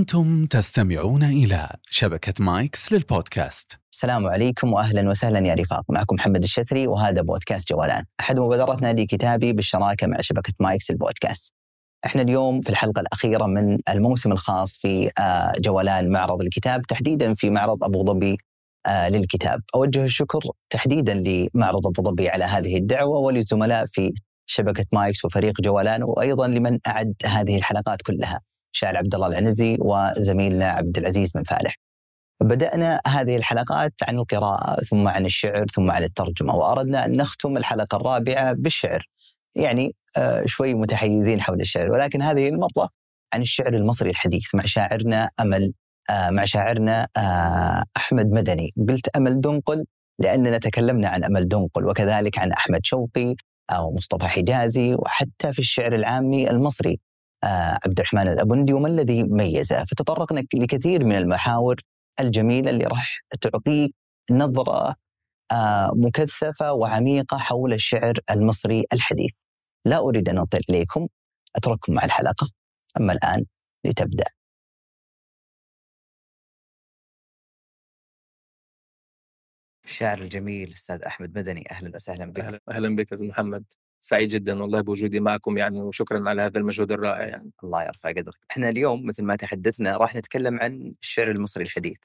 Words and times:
أنتم 0.00 0.46
تستمعون 0.46 1.22
إلى 1.22 1.68
شبكة 1.90 2.44
مايكس 2.44 2.92
للبودكاست. 2.92 3.78
السلام 3.92 4.26
عليكم 4.26 4.72
واهلا 4.72 5.08
وسهلا 5.10 5.48
يا 5.48 5.54
رفاق. 5.54 5.84
معكم 5.88 6.14
محمد 6.14 6.42
الشثري 6.42 6.86
وهذا 6.86 7.22
بودكاست 7.22 7.72
جولان 7.72 8.04
أحد 8.20 8.38
مبادرات 8.40 8.82
نادي 8.82 9.06
كتابي 9.06 9.52
بالشراكة 9.52 10.06
مع 10.06 10.20
شبكة 10.20 10.52
مايكس 10.60 10.90
البودكاست 10.90 11.52
إحنا 12.06 12.22
اليوم 12.22 12.60
في 12.60 12.70
الحلقة 12.70 13.00
الأخيرة 13.00 13.46
من 13.46 13.78
الموسم 13.88 14.32
الخاص 14.32 14.76
في 14.76 15.10
آه، 15.18 15.52
جولان 15.58 16.08
معرض 16.08 16.42
الكتاب 16.42 16.82
تحديدا 16.82 17.34
في 17.34 17.50
معرض 17.50 17.84
أبو 17.84 18.04
ظبي 18.04 18.38
آه، 18.86 19.08
للكتاب. 19.08 19.62
أوجه 19.74 20.04
الشكر 20.04 20.40
تحديدا 20.70 21.14
لمعرض 21.14 21.86
أبو 21.86 22.02
ظبي 22.02 22.28
على 22.28 22.44
هذه 22.44 22.76
الدعوة 22.76 23.18
وللزملاء 23.18 23.86
في 23.86 24.12
شبكة 24.46 24.86
مايكس 24.92 25.24
وفريق 25.24 25.60
جولان 25.60 26.02
وأيضا 26.02 26.48
لمن 26.48 26.78
أعد 26.86 27.14
هذه 27.26 27.56
الحلقات 27.56 28.02
كلها. 28.02 28.40
شاعر 28.72 28.96
عبد 28.96 29.14
الله 29.14 29.26
العنزي 29.26 29.76
وزميلنا 29.80 30.68
عبد 30.70 30.98
العزيز 30.98 31.32
بن 31.32 31.42
فالح. 31.42 31.76
بدأنا 32.42 33.00
هذه 33.06 33.36
الحلقات 33.36 33.92
عن 34.08 34.18
القراءة 34.18 34.80
ثم 34.80 35.08
عن 35.08 35.26
الشعر 35.26 35.66
ثم 35.66 35.90
عن 35.90 36.02
الترجمة 36.02 36.54
وأردنا 36.56 37.04
أن 37.04 37.16
نختم 37.16 37.56
الحلقة 37.56 37.96
الرابعة 37.96 38.52
بالشعر. 38.52 39.06
يعني 39.54 39.94
آه 40.16 40.42
شوي 40.46 40.74
متحيزين 40.74 41.40
حول 41.40 41.60
الشعر 41.60 41.92
ولكن 41.92 42.22
هذه 42.22 42.48
المرة 42.48 42.88
عن 43.34 43.40
الشعر 43.40 43.74
المصري 43.74 44.10
الحديث 44.10 44.54
مع 44.54 44.64
شاعرنا 44.64 45.30
أمل 45.40 45.72
آه 46.10 46.30
مع 46.30 46.44
شاعرنا 46.44 47.06
آه 47.16 47.84
أحمد 47.96 48.26
مدني. 48.26 48.70
قلت 48.88 49.08
أمل 49.16 49.40
دنقل 49.40 49.84
لأننا 50.18 50.58
تكلمنا 50.58 51.08
عن 51.08 51.24
أمل 51.24 51.48
دنقل 51.48 51.86
وكذلك 51.86 52.38
عن 52.38 52.52
أحمد 52.52 52.80
شوقي 52.84 53.34
أو 53.70 53.94
مصطفى 53.94 54.28
حجازي 54.28 54.94
وحتى 54.94 55.52
في 55.52 55.58
الشعر 55.58 55.94
العامي 55.94 56.50
المصري. 56.50 57.00
عبد 57.44 57.98
الرحمن 58.00 58.28
الأبندي 58.28 58.72
وما 58.72 58.88
الذي 58.88 59.22
ميزه؟ 59.22 59.84
فتطرقنا 59.84 60.42
لكثير 60.54 61.04
من 61.04 61.16
المحاور 61.16 61.76
الجميلة 62.20 62.70
اللي 62.70 62.84
راح 62.84 63.20
تعطيك 63.40 63.94
نظرة 64.30 64.94
آه 65.52 65.92
مكثفة 65.96 66.72
وعميقة 66.72 67.38
حول 67.38 67.72
الشعر 67.72 68.14
المصري 68.30 68.84
الحديث. 68.92 69.32
لا 69.86 69.98
أريد 69.98 70.28
أن 70.28 70.38
أطيل 70.38 70.60
إليكم 70.70 71.08
أترككم 71.56 71.94
مع 71.94 72.04
الحلقة. 72.04 72.50
أما 73.00 73.12
الآن 73.12 73.46
لتبدأ. 73.84 74.24
الشاعر 79.84 80.18
الجميل 80.22 80.68
أستاذ 80.70 81.02
أحمد 81.02 81.38
مدني 81.38 81.64
أهلا 81.70 81.96
وسهلا 81.96 82.26
بك. 82.26 82.40
أهلا 82.40 82.60
أهلا 82.70 82.96
بك 82.96 83.12
أستاذ 83.12 83.28
محمد. 83.28 83.64
سعيد 84.00 84.28
جدا 84.28 84.62
والله 84.62 84.80
بوجودي 84.80 85.20
معكم 85.20 85.58
يعني 85.58 85.80
وشكرا 85.82 86.28
على 86.28 86.42
هذا 86.42 86.58
المجهود 86.58 86.92
الرائع 86.92 87.28
يعني. 87.28 87.50
الله 87.64 87.82
يرفع 87.84 88.08
قدرك. 88.10 88.38
إحنا 88.50 88.68
اليوم 88.68 89.06
مثل 89.06 89.24
ما 89.24 89.36
تحدثنا 89.36 89.96
راح 89.96 90.14
نتكلم 90.16 90.60
عن 90.60 90.92
الشعر 91.02 91.30
المصري 91.30 91.64
الحديث. 91.64 91.98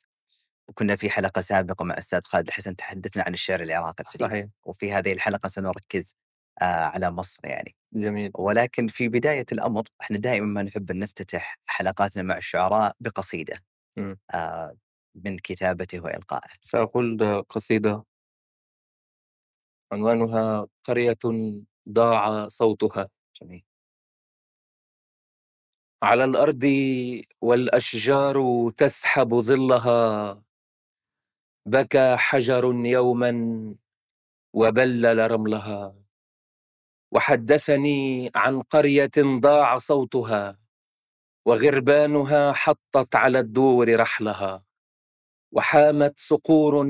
وكنا 0.68 0.96
في 0.96 1.10
حلقة 1.10 1.42
سابقة 1.42 1.86
مع 1.86 1.98
أستاذ 1.98 2.22
خالد 2.24 2.50
حسن 2.50 2.76
تحدثنا 2.76 3.24
عن 3.24 3.34
الشعر 3.34 3.62
العراقي 3.64 4.02
الحديث. 4.02 4.22
صحيح. 4.22 4.46
وفي 4.66 4.94
هذه 4.94 5.14
الحلقة 5.14 5.50
سنركز 5.50 6.16
آه 6.62 6.66
على 6.66 7.12
مصر 7.12 7.40
يعني. 7.46 7.76
جميل. 7.94 8.32
ولكن 8.36 8.88
في 8.88 9.08
بداية 9.10 9.46
الأمر 9.52 9.84
إحنا 10.02 10.18
دائما 10.18 10.46
ما 10.48 10.62
نحب 10.64 10.92
ان 10.92 11.00
نفتتح 11.00 11.58
حلقاتنا 11.68 12.24
مع 12.24 12.38
الشعراء 12.38 12.96
بقصيدة 13.00 13.64
م. 13.98 14.16
آه 14.34 14.78
من 15.16 15.38
كتابته 15.38 16.00
وإلقائه. 16.00 16.50
سأقول 16.62 17.44
قصيدة. 17.50 18.06
عنوانها 19.92 20.68
قرية 20.84 21.18
ضاع 21.90 22.48
صوتها. 22.48 23.10
جميل. 23.42 23.64
على 26.04 26.24
الأرض 26.24 26.64
والأشجار 27.42 28.70
تسحب 28.78 29.36
ظلها. 29.40 30.44
بكى 31.66 32.16
حجر 32.18 32.66
يوما 32.86 33.32
وبلل 34.54 35.32
رملها. 35.32 35.96
وحدثني 37.12 38.32
عن 38.36 38.62
قرية 38.62 39.12
ضاع 39.40 39.78
صوتها 39.78 40.60
وغربانها 41.46 42.54
حطت 42.54 43.16
على 43.16 43.40
الدور 43.40 44.00
رحلها. 44.00 44.64
وحامت 45.52 46.20
صقور 46.20 46.88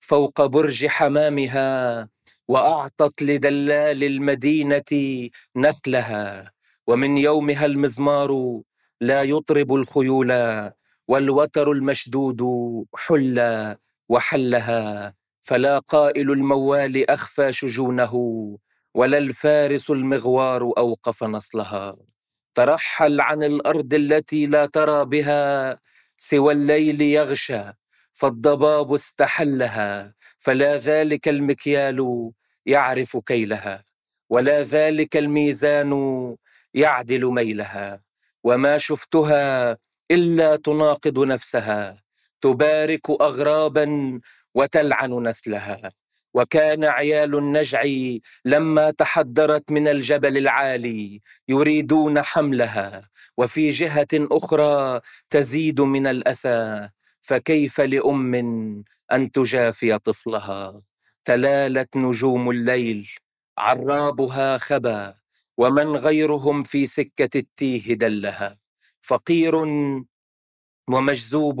فوق 0.00 0.46
برج 0.46 0.86
حمامها. 0.86 2.08
وأعطت 2.48 3.22
لدلال 3.22 4.04
المدينة 4.04 5.28
نخلها 5.56 6.52
ومن 6.86 7.18
يومها 7.18 7.66
المزمار 7.66 8.60
لا 9.00 9.22
يطرب 9.22 9.74
الخيول 9.74 10.32
والوتر 11.08 11.72
المشدود 11.72 12.42
حل 12.96 13.38
وحلها 14.08 15.14
فلا 15.42 15.78
قائل 15.78 16.30
الموال 16.30 17.10
أخفى 17.10 17.52
شجونه 17.52 18.14
ولا 18.94 19.18
الفارس 19.18 19.90
المغوار 19.90 20.62
أوقف 20.78 21.24
نصلها. 21.24 21.96
ترحل 22.54 23.20
عن 23.20 23.42
الأرض 23.42 23.94
التي 23.94 24.46
لا 24.46 24.66
ترى 24.66 25.04
بها 25.04 25.78
سوى 26.18 26.52
الليل 26.52 27.00
يغشى 27.00 27.62
فالضباب 28.12 28.94
استحلها 28.94 30.14
فلا 30.38 30.76
ذلك 30.76 31.28
المكيال 31.28 32.30
يعرف 32.66 33.16
كيلها 33.16 33.84
ولا 34.30 34.62
ذلك 34.62 35.16
الميزان 35.16 35.92
يعدل 36.74 37.24
ميلها 37.26 38.00
وما 38.44 38.78
شفتها 38.78 39.76
إلا 40.10 40.56
تناقض 40.56 41.18
نفسها 41.18 42.02
تبارك 42.40 43.10
اغرابا 43.10 44.20
وتلعن 44.54 45.12
نسلها. 45.28 45.90
وكان 46.34 46.84
عيال 46.84 47.36
النجع 47.38 47.82
لما 48.44 48.90
تحدرت 48.90 49.72
من 49.72 49.88
الجبل 49.88 50.36
العالي 50.38 51.20
يريدون 51.48 52.22
حملها 52.22 53.08
وفي 53.36 53.70
جهة 53.70 54.08
أخرى 54.14 55.00
تزيد 55.30 55.80
من 55.80 56.06
الأسى 56.06 56.88
فكيف 57.22 57.80
لأم 57.80 58.84
أن 59.12 59.30
تجافي 59.30 59.98
طفلها. 59.98 60.82
تلالت 61.24 61.96
نجوم 61.96 62.50
الليل 62.50 63.10
عرابها 63.58 64.58
خبا 64.58 65.14
ومن 65.56 65.86
غيرهم 65.96 66.62
في 66.62 66.86
سكة 66.86 67.38
التيه 67.38 67.94
دلها. 67.94 68.58
فقير 69.02 69.54
ومجذوب 70.90 71.60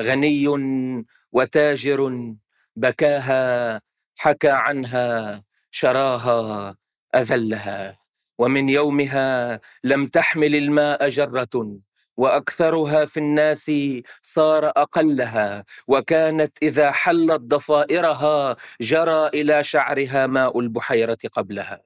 غني 0.00 0.48
وتاجر 1.32 2.34
بكاها 2.76 3.80
حكى 4.18 4.50
عنها 4.50 5.42
شراها 5.70 6.76
أذلها. 7.14 7.98
ومن 8.38 8.68
يومها 8.68 9.60
لم 9.84 10.06
تحمل 10.06 10.54
الماء 10.54 11.08
جرة. 11.08 11.78
وأكثرها 12.16 13.04
في 13.04 13.16
الناس 13.20 13.70
صار 14.22 14.66
أقلها 14.66 15.64
وكانت 15.88 16.58
إذا 16.62 16.90
حلت 16.90 17.40
ضفائرها 17.40 18.56
جرى 18.80 19.26
إلى 19.28 19.64
شعرها 19.64 20.26
ماء 20.26 20.60
البحيرة 20.60 21.18
قبلها. 21.32 21.82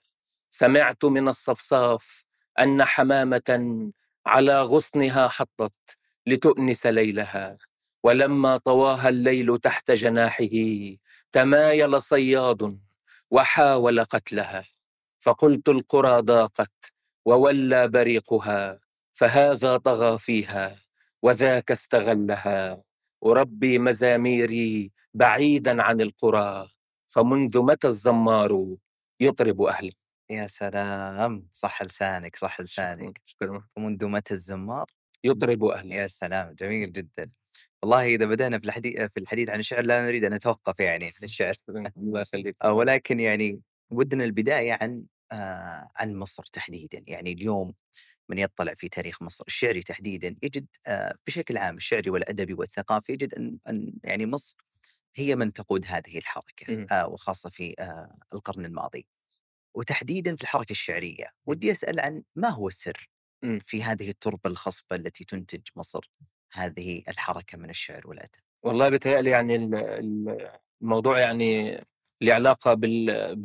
سمعت 0.51 1.05
من 1.05 1.29
الصفصاف 1.29 2.25
أن 2.61 2.85
حمامة 2.85 3.91
على 4.27 4.63
غصنها 4.63 5.29
حطت 5.29 5.73
لتؤنس 6.27 6.87
ليلها. 6.87 7.59
ولما 8.05 8.57
طواها 8.57 9.09
الليل 9.09 9.59
تحت 9.59 9.91
جناحه 9.91 10.47
تمايل 11.33 12.03
صياد 12.03 12.79
وحاول 13.31 14.05
قتلها. 14.05 14.65
فقلت 15.21 15.69
القرى 15.69 16.21
ضاقت 16.23 16.93
وولى 17.25 17.89
بريقها. 17.89 18.88
فهذا 19.19 19.77
طغى 19.77 20.19
فيها 20.19 20.77
وذاك 21.23 21.71
استغلها. 21.71 22.83
اربي 23.27 23.79
مزاميري 23.79 24.93
بعيدا 25.15 25.83
عن 25.83 26.01
القرى 26.01 26.69
فمنذ 27.09 27.59
متى 27.59 27.87
الزمار 27.87 28.77
يطرب 29.21 29.63
أهله؟ 29.63 29.93
يا 30.31 30.47
سلام! 30.47 31.49
صح 31.53 31.83
لسانك 31.83 32.37
صح 32.37 32.61
لسانك. 32.61 33.21
ومنذ 33.77 34.07
متى 34.07 34.35
الزمار؟ 34.35 34.87
يطرب 35.25 35.65
أهله. 35.65 35.95
يا 35.95 36.07
سلام! 36.07 36.55
جميل 36.55 36.93
جدا. 36.93 37.31
والله 37.83 38.15
إذا 38.15 38.27
بدأنا 38.27 38.59
في 38.59 38.65
الحديث 38.65 39.01
في 39.01 39.21
الحديث 39.21 39.51
عن 39.51 39.59
الشعر 39.59 39.85
لا 39.85 40.03
نريد 40.03 40.25
أن 40.25 40.35
نتوقف 40.35 40.81
يعني 40.81 41.05
عن 41.05 41.11
الشعر. 41.25 41.55
الله 41.97 42.21
يخليك. 42.21 42.57
ولكن 42.79 43.21
يعني 43.21 43.61
ودنا 43.91 44.25
البداية 44.25 44.79
عن 44.83 45.05
آه 45.33 45.91
عن 45.97 46.15
مصر 46.17 46.43
تحديدا. 46.53 47.05
يعني 47.07 47.33
اليوم 47.33 47.75
من 48.29 48.39
يطلع 48.39 48.75
في 48.75 48.89
تاريخ 48.89 49.23
مصر 49.23 49.45
الشعري 49.47 49.81
تحديدا 49.83 50.37
يجد 50.43 50.67
آه 50.87 51.15
بشكل 51.27 51.57
عام 51.59 51.77
الشعري 51.77 52.11
والأدبي 52.11 52.55
والثقافي 52.55 53.13
يجد 53.13 53.35
أن 53.35 53.59
أن 53.69 53.93
يعني 54.05 54.27
مصر 54.27 54.57
هي 55.17 55.37
من 55.37 55.53
تقود 55.53 55.87
هذه 55.87 56.19
الحركة 56.19 56.87
آه 56.93 57.09
وخاصة 57.09 57.51
في 57.51 57.75
آه 57.79 58.19
القرن 58.35 58.65
الماضي 58.65 59.07
وتحديدا 59.75 60.37
في 60.37 60.43
الحركة 60.43 60.73
الشعرية 60.73 61.27
ودي 61.47 61.73
أسأل 61.73 62.01
عن 62.01 62.23
ما 62.37 62.49
هو 62.49 62.69
السر 62.69 63.11
إمم. 63.45 63.59
في 63.59 63.83
هذه 63.83 64.11
التربة 64.11 64.51
الخصبة 64.51 64.97
التي 64.97 65.25
تنتج 65.25 65.63
مصر 65.77 66.11
هذه 66.53 67.03
الحركة 67.09 67.59
من 67.59 67.71
الشعر 67.71 68.09
والأدب؟ 68.09 68.41
والله 68.63 68.89
بيتهيأ 68.89 69.21
لي 69.23 69.31
يعني 69.31 69.57
ال 69.57 69.75
ال 69.75 70.51
الموضوع 70.83 71.19
يعني 71.19 71.79
له 72.23 72.35
علاقة 72.35 72.75
بال 72.75 73.37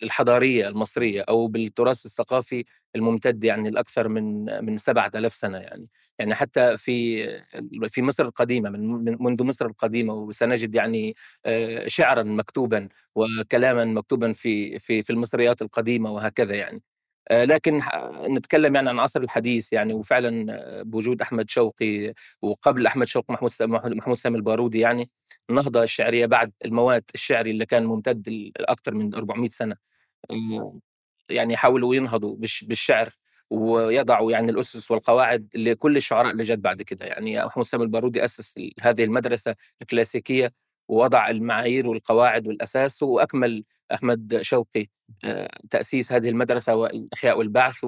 بالحضارية 0.00 0.68
المصرية 0.68 1.22
أو 1.28 1.46
بالتراث 1.46 2.06
الثقافي 2.06 2.64
الممتد 2.96 3.44
يعني 3.44 3.70
لأكثر 3.70 4.08
من 4.08 4.44
من 4.66 4.76
7000 4.78 5.34
سنة 5.34 5.58
يعني، 5.58 5.88
يعني 6.18 6.34
حتى 6.34 6.76
في 6.76 7.24
في 7.88 8.02
مصر 8.02 8.24
القديمة 8.24 8.70
من 8.70 8.80
من 9.04 9.16
منذ 9.20 9.42
مصر 9.44 9.66
القديمة 9.66 10.14
وسنجد 10.14 10.74
يعني 10.74 11.14
آآ 11.46 11.88
شعرًا 11.88 12.22
مكتوبًا 12.22 12.88
وكلامًا 13.14 13.84
مكتوبًا 13.84 14.32
في 14.32 14.78
في 14.78 15.02
في 15.02 15.10
المصريات 15.10 15.62
القديمة 15.62 16.10
وهكذا 16.12 16.54
يعني. 16.54 16.82
آآ 17.30 17.46
لكن 17.46 17.80
نتكلم 18.28 18.74
يعني 18.74 18.88
عن 18.88 18.94
العصر 18.94 19.20
الحديث 19.22 19.72
يعني 19.72 19.94
وفعلًا 19.94 20.46
آه، 20.80 20.82
بوجود 20.82 21.22
أحمد 21.22 21.50
شوقي 21.50 22.14
وقبل 22.42 22.86
أحمد 22.86 23.06
شوقي 23.06 23.34
محمود 23.34 23.52
محمود 23.96 24.16
سامي 24.16 24.36
البارودي 24.36 24.78
يعني، 24.80 25.10
النهضة 25.50 25.82
الشعرية 25.82 26.26
بعد 26.26 26.52
الموات 26.64 27.10
الشعري 27.14 27.50
اللي 27.50 27.66
كان 27.66 27.84
ممتد 27.86 28.28
لأكثر 28.60 28.94
من 28.94 29.14
400 29.14 29.48
سنة. 29.48 29.76
آآ 30.30 30.80
يعني 31.30 31.54
يحاولوا 31.54 31.94
ينهضوا 31.96 32.36
بالش 32.36 32.64
بالشعر 32.64 33.10
ويضعوا 33.50 34.32
يعني 34.32 34.50
الأسس 34.52 34.90
والقواعد 34.90 35.48
لكل 35.56 35.96
الشعراء 35.96 36.32
اللي 36.32 36.42
جات 36.44 36.58
بعد 36.58 36.82
كده، 36.82 37.06
يعني 37.06 37.44
محمود 37.46 37.66
سامي 37.66 37.84
البارودي 37.84 38.24
ال 38.24 38.72
هذه 38.82 39.04
المدرسة 39.04 39.54
الكلاسيكية 39.82 40.52
ووضع 40.88 41.30
المعايير 41.30 41.88
والقواعد 41.88 42.46
والأساس، 42.48 43.02
وأكمل 43.02 43.64
أحمد 43.94 44.38
شوقي 44.42 44.86
آآ 45.24 45.58
تأسيس 45.70 46.12
هذه 46.12 46.28
المدرسة 46.30 46.74
والإحياء 46.76 47.38
والبعث، 47.38 47.84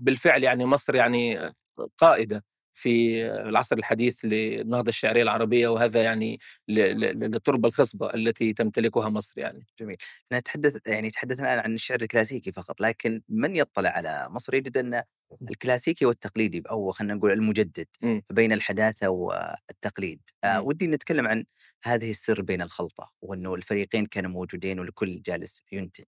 وبالفعل 0.00 0.44
يعني 0.44 0.66
مصر 0.66 0.94
يعني 0.94 1.52
قائدة 1.98 2.44
في 2.74 3.24
العصر 3.26 3.76
الحديث 3.78 4.24
للنهضة 4.24 4.88
الشعرية 4.88 5.22
العربية 5.22 5.68
وهذا 5.68 6.02
يعني 6.02 6.38
ل 6.68 6.74
ل 6.80 7.00
للتربة 7.30 7.68
الخصبة 7.68 8.14
التي 8.14 8.52
تمتلكها 8.52 9.08
مصر 9.08 9.40
يعني. 9.40 9.66
جميل. 9.80 9.96
نتحدث 10.32 10.88
يعني 10.88 11.10
تحدثنا 11.10 11.54
الآن 11.54 11.64
عن 11.64 11.74
الشعر 11.74 12.02
الكلاسيكي 12.02 12.52
فقط، 12.52 12.80
لكن 12.80 13.22
من 13.28 13.56
يطلع 13.56 13.90
على 13.90 14.26
مصر 14.30 14.54
يجد 14.54 14.78
أن 14.78 15.02
الكلاسيكي 15.50 16.06
والتقليدي 16.06 16.62
أو 16.70 16.90
خلينا 16.90 17.14
نقول 17.14 17.30
المجدد 17.32 17.86
إمم. 18.04 18.22
بين 18.30 18.52
الحداثة 18.52 19.08
والتقليد. 19.08 20.20
آآ 20.44 20.58
إمم. 20.58 20.66
ودي 20.66 20.86
نتكلم 20.86 21.26
عن 21.28 21.44
هذه 21.84 22.10
السر 22.10 22.42
بين 22.42 22.62
الخلطة، 22.62 23.12
وإنه 23.22 23.54
الفريقين 23.54 24.06
كانوا 24.06 24.30
موجودين 24.30 24.80
والكل 24.80 25.22
جالس 25.22 25.62
ينتج. 25.72 26.04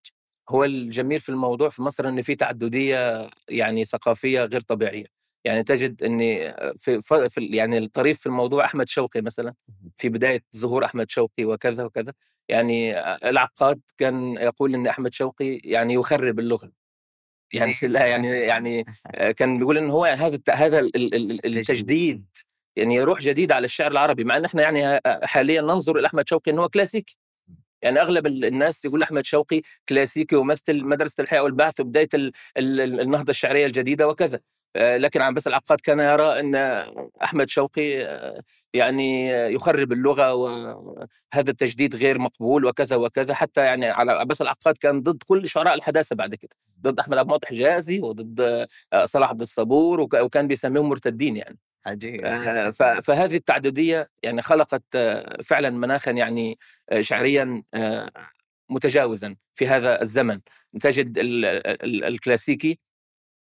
هو 0.49 0.65
الجميل 0.65 1.21
في 1.21 1.29
الموضوع 1.29 1.69
في 1.69 1.83
مصر 1.83 2.09
إن 2.09 2.23
في 2.23 2.35
تعددية 2.35 3.31
يعني 3.49 3.85
ثقافية 3.85 4.45
غير 4.45 4.61
طبيعية، 4.61 5.07
يعني 5.45 5.63
تجد 5.63 6.01
في 6.79 7.01
ف 7.03 7.15
في 7.15 7.39
ال 7.39 7.55
يعني 7.55 7.79
الطريف 7.79 8.21
في 8.21 8.27
الموضوع 8.27 8.65
أحمد 8.65 8.89
شوقي 8.89 9.21
مثلًا، 9.23 9.55
في 9.97 10.09
بداية 10.09 10.41
ظهور 10.57 10.85
أحمد 10.85 11.11
شوقي 11.11 11.45
وكذا، 11.45 11.85
وكذا، 11.85 12.13
يعني 12.49 13.01
العقاد 13.29 13.81
كان 13.99 14.33
يقول 14.33 14.75
إن 14.75 14.87
أحمد 14.87 15.15
شوقي 15.15 15.61
يعني 15.65 15.95
يخرب 15.95 16.39
اللغة. 16.39 16.73
يعني 17.55 17.73
لا 17.83 18.07
يعني 18.07 18.29
يعني 18.41 18.85
آآ 19.07 19.33
كان 19.33 19.59
بيقول 19.59 19.79
إن 19.79 19.91
هو 19.91 20.05
هذا 20.05 20.37
الت 20.37 20.51
هذا 20.51 20.79
ال 20.79 21.47
التجديد 21.47 22.25
يعني 22.77 23.03
روح 23.03 23.21
جديدة 23.21 23.55
على 23.55 23.65
الشعر 23.65 23.91
العربي، 23.93 24.25
مع 24.25 24.37
إن 24.37 24.45
إحنا 24.45 24.63
يعني 24.63 24.87
ه 24.87 25.01
حاليًا 25.25 25.61
ننظر 25.63 25.99
إلى 25.99 26.07
أحمد 26.07 26.29
شوقي 26.29 26.53
إن 26.53 26.59
هو 26.59 26.69
كلاسيكي. 26.69 27.17
يعني 27.83 28.01
أغلب 28.01 28.27
ال 28.27 28.45
الناس 28.45 28.85
يقول 28.85 29.03
أحمد 29.03 29.25
شوقي 29.25 29.63
كلاسيكي 29.89 30.37
يمثل 30.37 30.85
مدرسة 30.85 31.15
الإحياء 31.21 31.45
والبعث 31.45 31.81
وبداية 31.81 32.09
ال 32.15 32.33
ال 32.59 32.81
ال 32.81 33.01
النهضة 33.01 33.31
الشعرية 33.31 33.67
الجديدة 33.67 34.09
وكذا. 34.09 34.41
لكن 34.77 35.23
عباس 35.23 35.47
العقاد 35.47 35.81
كان 35.81 36.01
يرى 36.01 36.41
أن 36.41 36.55
أحمد 37.25 37.49
شوقي 37.49 38.07
يعني 38.75 39.31
يخرب 39.31 39.93
اللغة 39.93 40.35
وهذا 40.35 41.51
التجديد 41.51 41.97
غير 41.97 42.19
مقبول 42.19 42.65
وكذا، 42.67 42.97
وكذا، 42.97 43.35
حتى 43.35 43.61
يعني 43.65 43.87
على 43.87 44.13
عباس 44.13 44.43
العقاد 44.43 44.77
كان 44.79 45.03
ضد 45.03 45.23
كل 45.27 45.49
شعراء 45.49 45.75
الحداثة 45.75 46.17
بعد 46.17 46.35
كده، 46.35 46.51
ضد 46.83 46.99
أحمد 47.01 47.19
عبد 47.19 47.27
المعطي 47.29 47.47
حجازي 47.47 48.01
وضد 48.01 48.41
آآ 48.93 49.07
صلاح 49.07 49.31
عبد 49.31 49.41
الصبور 49.41 50.01
وك 50.01 50.15
وكان 50.15 50.47
بيسميهم 50.49 50.89
مرتدين 50.89 51.37
يعني. 51.37 51.59
عجيب. 51.87 52.27
ف 52.71 52.83
فهذه 52.83 53.37
التعددية 53.37 54.11
يعني 54.23 54.43
خلقت 54.43 54.83
آه، 54.95 55.43
فعلًا 55.43 55.71
مناخًا 55.71 56.11
يعني 56.11 56.59
شعريًا 57.01 57.63
متجاوزًا 58.71 59.37
في 59.55 59.67
هذا 59.69 60.03
الزمن، 60.03 60.41
تجد 60.81 61.19
ال 61.19 61.45
ال 61.85 62.05
الكلاسيكي 62.05 62.79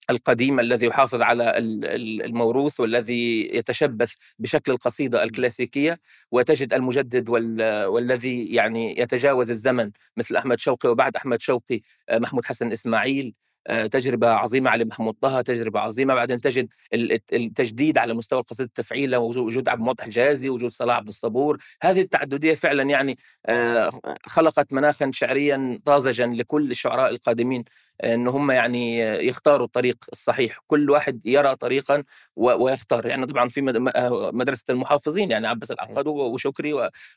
القديم 0.10 0.60
الذي 0.60 0.86
يحافظ 0.86 1.22
على 1.22 1.58
ال 1.58 1.86
ال 1.86 2.22
الموروث 2.24 2.80
والذي 2.80 3.50
يتشبث 3.56 4.14
بشكل 4.40 4.72
القصيدة 4.72 5.24
الكلاسيكية، 5.24 6.00
وتجد 6.32 6.74
المجدد 6.74 7.30
وال 7.30 7.86
والذي 7.86 8.46
يعني 8.46 9.00
يتجاوز 9.00 9.50
الزمن 9.50 9.92
مثل 10.18 10.36
أحمد 10.36 10.60
شوقي 10.60 10.90
وبعد 10.90 11.16
أحمد 11.16 11.42
شوقي 11.42 11.82
آآ 12.10 12.20
محمود 12.20 12.46
حسن 12.46 12.72
إسماعيل، 12.72 13.34
آآ 13.68 13.88
تجربة 13.88 14.28
عظيمة 14.30 14.70
علي 14.70 14.86
محمود 14.86 15.16
طه، 15.22 15.42
تجربة 15.42 15.80
عظيمة، 15.80 16.14
بعدين 16.16 16.38
تجد 16.38 16.74
ال 16.94 17.12
الت 17.12 17.34
التجديد 17.34 17.98
على 17.98 18.14
مستوى 18.14 18.40
القصيدة 18.40 18.68
التفعيلة 18.68 19.20
وجو 19.20 19.46
وجود 19.48 19.70
عبد 19.70 19.80
الموضح 19.80 20.04
الحجازي، 20.04 20.50
وجود 20.50 20.72
صلاح 20.72 20.96
عبد 20.98 21.08
الصبور، 21.08 21.58
هذه 21.84 22.02
التعددية 22.02 22.54
فعلًا 22.56 22.84
يعني 22.84 23.18
آآ 23.46 23.90
خلقت 24.28 24.74
مناخًا 24.74 25.12
شعريًا 25.14 25.80
طازجًا 25.86 26.28
لكل 26.28 26.72
الشعراء 26.72 27.10
القادمين 27.12 27.64
إن 28.04 28.28
هم 28.28 28.52
يعني 28.52 29.00
يختاروا 29.00 29.66
الطريق 29.66 29.98
الصحيح، 30.14 30.60
كل 30.68 30.90
واحد 30.92 31.22
يرى 31.26 31.56
طريقًا 31.56 32.04
ويختار، 32.36 33.06
يعني 33.06 33.26
طبعًا 33.26 33.50
في 33.50 33.62
مد 33.62 33.78
م 33.78 33.88
آآ 33.88 34.32
مدرسة 34.34 34.64
المحافظين 34.70 35.32
يعني 35.32 35.48
عباس 35.48 35.72
العقاد 35.72 36.08
وشكري 36.08 36.74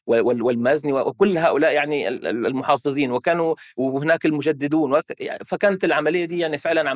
والمازني 0.06 0.93
وكل 0.93 1.38
هؤلاء 1.38 1.73
يعني 1.73 2.08
ال 2.08 2.26
ال 2.26 2.47
المحافظين، 2.47 3.11
وكانوا 3.12 3.55
وهناك 3.76 4.26
المجددون 4.26 4.93
وك 4.93 5.05
فكانت 5.47 5.85
العملية 5.85 6.25
دي 6.25 6.33
يعني 6.38 6.58
فعلًا 6.58 6.90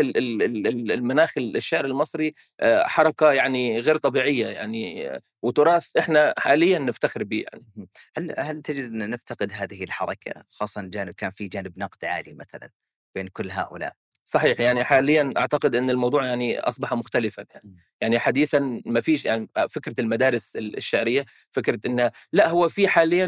ال 0.00 0.16
ال 0.18 0.42
ال 0.42 0.66
ال 0.66 0.92
المناخ 0.92 1.32
الشعر 1.38 1.84
المصري 1.84 2.34
آآ 2.60 2.88
حركة 2.88 3.32
يعني 3.32 3.78
غير 3.80 3.96
طبيعية 3.96 4.46
يعني 4.46 5.10
وتراث 5.42 5.96
إحنا 5.98 6.34
حاليًا 6.38 6.78
نفتخر 6.78 7.24
به 7.24 7.44
يعني. 7.52 7.88
هل 8.18 8.34
هل 8.38 8.62
تجد 8.62 8.84
أن 8.84 9.10
نفتقد 9.10 9.52
هذه 9.52 9.84
الحركة 9.84 10.44
خاصةً 10.48 10.82
جانب 10.82 11.14
كان 11.14 11.30
في 11.30 11.48
جانب 11.48 11.78
نقد 11.78 12.04
عالي 12.04 12.32
مثلًا 12.34 12.70
بين 13.14 13.28
كل 13.28 13.50
هؤلاء؟ 13.50 14.01
صحيح 14.26 14.60
يعني 14.60 14.84
حاليًا 14.84 15.32
أعتقد 15.36 15.74
إن 15.74 15.90
الموضوع 15.90 16.24
يعني 16.26 16.60
أصبح 16.60 16.94
مختلفًا 16.94 17.44
يعني، 17.50 17.64
إمم. 17.64 17.76
يعني 18.00 18.18
حديثًا 18.18 18.82
ما 18.86 19.00
فيش 19.00 19.24
يعني 19.24 19.48
فكرة 19.70 19.94
المدارس 20.00 20.56
ال 20.56 20.76
الشعرية، 20.76 21.24
فكرة 21.52 21.78
إن 21.86 22.10
لأ 22.32 22.48
هو 22.48 22.68
في 22.68 22.88
حاليًا 22.88 23.24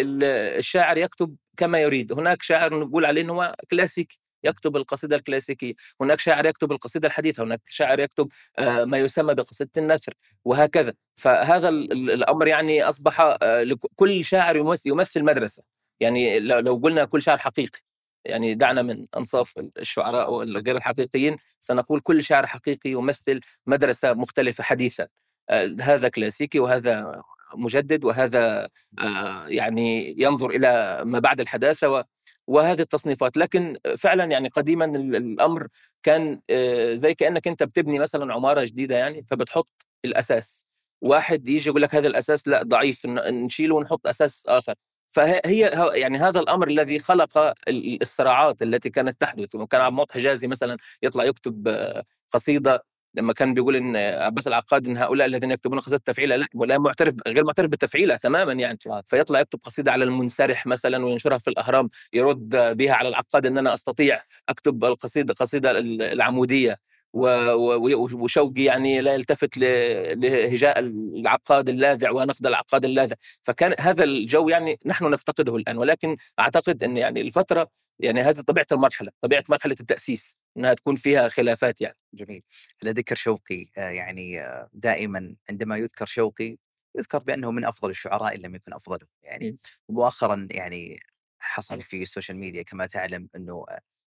ال 0.00 0.24
الشاعر 0.58 0.98
يكتب 0.98 1.36
كما 1.56 1.78
يريد، 1.80 2.12
هناك 2.12 2.42
شاعر 2.42 2.78
نقول 2.80 3.04
عليه 3.04 3.22
إن 3.22 3.30
هو 3.30 3.54
كلاسيكي، 3.70 4.18
يكتب 4.44 4.76
القصيدة 4.76 5.16
الكلاسيكية، 5.16 5.74
هناك 6.00 6.20
شاعر 6.20 6.46
يكتب 6.46 6.72
القصيدة 6.72 7.08
الحديثة، 7.08 7.42
هناك 7.44 7.60
شاعر 7.68 8.00
يكتب 8.00 8.28
آآ 8.58 8.84
ما 8.84 8.98
يسمى 8.98 9.34
بقصيدة 9.34 9.70
النثر 9.76 10.14
وهكذا، 10.44 10.94
فهذا 11.16 11.68
ال 11.68 11.92
ال 11.92 12.10
الأمر 12.10 12.46
يعني 12.46 12.82
أصبح 12.82 13.20
لك 13.42 13.78
كل 13.96 14.24
شاعر 14.24 14.56
يمث 14.56 14.86
يمثل 14.86 15.24
مدرسة، 15.24 15.62
يعني 16.00 16.40
لو 16.40 16.76
قلنا 16.84 17.04
كل 17.04 17.22
شاعر 17.22 17.38
حقيقي، 17.38 17.80
يعني 18.28 18.54
دعنا 18.54 18.82
من 18.82 19.06
أنصاف 19.16 19.54
الشعراء 19.78 20.32
والغير 20.34 20.76
الحقيقيين، 20.76 21.36
سنقول 21.60 22.00
كل 22.00 22.22
شاعر 22.22 22.46
حقيقي 22.46 22.90
يمثل 22.90 23.40
مدرسة 23.66 24.14
مختلفة 24.14 24.64
حديثًا، 24.64 25.06
آآ 25.50 25.76
هذا 25.80 26.08
كلاسيكي 26.08 26.58
وهذا 26.60 27.22
مجدد 27.56 28.04
وهذا 28.04 28.68
آآ 29.00 29.44
يعني 29.48 30.14
ينظر 30.18 30.50
إلى 30.50 31.02
ما 31.06 31.18
بعد 31.18 31.40
الحداثة 31.40 31.88
و 31.90 32.04
وهذه 32.48 32.80
التصنيفات، 32.80 33.36
لكن 33.36 33.76
فعلًا 33.98 34.24
يعني 34.24 34.48
قديمًا 34.48 34.84
ال 34.84 35.16
الأمر 35.16 35.68
كان 36.02 36.40
آآ 36.50 36.94
زي 36.94 37.14
كأنك 37.14 37.48
أنت 37.48 37.62
بتبني 37.62 37.98
مثلًا 37.98 38.34
عمارة 38.34 38.64
جديدة 38.64 38.96
يعني، 38.96 39.24
فبتحط 39.30 39.68
الأساس، 40.04 40.66
واحد 41.02 41.48
ييجي 41.48 41.68
يقول 41.70 41.82
لك 41.82 41.94
هذا 41.94 42.06
الأساس 42.08 42.48
لأ 42.48 42.62
ضعيف 42.62 43.06
نشيله 43.06 43.74
ونحط 43.76 44.06
أساس 44.06 44.44
آخر، 44.48 44.74
فه 45.10 45.40
هي 45.46 45.64
ه 45.74 45.92
يعني 45.94 46.18
هذا 46.18 46.40
الأمر 46.40 46.68
الذي 46.68 46.98
خلق 46.98 47.38
ال 47.68 48.02
الصراعات 48.02 48.62
التي 48.62 48.90
كانت 48.90 49.20
تحدث، 49.20 49.54
وكان 49.54 49.80
عبد 49.80 49.90
المعطي 49.92 50.14
حجازي 50.14 50.46
مثلًا 50.46 50.76
يطلع 51.02 51.24
يكتب 51.24 51.68
آه، 51.68 52.04
قصيدة 52.30 52.84
لما 53.14 53.32
كان 53.32 53.54
بيقول 53.54 53.76
إن 53.76 53.96
عباس 53.96 54.48
العقاد 54.48 54.86
إن 54.88 54.96
هؤلاء 54.96 55.26
الذين 55.26 55.50
يكتبون 55.50 55.80
قصيدة 55.80 56.02
تفعيلة 56.04 56.36
لا 56.36 56.46
ولا 56.54 56.78
معترف 56.78 57.14
غير 57.28 57.44
معترف 57.44 57.70
بالتفعيلة 57.70 58.16
تمامًا 58.16 58.52
يعني، 58.52 58.78
فيطلع 59.06 59.40
يكتب 59.40 59.58
قصيدة 59.62 59.92
على 59.92 60.04
المنسرح 60.04 60.66
مثلًا 60.66 61.04
وينشرها 61.06 61.38
في 61.38 61.48
الأهرام 61.50 61.90
يرد 62.12 62.48
بها 62.76 62.92
على 62.94 63.08
العقاد 63.08 63.46
إن 63.46 63.58
أنا 63.58 63.74
أستطيع 63.74 64.22
أكتب 64.48 64.84
القصيدة 64.84 65.34
قصيدة 65.34 65.70
ال 65.70 66.02
العمودية. 66.02 66.76
وشوقي 67.12 68.62
يعني 68.62 69.00
لا 69.00 69.14
يلتفت 69.14 69.58
لهجاء 69.58 70.78
العقاد 70.78 71.68
اللاذع 71.68 72.10
ونقد 72.10 72.46
العقاد 72.46 72.84
اللاذع. 72.84 73.16
فكان 73.42 73.74
هذا 73.80 74.04
الجو 74.04 74.48
يعني 74.48 74.78
نحن 74.86 75.10
نفتقده 75.10 75.56
الآن 75.56 75.76
ولكن 75.78 76.16
أعتقد 76.38 76.82
أن 76.82 76.96
يعني 76.96 77.20
الفترة 77.20 77.70
يعني 78.00 78.20
هذه 78.20 78.40
طبيعة 78.40 78.66
المرحلة 78.72 79.12
طبيعة 79.20 79.44
مرحلة 79.48 79.76
التأسيس 79.80 80.38
إنها 80.56 80.74
تكون 80.74 80.96
فيها 80.96 81.28
خلافات 81.28 81.80
يعني. 81.80 81.96
جميل. 82.14 82.42
على 82.82 82.92
ذكر 82.92 83.14
شوقي 83.16 83.66
آه، 83.78 83.90
يعني 83.90 84.40
آه، 84.40 84.68
دائما 84.72 85.36
عندما 85.50 85.76
يذكر 85.76 86.06
شوقي 86.06 86.56
يذكر 86.98 87.18
بأنه 87.18 87.50
من 87.50 87.64
أفضل 87.64 87.90
الشعراء 87.90 88.34
إن 88.34 88.40
لم 88.40 88.54
يكن 88.54 88.72
أفضله. 88.72 89.06
يعني 89.22 89.58
مؤخرا 89.88 90.48
يعني 90.50 91.00
حصل 91.40 91.80
في 91.80 92.02
السوشيال 92.02 92.38
ميديا 92.38 92.62
كما 92.62 92.86
تعلم 92.86 93.28
أنه 93.36 93.64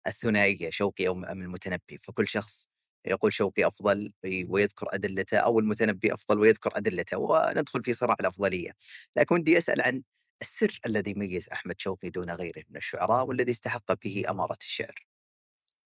الثنائية 0.07 0.69
شوقي 0.69 1.07
أو 1.07 1.13
المتنبي 1.13 1.97
فكل 2.01 2.27
شخص 2.27 2.69
يقول 3.07 3.33
شوقي 3.33 3.67
أفضل 3.67 4.11
ويذكر 4.47 4.87
أدلته 4.93 5.37
أو 5.37 5.59
المتنبي 5.59 6.13
أفضل 6.13 6.39
ويذكر 6.39 6.71
أدلته 6.77 7.17
وندخل 7.17 7.83
في 7.83 7.93
صراع 7.93 8.15
الأفضلية. 8.19 8.71
لكن 9.15 9.35
ودي 9.35 9.57
أسأل 9.57 9.81
عن 9.81 10.03
السر 10.41 10.79
الذي 10.85 11.11
يميز 11.11 11.49
أحمد 11.49 11.79
شوقي 11.79 12.09
دون 12.09 12.31
غيره 12.31 12.63
من 12.69 12.77
الشعراء 12.77 13.25
والذي 13.25 13.51
استحق 13.51 14.03
به 14.03 14.23
أمارة 14.29 14.57
الشعر. 14.61 15.05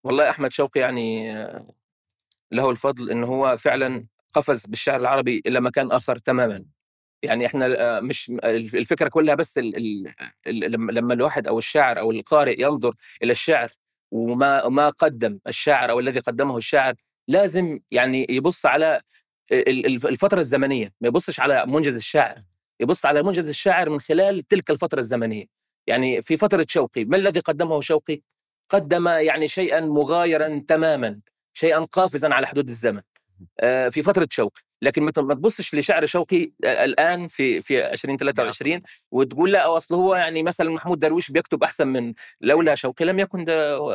والله 0.03 0.29
أحمد 0.29 0.51
شوقي 0.53 0.79
يعني 0.79 1.33
له 2.51 2.69
الفضل 2.69 3.11
انه 3.11 3.27
هو 3.27 3.57
فعلا 3.57 4.07
قفز 4.33 4.65
بالشعر 4.65 4.99
العربي 4.99 5.41
إلى 5.45 5.61
مكان 5.61 5.91
آخر 5.91 6.17
تماما. 6.17 6.65
يعني 7.23 7.45
إحنا 7.45 7.99
مش 8.01 8.31
الفكرة 8.43 9.09
كلها 9.09 9.35
بس 9.35 9.57
لما 10.47 11.13
الواحد 11.13 11.47
أو 11.47 11.57
الشاعر 11.57 11.99
أو 11.99 12.11
القارئ 12.11 12.61
ينظر 12.61 12.95
إلى 13.23 13.31
الشعر 13.31 13.71
وما 14.11 14.69
ما 14.69 14.89
قدم 14.89 15.39
الشاعر 15.47 15.91
أو 15.91 15.99
الذي 15.99 16.19
قدمه 16.19 16.57
الشاعر 16.57 16.95
لازم 17.27 17.79
يعني 17.91 18.27
يبص 18.29 18.65
على 18.65 19.01
الفترة 19.51 20.39
الزمنية 20.39 20.93
ما 21.01 21.07
يبصش 21.07 21.39
على 21.39 21.65
منجز 21.65 21.95
الشاعر 21.95 22.43
يبص 22.79 23.05
على 23.05 23.23
منجز 23.23 23.47
الشاعر 23.47 23.89
من 23.89 23.99
خلال 23.99 24.47
تلك 24.47 24.71
الفترة 24.71 24.99
الزمنية. 24.99 25.45
يعني 25.87 26.21
في 26.21 26.37
فترة 26.37 26.65
شوقي 26.69 27.05
ما 27.05 27.17
الذي 27.17 27.39
قدمه 27.39 27.81
شوقي؟ 27.81 28.21
قدم 28.69 29.07
يعني 29.07 29.47
شيئا 29.47 29.79
مغايرا 29.79 30.63
تماما 30.67 31.19
شيئا 31.53 31.79
قافزا 31.79 32.33
على 32.33 32.47
حدود 32.47 32.69
الزمن. 32.69 33.01
آه، 33.59 33.89
في 33.89 34.01
فترة 34.01 34.27
شوقي. 34.31 34.61
لكن 34.81 35.03
ما 35.03 35.11
تبصش 35.11 35.75
لشعر 35.75 36.05
شوقي 36.05 36.51
الآن 36.63 37.27
في 37.27 37.61
في 37.61 37.91
2023 37.93 38.81
وتقول 39.11 39.51
لا 39.51 39.77
أصل 39.77 39.95
هو 39.95 40.15
يعني 40.15 40.43
مثلا 40.43 40.71
محمود 40.71 40.99
درويش 40.99 41.31
بيكتب 41.31 41.63
أحسن 41.63 41.87
من 41.87 42.13
لولا 42.41 42.75
شوقي 42.75 43.05
لم 43.05 43.19
يكن 43.19 43.45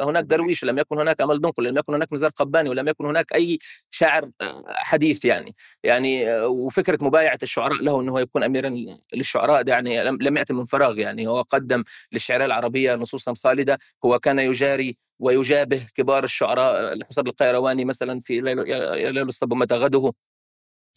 هناك 0.02 0.25
درويش 0.25 0.64
لم 0.64 0.78
يكن 0.78 0.99
هناك 0.99 1.21
أمل 1.21 1.40
دنقل 1.40 1.64
لم 1.64 1.78
يكن 1.78 1.95
هناك 1.95 2.12
نزار 2.12 2.31
قباني 2.31 2.69
ولم 2.69 2.88
يكن 2.88 3.07
هناك 3.07 3.33
أي 3.35 3.59
شاعر 3.90 4.31
حديث 4.69 5.25
يعني. 5.25 5.55
يعني 5.85 6.40
وفكرة 6.45 6.99
مبايعة 7.05 7.38
الشعراء 7.43 7.83
له 7.83 8.00
انه 8.00 8.21
يكون 8.21 8.43
اميرا 8.43 8.76
للشعراء 9.14 9.62
ده 9.62 9.73
يعني 9.73 10.05
لم 10.05 10.37
يأتي 10.37 10.52
من 10.52 10.64
فراغ 10.64 10.99
يعني. 10.99 11.26
هو 11.26 11.43
قدم 11.43 11.85
للشعراء 12.12 12.47
العربية 12.47 12.95
نصوصا 12.95 13.35
خالدة 13.35 13.78
هو 14.05 14.19
كان 14.19 14.38
يجاري 14.38 14.97
ويجابه 15.19 15.81
كبار 15.95 16.25
الشعراء 16.25 16.93
الحسن 16.93 17.26
القيرواني 17.26 17.85
مثلا 17.85 18.21
في 18.21 18.40
ليل 18.40 19.19
الصب 19.28 19.55
متى 19.55 19.75
غده 19.75 20.12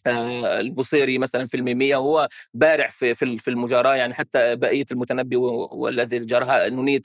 البصيري 0.06 1.18
مثلا 1.18 1.46
في 1.46 1.56
الميمية 1.56 1.96
وهو 1.96 2.28
بارع 2.54 2.88
في 2.88 3.14
في 3.14 3.38
في 3.38 3.48
المجاراة 3.48 3.94
يعني 3.94 4.14
حتى 4.14 4.56
بقية 4.56 4.86
المتنبي 4.92 5.36
والذي 5.36 6.18
جرها 6.18 6.68
نونية 6.68 7.02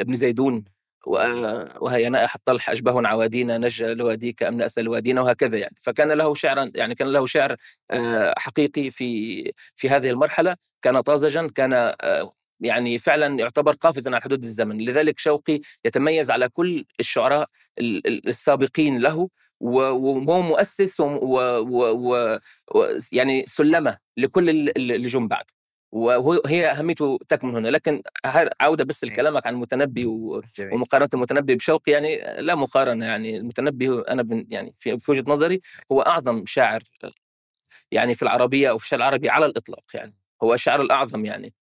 ابن 0.00 0.16
زيدون 0.16 0.64
وهي 1.06 2.08
نائحة 2.08 2.38
طلح 2.44 2.70
أشبه 2.70 3.08
عوادينا 3.08 3.58
نجى 3.58 3.94
لواديك 3.94 4.42
أم 4.42 4.54
نأس 4.56 4.78
الوادين 4.78 5.18
وهكذا 5.18 5.58
يعني. 5.58 5.76
فكان 5.78 6.12
له 6.12 6.34
شعرا 6.34 6.70
يعني 6.74 6.94
كان 6.94 7.08
له 7.12 7.26
شعر 7.26 7.56
آه، 7.90 8.34
حقيقي 8.38 8.90
في 8.90 9.52
في 9.76 9.88
هذه 9.90 10.10
المرحلة. 10.10 10.56
كان 10.82 11.00
طازجا 11.00 11.48
كان 11.54 11.72
آه، 11.72 12.32
يعني 12.60 12.98
فعلا 12.98 13.38
يعتبر 13.38 13.72
قافزا 13.72 14.10
على 14.10 14.20
حدود 14.22 14.44
الزمن. 14.44 14.78
لذلك 14.80 15.18
شوقي 15.18 15.60
يتميز 15.84 16.30
على 16.30 16.48
كل 16.48 16.84
الشعراء 17.00 17.48
السابقين 17.80 18.98
له. 18.98 19.28
وهو 19.60 20.42
مؤسس 20.42 21.00
و, 21.00 21.04
و, 21.04 22.30
و 22.74 22.88
يعني 23.12 23.46
سلمة 23.46 23.98
لكل 24.16 24.50
اللي 24.50 25.06
جم 25.06 25.28
بعده 25.28 25.54
وهي 25.92 26.70
أهميته 26.70 27.18
تكمن 27.28 27.56
هنا. 27.56 27.68
لكن 27.68 28.02
عودة 28.60 28.84
بس 28.84 29.04
لكلامك 29.04 29.46
عن 29.46 29.54
المتنبي 29.54 30.04
ومقارنة 30.72 31.08
المتنبي 31.14 31.54
بشوقي 31.54 31.92
يعني 31.92 32.18
لا 32.38 32.54
مقارنة 32.54 33.06
يعني 33.06 33.36
المتنبي 33.36 34.02
أنا 34.08 34.22
بن 34.22 34.46
يعني 34.50 34.74
في 34.78 34.98
وجهة 35.08 35.24
نظري 35.26 35.60
هو 35.92 36.02
أعظم 36.02 36.46
شاعر 36.46 36.82
يعني 37.90 38.14
في 38.14 38.22
العربية 38.22 38.70
أو 38.70 38.78
في 38.78 38.84
الشعر 38.84 38.98
العربي 39.00 39.28
على 39.30 39.46
الإطلاق 39.46 39.84
يعني. 39.94 40.14
هو 40.42 40.54
الشاعر 40.54 40.82
الأعظم 40.82 41.24
يعني. 41.24 41.54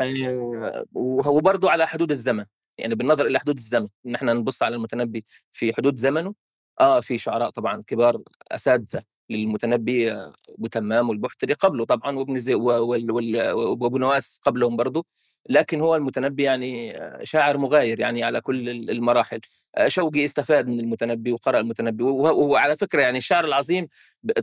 آه، 0.00 0.84
وهو 0.92 1.40
برضه 1.40 1.70
على 1.70 1.86
حدود 1.86 2.10
الزمن. 2.10 2.44
يعني 2.78 2.94
بالنظر 2.94 3.26
إلى 3.26 3.38
حدود 3.40 3.56
الزمن. 3.56 3.88
ان 4.06 4.14
إحنا 4.14 4.32
نبص 4.32 4.62
على 4.62 4.76
المتنبي 4.76 5.24
في 5.52 5.74
حدود 5.74 5.96
زمنه. 5.96 6.34
آه 6.80 7.00
في 7.00 7.18
شعراء 7.18 7.50
طبعا 7.50 7.82
كبار 7.86 8.22
أساتذة 8.52 9.02
للمتنبي 9.30 10.12
ابو 10.12 10.66
تمام 10.70 11.08
والبحتري 11.08 11.52
قبله 11.54 11.84
طبعا 11.84 12.18
وابن 12.18 12.38
زي 12.38 12.54
وابو 12.54 13.98
نواس 13.98 14.40
قبلهم 14.42 14.76
برضه 14.76 15.04
لكن 15.48 15.80
هو 15.80 15.96
المتنبي 15.96 16.42
يعني 16.42 16.98
شاعر 17.22 17.58
مغاير 17.58 18.00
يعني 18.00 18.22
على 18.22 18.40
كل 18.40 18.68
المراحل. 18.90 19.40
شوقي 19.86 20.24
استفاد 20.24 20.68
من 20.68 20.80
المتنبي 20.80 21.32
وقرأ 21.32 21.60
المتنبي 21.60 22.04
وعلى 22.04 22.76
فكرة 22.76 23.02
يعني 23.02 23.18
الشعر 23.18 23.44
العظيم 23.44 23.88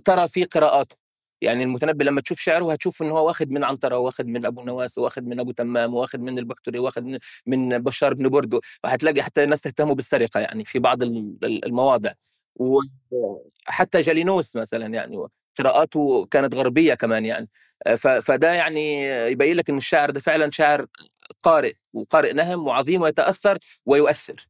ترى 0.06 0.28
في 0.28 0.44
قراءاته. 0.44 1.01
يعني 1.42 1.64
المتنبي 1.64 2.04
لما 2.04 2.22
تشوف 2.22 2.40
شعره 2.40 2.72
هتشوف 2.72 3.02
إن 3.02 3.10
هو 3.10 3.28
واخد 3.28 3.52
من 3.52 3.64
عنترة 3.64 3.98
واخد 3.98 4.28
من 4.28 4.46
أبو 4.46 4.64
نواس 4.64 4.98
واخد 4.98 5.28
من 5.28 5.40
أبو 5.40 5.52
تمام 5.52 5.94
واخد 5.94 6.20
من 6.20 6.40
البحتري 6.40 6.80
واخد 6.80 7.18
من 7.46 7.70
بشار 7.78 8.14
بن 8.14 8.30
بردو. 8.30 8.60
وهتلاقي 8.84 9.24
حتى 9.24 9.44
الناس 9.44 9.62
تهتموا 9.62 9.96
بالسرقة 9.96 10.40
يعني 10.40 10.66
في 10.66 10.80
بعض 10.80 11.04
المواضع. 11.44 12.12
وحتى 12.56 14.00
جالينوس 14.00 14.56
مثلا 14.56 14.86
يعني 14.88 15.28
قراءاته 15.60 16.26
كانت 16.32 16.56
غربية 16.56 16.94
كمان 16.94 17.26
يعني. 17.26 17.50
فده 18.22 18.52
يعني 18.54 19.04
يبين 19.32 19.56
لك 19.56 19.70
إن 19.70 19.78
الشاعر 19.78 20.12
ده 20.12 20.20
فعلا 20.20 20.52
شاعر 20.52 20.86
قارئ 21.44 21.74
وقارئ 21.94 22.34
نهم 22.34 22.68
وعظيم 22.68 23.02
ويتأثر 23.02 23.58
ويؤثر. 23.86 24.48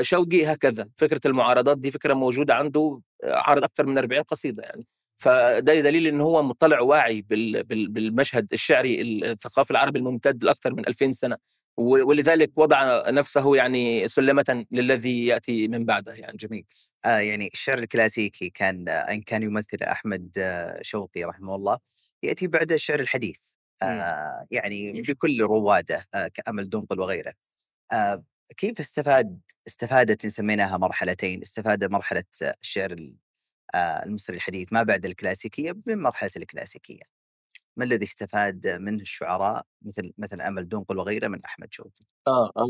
شوقي 0.00 0.46
هكذا. 0.46 0.88
فكرة 0.96 1.20
المعارضات 1.26 1.78
دي 1.78 1.90
فكرة 1.90 2.14
موجودة 2.14 2.54
عنده 2.54 3.00
عارض 3.24 3.64
أكثر 3.64 3.86
من 3.86 3.98
40 3.98 4.22
قصيدة 4.22 4.62
يعني. 4.62 4.86
فده 5.20 5.80
دليل 5.80 6.06
إن 6.06 6.20
هو 6.20 6.42
مطلع 6.42 6.80
واعي 6.80 7.22
بالمشهد 7.22 8.48
الشعري 8.52 9.02
الثقافي 9.02 9.70
العربي 9.70 9.98
الممتد 9.98 10.44
لأكثر 10.44 10.74
من 10.74 10.88
2000 10.88 11.12
سنة 11.12 11.36
ولذلك 11.76 12.52
وضع 12.56 13.10
نفسه 13.10 13.56
يعني 13.56 14.08
سلمة 14.08 14.66
للذي 14.70 15.26
يأتي 15.26 15.68
من 15.68 15.84
بعده 15.84 16.14
يعني 16.14 16.36
جميل. 16.36 16.64
آه 17.04 17.18
يعني 17.18 17.50
الشعر 17.52 17.78
الكلاسيكي 17.78 18.50
كان 18.50 18.88
إن 18.88 19.22
كان 19.22 19.42
يمثل 19.42 19.82
أحمد 19.82 20.30
شوقي 20.82 21.24
رحمه 21.24 21.54
الله 21.54 21.78
يأتي 22.22 22.46
بعد 22.46 22.72
الشعر 22.72 23.00
الحديث 23.00 23.36
آه 23.82 24.46
يعني 24.50 25.02
بكل 25.02 25.40
رواده 25.40 26.04
آه 26.14 26.28
كأمل 26.28 26.70
دنقل 26.70 27.00
وغيره. 27.00 27.32
آه 27.92 28.24
كيف 28.56 28.80
استفاد 28.80 29.40
استفادت 29.66 30.24
إن 30.24 30.30
سميناها 30.30 30.78
مرحلتين؟ 30.78 31.42
استفاد 31.42 31.84
مرحلة 31.84 32.24
الشعر 32.62 32.92
آه، 32.92 33.29
المصري 33.74 34.36
الحديث 34.36 34.72
ما 34.72 34.82
بعد 34.82 35.06
الكلاسيكية 35.06 35.72
من 35.86 36.02
مرحلة 36.02 36.30
الكلاسيكية. 36.36 37.02
ما 37.76 37.84
الذي 37.84 38.04
استفاد 38.04 38.66
منه 38.80 39.02
الشعراء؟ 39.02 39.66
مثل 39.82 40.12
مثل 40.18 40.40
أمل 40.40 40.68
دنقل 40.68 40.98
وغيره 40.98 41.28
من 41.28 41.44
أحمد 41.44 41.68
شوقي؟ 41.72 42.04
آه, 42.26 42.52
آه. 42.56 42.66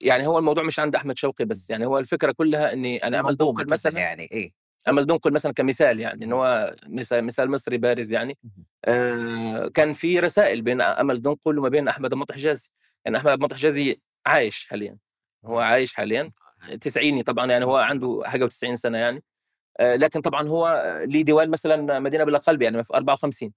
يعني 0.00 0.26
هو 0.26 0.38
الموضوع 0.38 0.64
مش 0.64 0.78
عند 0.78 0.96
أحمد 0.96 1.18
شوقي 1.18 1.44
بس 1.44 1.70
يعني 1.70 1.86
هو 1.86 1.98
الفكرة 1.98 2.32
كلها 2.32 2.72
إني 2.72 3.04
أنا 3.04 3.20
أمل 3.20 3.36
دنقل 3.36 3.70
مثلا 3.70 3.98
يعني 3.98 4.28
إيه 4.32 4.52
أمل 4.88 5.06
دنقل 5.06 5.32
مثلا 5.32 5.52
كمثال 5.52 6.00
يعني 6.00 6.24
إن 6.24 6.32
هو 6.32 6.76
مثال 6.86 7.24
مثال 7.24 7.50
مصري 7.50 7.78
بارز 7.78 8.12
يعني 8.12 8.38
آه 8.84 9.68
كان 9.68 9.92
في 9.92 10.20
رسائل 10.20 10.62
بين 10.62 10.80
أمل 10.80 11.22
دنقل 11.22 11.58
وما 11.58 11.68
بين 11.68 11.88
أحمد 11.88 12.12
المطح 12.12 12.34
حجازي 12.34 12.70
يعني 13.04 13.16
أحمد 13.16 13.32
المطح 13.32 13.56
حجازي 13.56 14.00
عايش 14.26 14.66
حاليا 14.66 14.98
هو 15.44 15.58
عايش 15.60 15.94
حاليا 15.94 16.32
تسعيني 16.80 17.22
طبعا 17.22 17.46
يعني 17.46 17.64
هو 17.64 17.76
عنده 17.76 18.22
حاجة 18.24 18.44
و90 18.48 18.74
سنة 18.74 18.98
يعني. 18.98 19.16
آه، 19.16 19.35
لكن 19.80 20.20
طبعا 20.20 20.48
هو 20.48 20.94
ليه 21.06 21.22
ديوان 21.24 21.50
مثلا 21.50 21.98
مدينة 21.98 22.24
بلا 22.24 22.38
قلب 22.38 22.62
يعني 22.62 22.84
في 22.84 22.94
54 22.94 23.52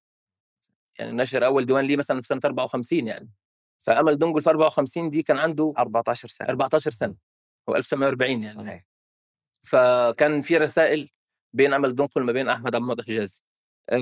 يعني 0.99 1.11
نشر 1.11 1.45
أول 1.45 1.65
ديوان 1.65 1.85
ليه 1.85 1.97
مثلا 1.97 2.21
في 2.21 2.27
سنة 2.27 2.41
54 2.45 3.07
يعني. 3.07 3.29
فأمل 3.79 4.17
دنجل 4.17 4.41
في 4.41 4.49
54 4.49 5.09
دي 5.09 5.23
كان 5.23 5.37
عنده 5.37 5.73
14 5.77 6.27
سنة. 6.27 6.49
14 6.49 6.91
سنة 6.91 7.15
هو 7.69 7.75
1940 7.75 8.31
يعني. 8.31 8.43
صحيح. 8.43 8.85
فكان 9.63 10.41
في 10.41 10.57
رسائل 10.57 11.09
بين 11.53 11.73
أمل 11.73 11.95
دنقل 11.95 12.23
ما 12.23 12.31
بين 12.31 12.49
أحمد 12.49 12.75
عبد 12.75 12.99
الحجازي 12.99 13.41
أه 13.89 13.97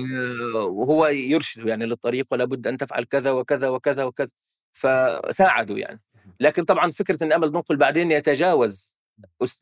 وهو 0.64 1.06
يرشده 1.06 1.68
يعني 1.68 1.86
للطريق 1.86 2.26
ولا 2.32 2.44
بد 2.44 2.66
أن 2.66 2.76
تفعل 2.76 3.04
كذا 3.04 3.30
وكذا 3.30 3.68
وكذا 3.68 4.04
وكذا. 4.04 4.28
فساعدوا 4.72 5.78
يعني. 5.78 6.00
لكن 6.40 6.64
طبعا 6.64 6.90
فكرة 6.90 7.24
إن 7.24 7.32
أمل 7.32 7.52
دنقل 7.52 7.76
بعدين 7.76 8.10
يتجاوز 8.10 8.97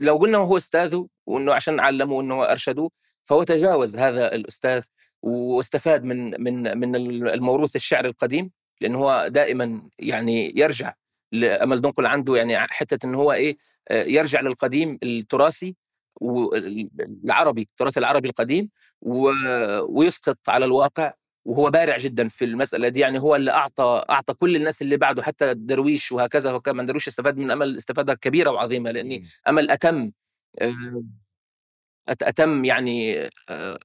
لو 0.00 0.16
قلنا 0.16 0.38
هو 0.38 0.56
أستاذه 0.56 1.08
وإنه 1.26 1.54
عشان 1.54 1.80
علمه 1.80 2.12
وإنه 2.12 2.44
ارشدوه 2.44 2.90
فهو 3.24 3.42
تجاوز 3.42 3.96
هذا 3.96 4.34
الأستاذ 4.34 4.82
واستفاد 5.22 6.04
من 6.04 6.42
من 6.42 6.78
من 6.78 6.96
الموروث 7.28 7.76
الشعري 7.76 8.08
القديم 8.08 8.50
لأنه 8.80 8.98
هو 8.98 9.26
دائما 9.30 9.88
يعني 9.98 10.52
يرجع 10.56 10.94
لامل 11.32 11.80
دنقل 11.80 12.06
عنده 12.06 12.36
يعني 12.36 12.58
حتة 12.58 13.06
انه 13.06 13.18
هو 13.18 13.32
إيه 13.32 13.56
آه، 13.88 14.04
يرجع 14.04 14.40
للقديم 14.40 14.98
التراثي 15.02 15.76
والعربي 16.20 17.62
التراث 17.62 17.98
العربي 17.98 18.28
القديم 18.28 18.70
ويسقط 19.88 20.38
على 20.48 20.64
الواقع 20.64 21.12
وهو 21.46 21.70
بارع 21.70 21.96
جدا 21.96 22.28
في 22.28 22.44
المسألة 22.44 22.88
دي 22.88 23.00
يعني 23.00 23.18
هو 23.20 23.36
اللي 23.36 23.50
أعطى 23.50 24.04
أعطى 24.10 24.34
كل 24.34 24.56
الناس 24.56 24.82
اللي 24.82 24.96
بعده 24.96 25.22
حتى 25.22 25.54
درويش 25.54 26.12
وهكذا 26.12 26.52
وكمان 26.52 26.86
درويش 26.86 27.08
استفاد 27.08 27.36
من 27.36 27.50
أمل 27.50 27.76
استفادة 27.76 28.14
كبيرة 28.14 28.50
وعظيمة 28.50 28.90
لاني 28.90 29.24
أمل 29.48 29.70
أتم 29.70 30.12
آه، 30.60 31.04
أتم 32.08 32.64
يعني 32.64 33.18
آه، 33.48 33.78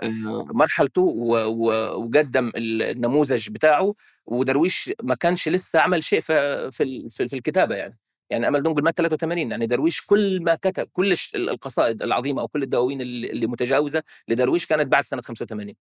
آه، 0.00 0.46
مرحلته 0.52 1.02
وقدم 1.02 2.52
النموذج 2.56 3.50
بتاعه 3.50 3.94
ودرويش 4.26 4.90
ما 5.02 5.14
كانش 5.14 5.48
لسه 5.48 5.80
عمل 5.80 6.04
شيء 6.04 6.20
في 6.20 6.70
في 6.70 7.10
في 7.10 7.36
الكتابة 7.36 7.74
يعني. 7.74 7.98
يعني 8.30 8.48
أمل 8.48 8.62
دنقل 8.62 8.82
مات 8.82 8.96
83 8.98 9.50
يعني 9.50 9.66
درويش 9.66 10.06
كل 10.06 10.42
ما 10.42 10.54
كتب 10.54 10.88
كل 10.92 11.14
القصائد 11.34 12.02
العظيمة 12.02 12.42
أو 12.42 12.48
كل 12.48 12.62
الدواوين 12.62 13.00
اللي 13.00 13.30
اللي 13.30 13.46
متجاوزة 13.46 14.02
لدرويش 14.28 14.66
كانت 14.66 14.86
بعد 14.86 15.04
سنة 15.04 15.22
85 15.22 15.74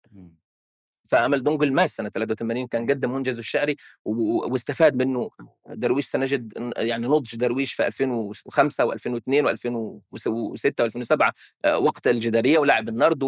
فأمل 1.07 1.43
دنقل 1.43 1.73
مات 1.73 1.89
سنة 1.89 2.09
83 2.09 2.67
كان 2.67 2.89
قدم 2.89 3.11
منجزه 3.13 3.39
الشعري 3.39 3.75
واستفاد 4.05 4.95
منه 4.95 5.29
درويش. 5.69 6.05
سنجد 6.07 6.71
يعني 6.77 7.07
نضج 7.07 7.35
درويش 7.35 7.73
في 7.73 7.87
2005 7.87 8.91
و2002 8.91 9.43
و2006 9.43 10.71
و2007 10.81 11.31
وقت 11.75 12.07
الجدارية 12.07 12.59
ولعب 12.59 12.89
النرد 12.89 13.23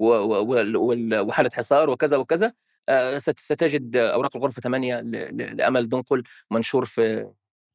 وحالة 0.00 1.50
حصار 1.54 1.90
وكذا 1.90 2.16
وكذا. 2.16 2.52
آه، 2.88 3.18
ست- 3.18 3.40
ستجد 3.40 3.96
أوراق 3.96 4.36
الغرفة 4.36 4.62
8 4.62 5.00
ل- 5.00 5.10
ل- 5.10 5.56
لأمل 5.56 5.88
دنقل 5.88 6.22
منشور 6.50 6.84
في 6.84 7.30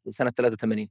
سنة 0.09 0.29
83 0.29 0.89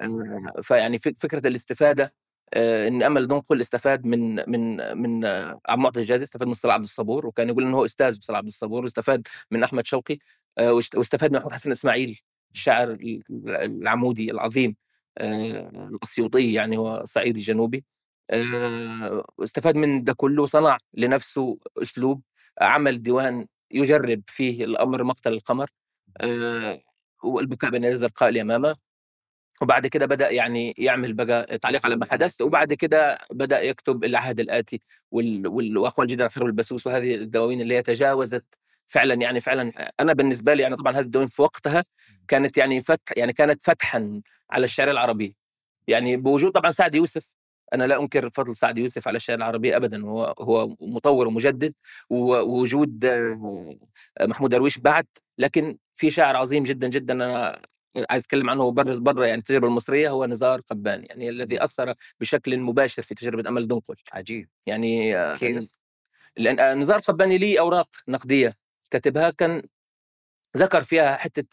آه، 0.00 0.60
فيعني 0.62 0.98
فك- 0.98 1.16
فكرة 1.18 1.46
الاستفادة 1.48 2.14
إن 2.54 3.02
أمل 3.02 3.26
دنقل 3.28 3.60
استفاد 3.60 4.06
من 4.06 4.50
من 4.50 4.76
من 4.98 5.24
آه، 5.24 5.60
عبد 5.66 5.78
المعطي 5.78 6.00
الجازي 6.00 6.24
استفاد 6.24 6.48
من 6.48 6.54
صلاح 6.54 6.74
عبد 6.74 6.84
الصبور 6.84 7.26
وكان 7.26 7.48
يقول 7.48 7.64
إنه 7.64 7.76
هو 7.76 7.84
أستاذ 7.84 8.18
بصلاح 8.18 8.38
عبد 8.38 8.46
الصبور 8.46 8.82
واستفاد 8.82 9.26
من 9.50 9.62
أحمد 9.62 9.86
شوقي 9.86 10.18
آه، 10.58 10.72
واست- 10.72 10.94
واستفاد 10.96 11.32
من 11.32 11.40
حسن 11.52 11.70
اسماعيل 11.70 12.20
الشاعر 12.54 12.90
ال- 12.90 13.22
العمودي 13.48 14.30
العظيم 14.30 14.76
آه، 15.18 15.68
الأسيوطي 15.90 16.52
يعني 16.52 16.76
هو 16.78 17.02
صعيدي 17.04 17.40
جنوبي 17.40 17.84
آه، 18.30 19.24
واستفاد 19.38 19.76
من 19.76 20.04
ده 20.04 20.12
كله 20.12 20.42
وصنع 20.42 20.78
لنفسه 20.94 21.58
أسلوب 21.82 22.22
عمل 22.60 23.02
ديوان 23.02 23.46
يجرب 23.70 24.22
فيه 24.26 24.64
الأمر 24.64 25.04
مقتل 25.04 25.32
القمر 25.32 25.68
آه، 26.20 26.80
والبكاء 27.24 27.70
بين 27.70 27.84
الزرقاء 27.84 28.28
اليمامه 28.28 28.76
وبعد 29.62 29.86
كده 29.86 30.06
بدأ 30.06 30.30
يعني 30.30 30.74
يعمل 30.78 31.12
بقى 31.12 31.58
تعليق 31.58 31.86
على 31.86 31.96
ما 31.96 32.06
حدث 32.06 32.40
وبعد 32.42 32.72
كده 32.72 33.18
بدأ 33.30 33.60
يكتب 33.62 34.04
العهد 34.04 34.40
الآتي 34.40 34.80
وال... 35.10 35.46
وال... 35.46 35.78
وأقوال 35.78 36.08
جدا 36.08 36.26
الخير 36.26 36.44
والبسوس 36.44 36.86
وهذه 36.86 37.14
الدواوين 37.14 37.60
اللي 37.60 37.74
هي 37.74 37.82
تجاوزت 37.82 38.44
فعلا 38.86 39.14
يعني 39.14 39.40
فعلا 39.40 39.92
أنا 40.00 40.12
بالنسبة 40.12 40.54
لي 40.54 40.62
يعني 40.62 40.76
طبعا 40.76 40.92
هذه 40.92 41.00
الدواوين 41.00 41.28
في 41.28 41.42
وقتها 41.42 41.84
كانت 42.28 42.56
يعني 42.58 42.80
فتح 42.80 43.12
يعني 43.16 43.32
كانت 43.32 43.62
فتحا 43.64 44.20
على 44.50 44.64
الشعر 44.64 44.90
العربي. 44.90 45.36
يعني 45.88 46.16
بوجود 46.16 46.52
طبعا 46.52 46.70
سعد 46.70 46.94
يوسف 46.94 47.34
أنا 47.74 47.84
لا 47.84 48.00
أنكر 48.00 48.30
فضل 48.30 48.56
سعد 48.56 48.78
يوسف 48.78 49.08
على 49.08 49.16
الشعر 49.16 49.36
العربي 49.36 49.76
ابدا 49.76 50.04
هو 50.06 50.34
هو 50.40 50.76
مطور 50.80 51.28
ومجدد 51.28 51.74
ووجود 52.10 53.06
محمود 54.20 54.50
درويش 54.50 54.78
بعد 54.78 55.06
لكن 55.38 55.78
في 55.96 56.10
شاعر 56.10 56.36
عظيم 56.36 56.64
جدا 56.64 56.88
جدا 56.88 57.14
أنا 57.14 57.62
عايز 58.10 58.22
أتكلم 58.22 58.50
عنه 58.50 58.70
بره 58.70 58.98
بره 58.98 59.26
يعني 59.26 59.38
التجربة 59.38 59.66
المصرية 59.66 60.10
هو 60.10 60.26
نزار 60.26 60.60
قباني 60.60 61.06
يعني 61.06 61.28
الذي 61.28 61.64
أثر 61.64 61.94
بشكل 62.20 62.58
مباشر 62.58 63.02
في 63.02 63.14
تجربة 63.14 63.48
أمل 63.48 63.68
دنقل 63.68 63.96
عجيب. 64.12 64.48
يعني 64.66 65.16
آه، 65.16 65.36
كيف؟ 65.36 65.68
لأن 66.36 66.60
آه، 66.60 66.74
نزار 66.74 67.00
قباني 67.00 67.38
ليه 67.38 67.60
أوراق 67.60 67.88
نقدية. 68.08 68.56
كتبها 68.90 69.30
كان 69.30 69.62
ذكر 70.56 70.82
فيها 70.84 71.16
حتة 71.16 71.44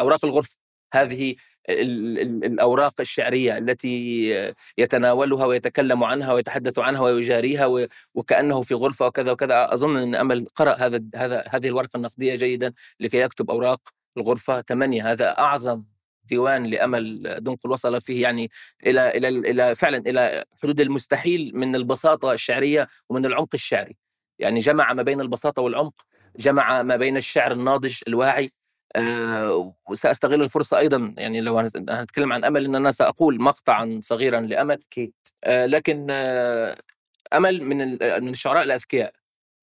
أوراق 0.00 0.24
الغرفه 0.24 0.56
هذه 0.94 1.34
ال- 1.68 2.18
ال- 2.18 2.44
الأوراق 2.44 3.00
الشعرية 3.00 3.58
التي 3.58 4.28
يتناولها 4.78 5.46
ويتكلم 5.46 6.04
عنها 6.04 6.32
ويتحدث 6.32 6.78
عنها 6.78 7.00
ويجاريها 7.00 7.88
وكأنه 8.14 8.62
في 8.62 8.74
غرفة 8.74 9.06
وكذا 9.06 9.30
وكذا. 9.32 9.74
أظن 9.74 9.96
إن 9.96 10.14
أمل 10.14 10.46
قرأ 10.54 10.74
هذا 10.74 11.02
هذا 11.14 11.44
هذه 11.48 11.66
الورقة 11.68 11.96
النقدية 11.96 12.34
جيدا 12.34 12.72
لكي 13.00 13.18
يكتب 13.18 13.50
أوراق 13.50 13.80
الغرفة. 14.16 14.62
ثمانيه 14.62 15.10
هذا 15.12 15.38
أعظم 15.38 15.84
ديوان 16.32 16.66
لأمل 16.66 17.22
دنقل 17.44 17.70
وصل 17.70 18.00
فيه 18.00 18.22
يعني 18.22 18.50
إلى 18.86 19.08
إلى 19.10 19.28
إلى 19.28 19.74
فعلا 19.74 19.98
إلى 19.98 20.44
حدود 20.62 20.80
المستحيل 20.80 21.50
من 21.54 21.76
البساطة 21.76 22.32
الشعرية 22.32 22.88
ومن 23.08 23.26
العمق 23.26 23.48
الشعري. 23.54 23.96
يعني 24.38 24.58
جمع 24.60 24.92
ما 24.92 25.02
بين 25.02 25.20
البساطة 25.20 25.62
والعمق 25.62 25.94
جمع 26.38 26.82
ما 26.82 26.96
بين 26.96 27.16
الشعر 27.16 27.52
الناضج 27.52 27.94
الواعي 28.08 28.52
آه، 28.96 29.74
وسأستغل 29.90 30.42
الفرصة 30.42 30.78
أيضا. 30.78 31.14
يعني 31.18 31.40
لو 31.40 31.58
هنت- 31.58 31.90
هنتكلم 31.90 32.32
عن 32.32 32.44
أمل 32.44 32.64
ان 32.64 32.74
أنا 32.74 32.92
سأقول 32.92 33.42
مقطعا 33.42 34.00
صغيرا 34.02 34.40
لأمل. 34.40 34.78
أكيد. 34.86 35.12
آه، 35.44 35.66
لكن 35.66 36.06
آه، 36.10 36.76
أمل 37.34 37.64
من 37.64 37.78
من 38.24 38.28
الشعراء 38.28 38.62
الأذكياء 38.62 39.12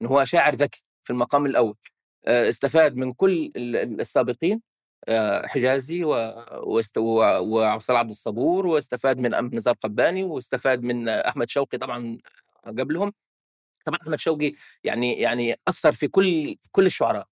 إن 0.01 0.08
هو 0.08 0.25
شاعر 0.25 0.55
ذكي 0.55 0.84
في 1.03 1.10
المقام 1.13 1.45
الأول. 1.45 1.77
آه، 2.27 2.49
استفاد 2.49 2.95
من 2.95 3.13
كل 3.13 3.51
ال- 3.55 3.75
ال- 3.75 4.01
السابقين 4.01 4.62
حجازي 5.45 6.03
و- 6.03 6.45
واست- 6.63 6.97
و- 6.97 7.39
وعبد 7.39 7.83
عبد 7.89 8.09
الصبور 8.09 8.67
واستفاد 8.67 9.17
من 9.19 9.55
نزار 9.55 9.73
قباني 9.83 10.23
واستفاد 10.23 10.83
من 10.83 11.09
آه، 11.09 11.27
أحمد 11.29 11.49
شوقي 11.49 11.77
طبعا 11.77 12.17
قبلهم 12.65 13.13
طبعا 13.85 13.99
أحمد 14.01 14.19
شوقي 14.19 14.51
يعني 14.83 15.19
يعني 15.19 15.55
أثر 15.67 15.91
في 15.91 16.07
كل 16.07 16.55
كل 16.71 16.85
الشعراء. 16.85 17.27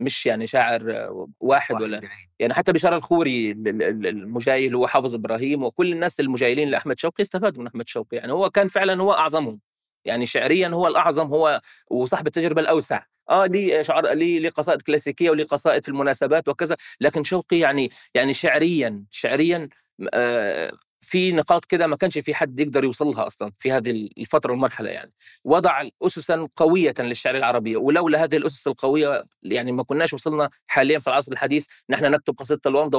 مش 0.00 0.26
يعني 0.26 0.46
شاعر 0.46 0.92
آه، 0.92 1.28
واحد 1.40 1.74
ولا 1.82 1.98
بعيد. 1.98 2.10
يعني 2.38 2.54
حتى 2.54 2.72
بشار 2.72 2.96
الخوري 2.96 3.50
ال- 3.50 3.68
ال- 3.68 3.82
ال- 3.82 4.06
المجايل 4.06 4.74
هو 4.74 4.86
حافظ 4.86 5.14
إبراهيم 5.14 5.62
وكل 5.64 5.92
الناس 5.92 6.20
المجايلين 6.20 6.68
لأحمد 6.70 6.98
شوقي 7.00 7.22
استفادوا 7.22 7.60
من 7.62 7.66
أحمد 7.66 7.88
شوقي 7.88 8.16
يعني 8.16 8.32
هو 8.32 8.50
كان 8.50 8.68
فعلا 8.68 9.02
هو 9.02 9.12
أعظمهم 9.12 9.60
يعني 10.04 10.26
شعريا 10.26 10.68
هو 10.68 10.86
الأعظم 10.86 11.26
هو 11.26 11.60
وصاحب 11.90 12.26
التجربة 12.26 12.60
الأوسع. 12.60 13.02
آه 13.30 13.46
ليه 13.46 13.82
شعر 13.82 14.12
ليه 14.12 14.38
ليه 14.38 14.50
قصائد 14.50 14.82
كلاسيكية 14.82 15.30
وليه 15.30 15.44
قصائد 15.44 15.82
في 15.82 15.88
المناسبات 15.88 16.48
وكذا 16.48 16.76
لكن 17.00 17.24
شوقي 17.24 17.58
يعني 17.58 17.90
يعني 18.14 18.32
شعريا 18.34 19.04
شعريا 19.10 19.68
آه 20.14 20.72
في 21.04 21.32
نقاط 21.32 21.64
كده 21.64 21.86
ما 21.86 21.96
كانش 21.96 22.18
في 22.18 22.34
حد 22.34 22.60
يقدر 22.60 22.84
يوصل 22.84 23.06
لها 23.06 23.26
أصلا 23.26 23.52
في 23.58 23.72
هذه 23.72 24.08
الفترة 24.18 24.50
والمرحلة 24.52 24.90
يعني. 24.90 25.12
وضع 25.44 25.82
اسسا 26.02 26.48
قويه 26.56 26.94
للشعر 27.00 27.36
العربي 27.36 27.76
ولولا 27.76 28.24
هذه 28.24 28.36
الأسس 28.36 28.66
القوية 28.66 29.24
يعني 29.42 29.72
ما 29.72 29.82
كناش 29.82 30.12
وصلنا 30.12 30.50
حاليا 30.66 30.98
في 30.98 31.06
العصر 31.06 31.32
الحديث. 31.32 31.66
نحن 31.90 32.04
نكتب 32.10 32.34
قصيدة 32.38 32.60
الومضه 32.66 32.98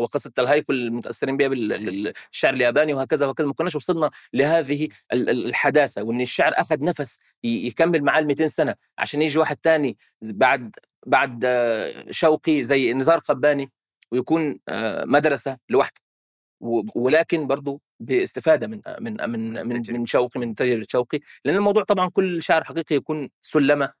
وقصيدة 0.00 0.34
الهيكل 0.42 0.74
المتأثرين 0.74 1.36
بها 1.36 1.48
بالشعر 1.48 2.54
الياباني 2.54 2.94
وهكذا 2.94 3.26
وهكذا. 3.26 3.46
ما 3.46 3.52
كناش 3.54 3.74
وصلنا 3.76 4.10
لهذه 4.32 4.88
ال- 5.12 5.30
ال- 5.30 5.46
الحداثة 5.46 6.02
وإن 6.02 6.20
الشعر 6.20 6.52
أخذ 6.56 6.84
نفس 6.84 7.20
يكمل 7.44 8.02
معاه 8.02 8.18
ال 8.20 8.26
200 8.26 8.46
سنة. 8.46 8.74
عشان 8.98 9.22
يجي 9.22 9.38
واحد 9.38 9.56
تاني 9.56 9.96
بعد 10.22 10.70
بعد 11.06 11.46
شوقي 12.10 12.62
زي 12.62 12.92
نزار 12.92 13.18
قباني 13.18 13.70
ويكون 14.12 14.58
آه، 14.68 15.04
مدرسة 15.04 15.58
لوحده. 15.68 16.05
ولكن 16.60 17.46
برضو 17.46 17.82
باستفادة 18.00 18.66
من 18.66 18.80
من 19.00 19.30
من 19.30 19.68
من. 19.68 19.82
من 19.88 20.06
شوقي 20.06 20.40
من 20.40 20.54
تجربه 20.54 20.86
شوقي 20.88 21.20
لأن 21.44 21.56
الموضوع 21.56 21.84
طبعا 21.84 22.08
كل 22.08 22.42
شاعر 22.42 22.64
حقيقي 22.64 22.96
يكون 22.96 23.28
سلمة 23.42 23.92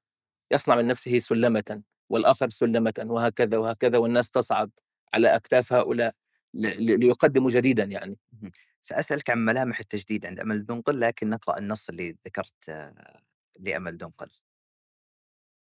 يصنع 0.50 0.76
من 0.76 0.86
نفسه 0.86 1.18
سلمة 1.18 1.82
والآخر 2.08 2.50
سلمة 2.50 2.94
وهكذا 3.04 3.58
وهكذا 3.58 3.98
والناس 3.98 4.30
تصعد 4.30 4.70
على 5.14 5.36
أكتاف 5.36 5.72
هؤلاء 5.72 6.14
ليقدموا 6.54 7.50
جديدا 7.50 7.84
يعني. 7.84 8.18
سأسألك 8.82 9.30
عن 9.30 9.38
ملامح 9.44 9.78
التجديد 9.80 10.26
عند 10.26 10.40
أمل 10.40 10.66
دنقل 10.66 11.00
لكن 11.00 11.30
نقرأ 11.30 11.58
النص 11.58 11.88
اللي 11.88 12.16
ذكرت 12.26 12.92
لأمل 13.60 13.98
دنقل. 13.98 14.30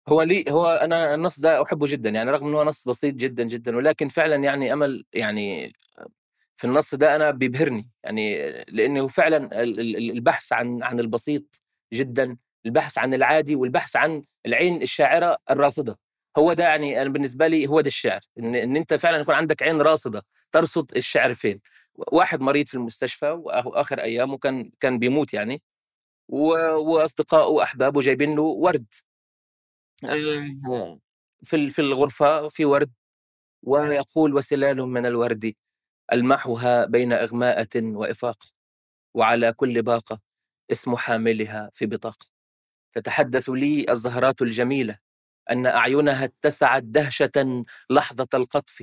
هو 0.08 0.22
لي 0.22 0.44
هو 0.48 0.66
أنا 0.70 1.14
النص 1.14 1.40
ده 1.40 1.62
أحبه 1.62 1.86
جدا 1.86 2.10
يعني 2.10 2.30
رغم 2.30 2.46
إنه 2.46 2.62
نص 2.62 2.88
بسيط 2.88 3.14
جدا 3.14 3.44
جدا 3.44 3.76
ولكن 3.76 4.08
فعلا 4.08 4.36
يعني 4.36 4.72
أمل 4.72 5.04
يعني 5.12 5.72
في 6.60 6.66
النص 6.66 6.94
ده 6.94 7.16
أنا 7.16 7.30
بيبهرني 7.30 7.90
يعني 8.04 8.50
لأنه 8.68 9.06
فعلا 9.08 9.62
ال- 9.62 9.80
ال- 9.80 10.10
البحث 10.10 10.52
عن 10.52 10.82
عن 10.82 11.00
البسيط 11.00 11.60
جدا 11.92 12.36
البحث 12.66 12.98
عن 12.98 13.14
العادي 13.14 13.54
والبحث 13.56 13.96
عن 13.96 14.22
العين 14.46 14.82
الشاعرة 14.82 15.36
الراصده 15.50 15.98
هو 16.38 16.52
ده 16.52 16.64
يعني 16.64 17.02
أنا 17.02 17.10
بالنسبة 17.10 17.46
لي 17.46 17.66
هو 17.66 17.80
ده 17.80 17.86
الشعر 17.86 18.20
إن 18.38 18.54
إن 18.54 18.76
أنت 18.76 18.94
فعلا 18.94 19.18
يكون 19.18 19.34
عندك 19.34 19.62
عين 19.62 19.80
راصده 19.82 20.22
ترصد 20.52 20.96
الشعر 20.96 21.34
فين. 21.34 21.60
واحد 21.94 22.40
مريض 22.40 22.66
في 22.68 22.74
المستشفى 22.74 23.26
واخر 23.30 24.00
أيامه 24.00 24.38
كان 24.38 24.70
كان 24.80 24.98
بيموت 24.98 25.34
يعني 25.34 25.62
واصدقائه 26.28 27.46
وأحبابه 27.46 28.00
جايبين 28.00 28.34
له 28.36 28.42
ورد. 28.42 28.86
آه، 30.70 31.00
في 31.44 31.70
في 31.70 31.78
الغرفة 31.78 32.48
في 32.48 32.64
ورد 32.64 32.92
ويقول 33.62 34.34
وسلال 34.34 34.76
من 34.86 35.06
الورد. 35.06 35.54
ألمحها 36.12 36.84
بين 36.84 37.12
إغماءة 37.12 37.68
وإفاق 37.76 38.44
وعلى 39.14 39.52
كل 39.52 39.82
باقة 39.82 40.20
اسم 40.72 40.96
حاملها 40.96 41.70
في 41.74 41.86
بطاقة. 41.86 42.26
تتحدث 42.94 43.48
لي 43.50 43.86
الزهرات 43.90 44.42
الجميلة 44.42 44.98
أن 45.50 45.66
أعينها 45.66 46.24
اتسعت 46.24 46.82
دهشة 46.82 47.64
لحظة 47.90 48.28
القطف 48.34 48.82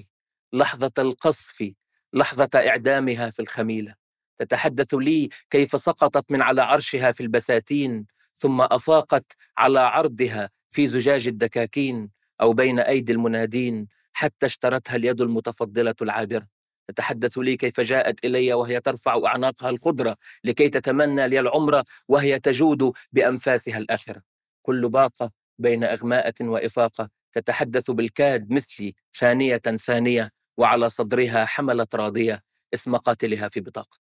لحظة 0.54 0.92
القصف 1.00 1.74
لحظة 2.14 2.50
إعدامها 2.56 3.30
في 3.30 3.42
الخميلة. 3.42 3.96
تتحدث 4.40 4.94
لي 4.94 5.30
كيف 5.50 5.82
سقطت 5.82 6.32
من 6.32 6.42
على 6.42 6.62
عرشها 6.62 7.12
في 7.12 7.22
البساتين 7.22 8.06
ثم 8.40 8.62
أفاقت 8.62 9.36
على 9.58 9.80
عرضها 9.80 10.50
في 10.72 10.88
زجاج 10.88 11.28
الدكاكين 11.28 12.10
أو 12.42 12.54
بين 12.54 12.80
أيدي 12.80 13.12
المنادين 13.14 13.88
حتى 14.14 14.46
اشترتها 14.46 14.96
اليد 14.96 15.22
المتفضلة 15.22 15.96
العابرة. 16.02 16.57
تتحدث 16.88 17.38
لي 17.38 17.58
كيف 17.58 17.82
جاءت 17.82 18.26
إلي 18.26 18.54
وهي 18.54 18.82
ترفع 18.82 19.22
أعناقها 19.26 19.70
الخضرة 19.70 20.18
لكي 20.44 20.70
تتمنى 20.70 21.28
لي 21.28 21.40
العمر 21.40 21.84
وهي 22.08 22.40
تجود 22.40 22.94
بأنفاسها 23.12 23.78
الآخرة. 23.78 24.22
كل 24.62 24.90
باقة 24.90 25.32
بين 25.60 25.84
أغماءة 25.84 26.34
وإفاقة 26.42 27.10
تتحدث 27.34 27.92
بالكاد 27.92 28.54
مثلي 28.54 28.96
ثانية 29.20 29.58
ثانية 29.58 30.32
وعلى 30.58 30.90
صدرها 30.90 31.46
حملت 31.46 31.96
راضية 31.96 32.44
اسم 32.74 32.96
قاتلها 32.96 33.50
في 33.50 33.60
بطاقة. 33.60 33.98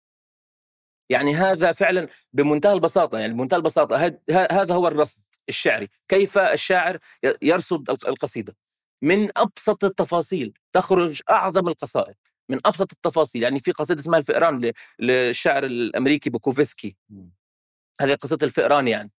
يعني 1.10 1.34
هذا 1.34 1.72
فعلا 1.72 2.08
بمنتهى 2.32 2.72
البساطة 2.72 3.18
يعني 3.18 3.32
بمنتهى 3.32 3.56
البساطة 3.56 3.96
هذا 4.30 4.74
هو 4.74 4.88
الرصد 4.88 5.22
الشعري. 5.48 5.88
كيف 6.08 6.38
الشاعر 6.38 6.98
يرصد 7.42 7.90
القصيدة؟ 7.90 8.56
من 9.02 9.38
أبسط 9.38 9.84
التفاصيل 9.84 10.52
تخرج 10.72 11.20
أعظم 11.30 11.68
القصائد. 11.68 12.16
من 12.48 12.58
أبسط 12.66 12.92
التفاصيل 12.92 13.42
يعني 13.42 13.60
في 13.60 13.72
قصيدة 13.72 14.00
اسمها 14.00 14.18
الفئران 14.18 14.72
للشاعر 14.98 15.64
الأمريكي 15.64 16.30
بوكوفسكي 16.30 16.96
هذه 18.00 18.14
قصيدة 18.14 18.46
الفئران 18.46 18.88
يعني. 18.88 19.10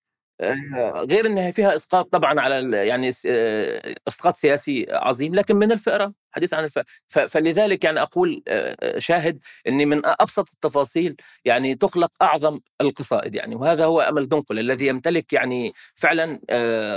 آه، 0.42 1.06
غير 1.12 1.26
إنها 1.28 1.52
فيها 1.52 1.76
إسقاط 1.76 2.12
طبعا 2.12 2.40
على 2.40 2.78
يعني 2.88 3.10
آه، 3.26 3.96
إسقاط 4.08 4.36
سياسي 4.36 4.86
عظيم 4.90 5.36
لكن 5.36 5.56
من 5.56 5.72
الفئران 5.72 6.14
حديث 6.32 6.54
عن 6.54 6.64
الفئران 6.64 6.86
فلذلك 7.28 7.84
يعني 7.84 8.02
أقول 8.02 8.44
آه، 8.48 9.00
شاهد 9.00 9.40
إني 9.68 9.86
من 9.86 10.02
أبسط 10.06 10.50
التفاصيل 10.50 11.16
يعني 11.46 11.76
تخلق 11.76 12.12
أعظم 12.22 12.60
القصائد 12.82 13.36
يعني. 13.36 13.56
وهذا 13.56 13.86
هو 13.86 14.02
أمل 14.02 14.30
دنقل 14.30 14.60
الذي 14.60 14.88
يمتلك 14.88 15.34
يعني 15.34 15.74
فعلا 15.96 16.40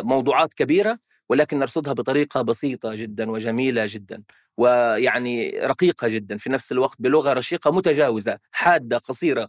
موضوعات 0.02 0.54
كبيرة 0.54 0.98
ولكن 1.30 1.58
نرصدها 1.58 1.92
بطريقة 1.92 2.42
بسيطة 2.42 2.94
جدا 2.94 3.30
وجميلة 3.30 3.84
جدا 3.88 4.22
ويعني 4.56 5.50
رقيقة 5.50 6.08
جدا 6.08 6.36
في 6.36 6.50
نفس 6.50 6.72
الوقت 6.72 6.96
بلغة 7.02 7.32
رشيقة 7.32 7.70
متجاوزة 7.70 8.38
حادة 8.52 8.98
قصيرة. 8.98 9.48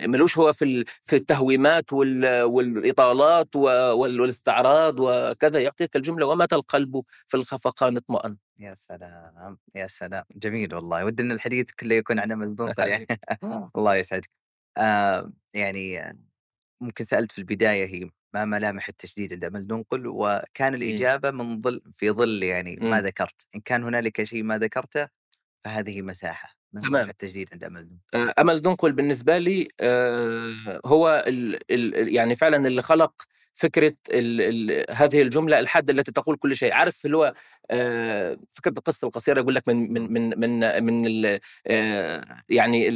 ملوش 0.00 0.38
هو 0.38 0.52
في 0.52 0.84
في 1.02 1.16
التهويمات 1.16 1.92
والإطالات 1.92 3.56
والاستعراض 3.56 4.94
وكذا. 5.00 5.60
يعطيك 5.60 5.96
الجملة 5.96 6.26
ومتى 6.26 6.54
القلب 6.54 7.02
في 7.28 7.36
الخفقان 7.36 7.96
اطمأن 7.96 8.36
يا 8.58 8.74
سلام 8.74 9.58
يا 9.74 9.86
سلام. 9.86 10.24
جميل 10.36 10.74
والله. 10.74 11.04
ودنا 11.04 11.34
الحديث 11.34 11.66
كله 11.80 11.94
يكون 11.94 12.18
عن 12.18 12.32
أمل 12.32 12.56
يعني. 12.78 13.06
الله 13.76 13.94
يسعدك. 13.96 14.30
آه 14.78 15.32
يعني 15.54 16.16
ممكن 16.80 17.04
سألت 17.04 17.32
في 17.32 17.38
البداية 17.38 17.86
هي 17.86 18.10
ما 18.36 18.44
ملامح 18.44 18.88
التشديد 18.88 19.32
عند 19.32 19.44
أمل 19.44 19.66
دنقل 19.66 20.06
وكان 20.06 20.74
إيه. 20.74 20.90
الإجابة 20.90 21.30
من 21.30 21.60
ظل 21.62 21.82
في 21.92 22.10
ظل 22.10 22.42
يعني 22.42 22.76
ما 22.76 23.00
ذكرت. 23.00 23.46
إن 23.54 23.60
كان 23.60 23.84
هنالك 23.84 24.22
شيء 24.22 24.42
ما 24.42 24.58
ذكرته 24.58 25.08
فهذه 25.64 26.02
مساحة 26.02 26.56
تمام. 26.82 27.08
التجديد 27.08 27.48
عند 27.52 27.64
أمل 27.64 27.88
دنقل 27.88 28.32
أمل 28.38 28.60
دنقل 28.60 28.92
بالنسبة 28.92 29.38
لي 29.38 29.68
هو 30.84 31.24
ال 31.26 31.72
ال 31.72 32.14
يعني 32.14 32.34
فعلا 32.34 32.68
اللي 32.68 32.82
خلق 32.82 33.22
فكرة 33.56 33.94
ال 34.10 34.40
ال 34.70 34.86
هذه 34.90 35.22
الجملة 35.22 35.58
الحادة 35.58 35.92
التي 35.92 36.12
تقول 36.12 36.36
كل 36.36 36.56
شيء. 36.56 36.72
عارف 36.72 37.06
اللي 37.06 37.16
هو 37.16 37.34
آه 37.70 38.38
فكرة 38.54 38.72
القصة 38.78 39.06
القصيرة 39.06 39.40
يقول 39.40 39.54
لك 39.54 39.68
من 39.68 39.92
من 39.92 40.10
من 40.10 40.28
من 40.38 40.84
من 40.84 41.38
آه 41.66 42.42
يعني 42.48 42.88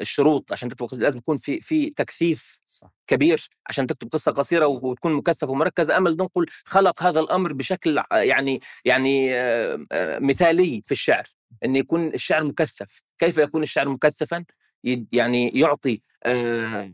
الشروط 0.00 0.52
عشان 0.52 0.68
تكتب 0.68 0.86
قصة 0.86 0.98
لازم 0.98 1.18
يكون 1.18 1.36
في 1.36 1.60
في 1.60 1.90
تكثيف 1.90 2.60
صح. 2.66 2.90
كبير 3.06 3.48
عشان 3.66 3.86
تكتب 3.86 4.08
قصة 4.12 4.32
قصيرة 4.32 4.66
وتكون 4.66 5.12
مكثف 5.12 5.48
ومركز. 5.48 5.90
امل 5.90 6.12
ننقل 6.12 6.46
خلق 6.64 7.02
هذا 7.02 7.20
الأمر 7.20 7.52
بشكل 7.52 8.02
يعني 8.12 8.60
يعني 8.84 9.34
آه 9.34 9.86
مثالي 10.20 10.82
في 10.86 10.92
الشعر 10.92 11.24
إن 11.64 11.76
يكون 11.76 12.06
الشعر 12.14 12.44
مكثف. 12.44 13.02
كيف 13.18 13.38
يكون 13.38 13.62
الشعر 13.62 13.88
مكثفا؟ 13.88 14.44
يعني 15.12 15.48
يعطي 15.48 16.02
آه 16.24 16.92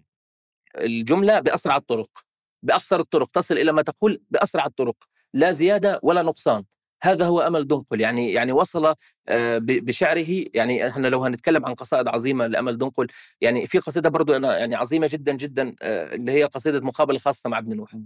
الجملة 0.79 1.40
بأسرع 1.40 1.77
الطرق. 1.77 2.34
باقصر 2.64 3.00
الطرق 3.00 3.31
تصل 3.31 3.59
إلى 3.59 3.72
ما 3.72 3.83
تقول 3.83 4.22
بأسرع 4.31 4.66
الطرق 4.66 4.96
لا 5.35 5.50
زيادة 5.50 6.00
ولا 6.03 6.22
نقصان. 6.22 6.64
هذا 7.03 7.27
هو 7.27 7.40
أمل 7.40 7.66
دنقل 7.66 8.00
يعني 8.00 8.33
يعني 8.33 8.53
وصل 8.53 8.94
آه، 9.29 9.59
بشعره 9.59 10.44
يعني 10.55 10.88
إحنا 10.88 11.09
لو 11.09 11.24
هنتكلم 11.24 11.66
عن 11.66 11.74
قصائد 11.74 12.09
عظيمة 12.09 12.46
لأمل 12.46 12.79
دنقل 12.79 13.07
يعني 13.40 13.66
في 13.66 13.79
قصيدة 13.79 14.09
برضو 14.09 14.37
أنا 14.37 14.59
يعني 14.59 14.74
عظيمة 14.74 15.09
جدا 15.11 15.33
جدا 15.33 15.74
آه، 15.83 16.14
اللي 16.14 16.33
هي 16.33 16.44
قصيدة 16.44 16.81
مقابلة 16.81 17.18
خاصة 17.18 17.50
مع 17.50 17.59
ابن 17.59 17.77
نوح. 17.77 17.96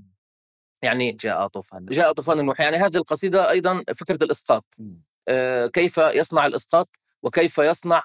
يعني 0.82 1.12
جاء 1.12 1.46
طوفان 1.46 1.86
جاء 1.86 2.12
طوفان 2.12 2.44
نوح. 2.44 2.60
يعني 2.60 2.76
هذه 2.76 2.96
القصيدة 2.96 3.50
أيضا 3.50 3.84
فكرة 3.96 4.24
الإسقاط. 4.24 4.64
آه، 5.28 5.66
كيف 5.66 5.98
يصنع 5.98 6.46
الإسقاط 6.46 6.88
وكيف 7.22 7.58
يصنع 7.58 8.02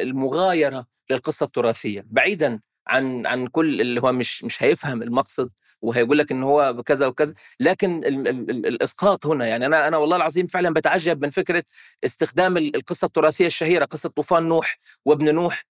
المغايرة 0.00 0.86
للقصة 1.10 1.46
التراثية. 1.46 2.04
بعيدا 2.06 2.60
عن 2.86 3.26
عن 3.26 3.46
كل 3.46 3.80
اللي 3.80 4.00
هو 4.02 4.12
مش 4.12 4.44
مش 4.44 4.62
هيفهم 4.62 5.02
المقصد 5.02 5.50
وهيقول 5.82 6.18
لك 6.18 6.32
إن 6.32 6.42
هو 6.42 6.82
كذا 6.86 7.06
وكذا. 7.06 7.34
لكن 7.60 8.04
ال 8.04 8.28
ال 8.28 8.50
ال 8.50 8.66
الإسقاط 8.66 9.26
هنا 9.26 9.46
يعني 9.46 9.66
أنا 9.66 9.88
أنا 9.88 9.96
والله 9.96 10.16
العظيم 10.16 10.46
فعلا 10.46 10.74
بتعجب 10.74 11.22
من 11.24 11.30
فكرة 11.30 11.64
استخدام 12.04 12.56
القصة 12.56 13.06
التراثية 13.06 13.46
الشهيرة 13.46 13.84
قصة 13.84 14.08
طوفان 14.08 14.42
نوح 14.48 14.78
وابن 15.04 15.34
نوح 15.34 15.64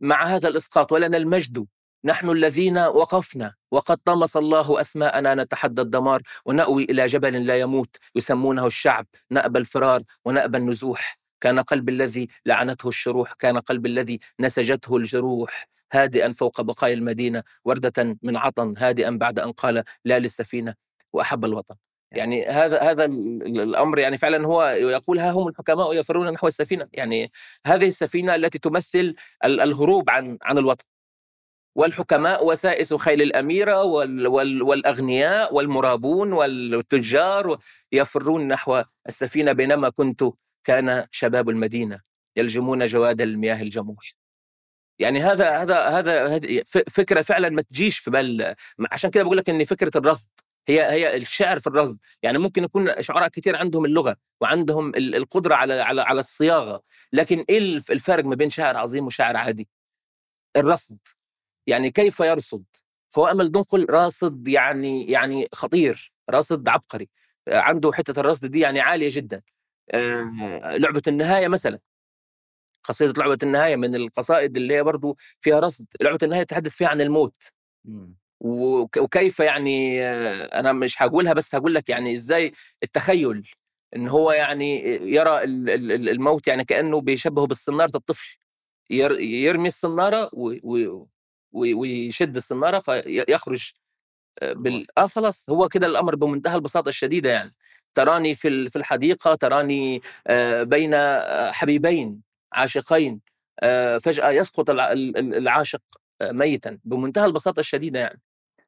مع 0.00 0.24
هذا 0.26 0.48
الإسقاط. 0.48 0.92
ولنا 0.92 1.16
المجد 1.16 1.66
نحن 2.04 2.30
الذين 2.30 2.78
وقفنا 2.78 3.54
وقد 3.70 3.96
طمس 4.04 4.36
الله 4.36 4.80
أسماءنا 4.80 5.34
نتحدى 5.34 5.82
الدمار 5.82 6.22
ونأوي 6.44 6.84
إلى 6.84 7.06
جبل 7.06 7.46
لا 7.46 7.58
يموت 7.60 7.96
يسمونه 8.16 8.66
الشعب 8.66 9.06
نأبى 9.30 9.58
الفرار 9.58 10.02
ونأبى 10.24 10.58
النزوح. 10.58 11.18
كان 11.40 11.60
قلب 11.60 11.88
الذي 11.88 12.28
لعنته 12.46 12.88
الشروح 12.88 13.32
كان 13.32 13.58
قلب 13.58 13.86
الذي 13.86 14.20
نسجته 14.40 14.96
الجروح. 14.96 15.68
هادئا 15.92 16.32
فوق 16.32 16.60
بقايا 16.60 16.94
المدينة 16.94 17.42
وردة 17.64 18.18
من 18.22 18.36
عطن 18.36 18.74
هادئا 18.78 19.10
بعد 19.10 19.38
أن 19.38 19.52
قال 19.52 19.84
لا 20.04 20.18
للسفينة 20.18 20.74
وأحب 21.12 21.44
الوطن. 21.44 21.74
يعني 22.12 22.46
هذا 22.46 22.80
هذا 22.80 23.04
الأمر 23.04 23.98
يعني 23.98 24.18
فعلا 24.18 24.46
هو 24.46 24.64
يقول 24.68 25.18
ها 25.18 25.30
هم 25.30 25.48
الحكماء 25.48 25.94
يفرون 25.94 26.32
نحو 26.32 26.46
السفينة. 26.46 26.88
يعني 26.92 27.32
هذه 27.66 27.86
السفينة 27.86 28.34
التي 28.34 28.58
تمثل 28.58 29.14
الهروب 29.44 30.10
عن 30.10 30.38
عن 30.42 30.58
الوطن. 30.58 30.84
والحكماء 31.76 32.46
وسائس 32.46 32.94
خيل 32.94 33.22
الأميرة 33.22 33.82
وال 33.84 34.26
وال 34.26 34.62
والأغنياء 34.62 35.54
والمرابون 35.54 36.32
والتجار 36.32 37.58
يفرون 37.92 38.48
نحو 38.48 38.82
السفينة 39.08 39.52
بينما 39.52 39.88
كنت 39.90 40.24
كان 40.64 41.06
شباب 41.10 41.48
المدينة 41.50 42.00
يلجمون 42.36 42.84
جواد 42.84 43.20
المياه 43.20 43.62
الجموح. 43.62 44.25
يعني 44.98 45.20
هذا 45.20 45.50
هذا 45.50 45.88
هذا 45.88 46.40
فكرة 46.90 47.22
فعلا 47.22 47.48
ما 47.50 47.62
تجيش 47.62 47.98
في 47.98 48.10
بال 48.10 48.54
عشان 48.92 49.10
كده 49.10 49.24
بقول 49.24 49.36
لك 49.36 49.50
إن 49.50 49.64
فكرة 49.64 49.90
الرصد 49.96 50.28
هي 50.68 50.82
هي 50.90 51.16
الشعر 51.16 51.60
في 51.60 51.66
الرصد. 51.66 51.98
يعني 52.22 52.38
ممكن 52.38 52.64
يكون 52.64 53.02
شعراء 53.02 53.28
كثير 53.28 53.56
عندهم 53.56 53.84
اللغة 53.84 54.16
وعندهم 54.40 54.92
القدرة 54.96 55.54
على 55.54 55.74
على 55.80 56.02
على 56.02 56.20
الصياغة 56.20 56.82
لكن 57.12 57.44
إيه 57.48 57.58
الفارق 57.90 58.24
ما 58.24 58.34
بين 58.34 58.50
شاعر 58.50 58.76
عظيم 58.76 59.06
وشاعر 59.06 59.36
عادي؟ 59.36 59.68
الرصد. 60.56 60.98
يعني 61.66 61.90
كيف 61.90 62.20
يرصد؟ 62.20 62.64
فهو 63.10 63.26
أمل 63.26 63.52
دنقل 63.52 63.86
راصد 63.90 64.48
يعني 64.48 65.10
يعني 65.10 65.48
خطير 65.54 66.12
راصد 66.30 66.68
عبقري. 66.68 67.08
عنده 67.48 67.92
حتة 67.92 68.20
الرصد 68.20 68.46
دي 68.46 68.60
يعني 68.60 68.80
عالية 68.80 69.08
جدا. 69.12 69.42
آه، 69.90 70.76
لعبة 70.76 71.02
النهاية 71.08 71.48
مثلا. 71.48 71.78
قصيدة 72.88 73.12
لعبة 73.22 73.38
النهاية 73.42 73.76
من 73.76 73.94
القصائد 73.94 74.56
اللي 74.56 74.74
هي 74.74 74.82
برضو 74.82 75.16
فيها 75.40 75.60
رصد 75.60 75.86
لعبة 76.00 76.18
النهاية 76.22 76.42
تتحدث 76.42 76.72
فيها 76.72 76.88
عن 76.88 77.00
الموت. 77.00 77.42
وكيف 78.40 79.40
يعني 79.40 80.02
أنا 80.60 80.72
مش 80.72 81.02
هقولها 81.02 81.32
بس 81.32 81.54
هقول 81.54 81.74
لك 81.74 81.88
يعني 81.88 82.12
إزاي 82.12 82.52
التخيل 82.82 83.48
إن 83.96 84.08
هو 84.08 84.32
يعني 84.32 84.80
يرى 85.14 85.44
الموت 85.44 86.46
يعني 86.48 86.64
كأنه 86.64 87.00
بيشبهه 87.00 87.46
بالصنارة 87.46 87.90
الطفل. 87.96 88.36
ير- 88.90 89.20
يرمي 89.20 89.70
و- 91.52 91.74
ويشد 91.80 92.36
الصنارة 92.36 92.80
فيخرج 92.80 93.72
آه، 94.42 94.52
بال 94.52 94.86
آه 94.98 95.06
خلاص 95.06 95.50
هو 95.50 95.68
كده 95.68 95.86
الأمر 95.86 96.14
بمنتهى 96.16 96.54
البساطة 96.56 96.88
الشديدة 96.88 97.30
يعني. 97.30 97.54
تراني 97.94 98.34
في 98.34 98.68
في 98.68 98.76
الحديقة 98.76 99.34
تراني 99.34 100.02
آه، 100.26 100.62
بين 100.62 100.94
آه، 100.94 101.52
حبيبين. 101.52 102.22
عاشقين 102.56 103.20
آه، 103.62 103.98
فجأة 103.98 104.30
يسقط 104.30 104.70
الع- 104.70 104.92
ال- 104.92 105.18
ال- 105.18 105.34
العاشق 105.34 105.82
آه، 106.20 106.32
ميتا 106.32 106.78
بمنتهى 106.84 107.24
البساطة 107.26 107.60
الشديدة 107.60 108.00
يعني. 108.00 108.22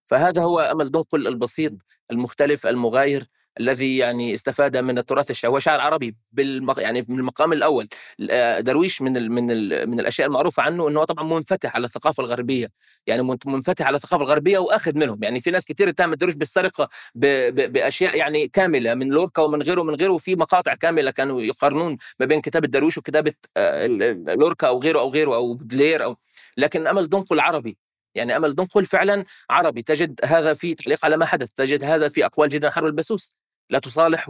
فهذا 0.07 0.42
هو 0.42 0.61
أمل 0.61 0.90
دنقل 0.90 1.27
البسيط 1.29 1.72
المختلف 2.11 2.66
المغاير. 2.66 3.29
الذي 3.61 3.97
يعني 3.97 4.35
استفاد 4.35 4.77
من 4.77 4.99
التراث 4.99 5.31
الشعبي 5.31 5.55
هو 5.55 5.59
شاعر 5.59 5.81
عربي 5.81 6.16
بالمق... 6.33 6.81
يعني 6.81 7.05
من 7.09 7.18
المقام 7.18 7.53
الأول. 7.53 7.88
آه، 8.31 8.61
درويش 8.61 9.03
من 9.03 9.16
ال... 9.16 9.33
من 9.33 9.51
ال... 9.51 9.90
من 9.90 10.01
الأشياء 10.01 10.29
المعروفة 10.29 10.62
عنه 10.62 10.88
إنه 10.88 11.05
طبعا 11.05 11.25
منفتح 11.25 11.77
على 11.77 11.85
الثقافة 11.85 12.23
الغربية. 12.23 12.68
يعني 13.07 13.23
منفتح 13.47 13.87
على 13.87 13.97
الثقافة 13.97 14.23
الغربية 14.23 14.59
وأخذ 14.59 14.99
منهم. 14.99 15.18
يعني 15.23 15.40
في 15.40 15.51
ناس 15.51 15.64
كثير 15.64 15.88
اتهمت 15.88 16.18
درويش 16.18 16.35
بالسرقة 16.35 16.88
ب... 17.14 17.27
ب... 17.27 17.73
بأشياء 17.73 18.16
يعني 18.16 18.49
كاملة 18.49 18.94
من 18.94 19.09
لوركا 19.09 19.42
ومن 19.42 19.62
غيره 19.62 19.81
ومن 19.81 19.94
غيره 19.94 20.16
في 20.16 20.37
مقاطع 20.37 20.75
كاملة 20.75 21.11
كانوا 21.11 21.42
يقارنون 21.42 21.97
ما 22.21 22.27
بين 22.27 22.40
كتابة 22.40 22.68
درويش 22.68 22.99
وكتابة 22.99 23.33
آه، 23.57 23.87
لوركا 24.27 24.66
أو 24.66 24.81
غيره 24.81 25.01
أو 25.01 25.11
غيره 25.11 25.35
أو 25.35 25.55
بودلير 25.55 26.05
أو 26.05 26.16
لكن 26.57 26.87
أمل 26.87 27.09
دنقل 27.09 27.40
عربي 27.40 27.79
يعني 28.14 28.37
أمل 28.37 28.55
دنقل 28.55 28.87
فعلا 28.87 29.25
عربي. 29.51 29.83
تجد 29.83 30.21
هذا 30.25 30.55
في 30.55 30.75
تعليق 30.75 31.05
على 31.05 31.16
ما 31.16 31.27
حدث. 31.27 31.49
تجد 31.57 31.85
هذا 31.85 32.09
في 32.09 32.27
أقوال 32.27 32.49
جدا 32.49 32.71
حرب 32.71 32.87
البسوس. 32.87 33.35
لا 33.70 33.78
تصالح. 33.78 34.28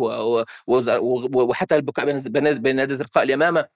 وحتى 1.35 1.77
البكاء 1.77 2.19
بين 2.59 2.77
نادي 2.77 2.93
الزرقاء 2.93 3.25
اليمامة 3.25 3.69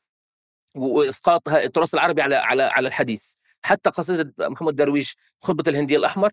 وإسقاط 0.75 1.49
التراث 1.49 1.95
العربي 1.95 2.23
على 2.23 2.37
على 2.37 2.63
على 2.63 2.89
الحديث 2.89 3.35
حتى 3.65 3.91
قصيدة 3.91 4.35
محمد 4.39 4.77
درويش 4.77 5.17
خطبة 5.41 5.65
الهندي 5.69 5.97
الأحمر 5.97 6.31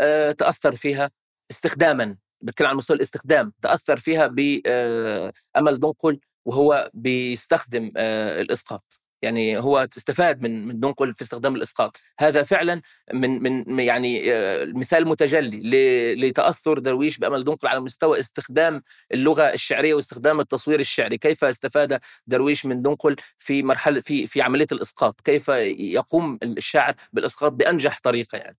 آه 0.00 0.32
تأثر 0.32 0.74
فيها 0.74 1.10
استخداما 1.50 2.16
بتكلم 2.40 2.68
عن 2.68 2.76
مستوى 2.76 2.96
الاستخدام 2.96 3.52
تأثر 3.62 3.96
فيها 3.96 4.26
بامل 4.26 5.80
دنقل 5.80 6.20
وهو 6.44 6.90
بيستخدم 6.94 7.92
آه 7.96 8.40
الإسقاط 8.40 8.99
يعني 9.22 9.58
هو 9.58 9.88
استفاد 9.96 10.42
من 10.42 10.66
من 10.66 10.80
دنقل 10.80 11.14
في 11.14 11.22
استخدام 11.22 11.56
الإسقاط. 11.56 11.96
هذا 12.20 12.42
فعلا 12.42 12.82
من 13.14 13.42
من 13.42 13.80
يعني 13.80 14.32
آه، 14.34 14.64
مثال 14.64 15.08
متجلي 15.08 16.14
لتأثر 16.14 16.78
درويش 16.78 17.18
بأمل 17.18 17.44
دنقل 17.44 17.68
على 17.68 17.80
مستوى 17.80 18.18
استخدام 18.20 18.82
اللغة 19.12 19.42
الشعرية 19.52 19.94
واستخدام 19.94 20.40
التصوير 20.40 20.80
الشعري. 20.80 21.18
كيف 21.18 21.44
استفاد 21.44 22.00
درويش 22.26 22.66
من 22.66 22.82
دنقل 22.82 23.16
في 23.38 23.62
مرحلة 23.62 24.00
في 24.00 24.26
في 24.26 24.42
عملية 24.42 24.66
الإسقاط؟ 24.72 25.20
كيف 25.20 25.48
يقوم 25.48 26.38
الشاعر 26.42 26.94
بالإسقاط 27.12 27.52
بأنجح 27.52 28.00
طريقة 28.02 28.38
يعني؟ 28.38 28.58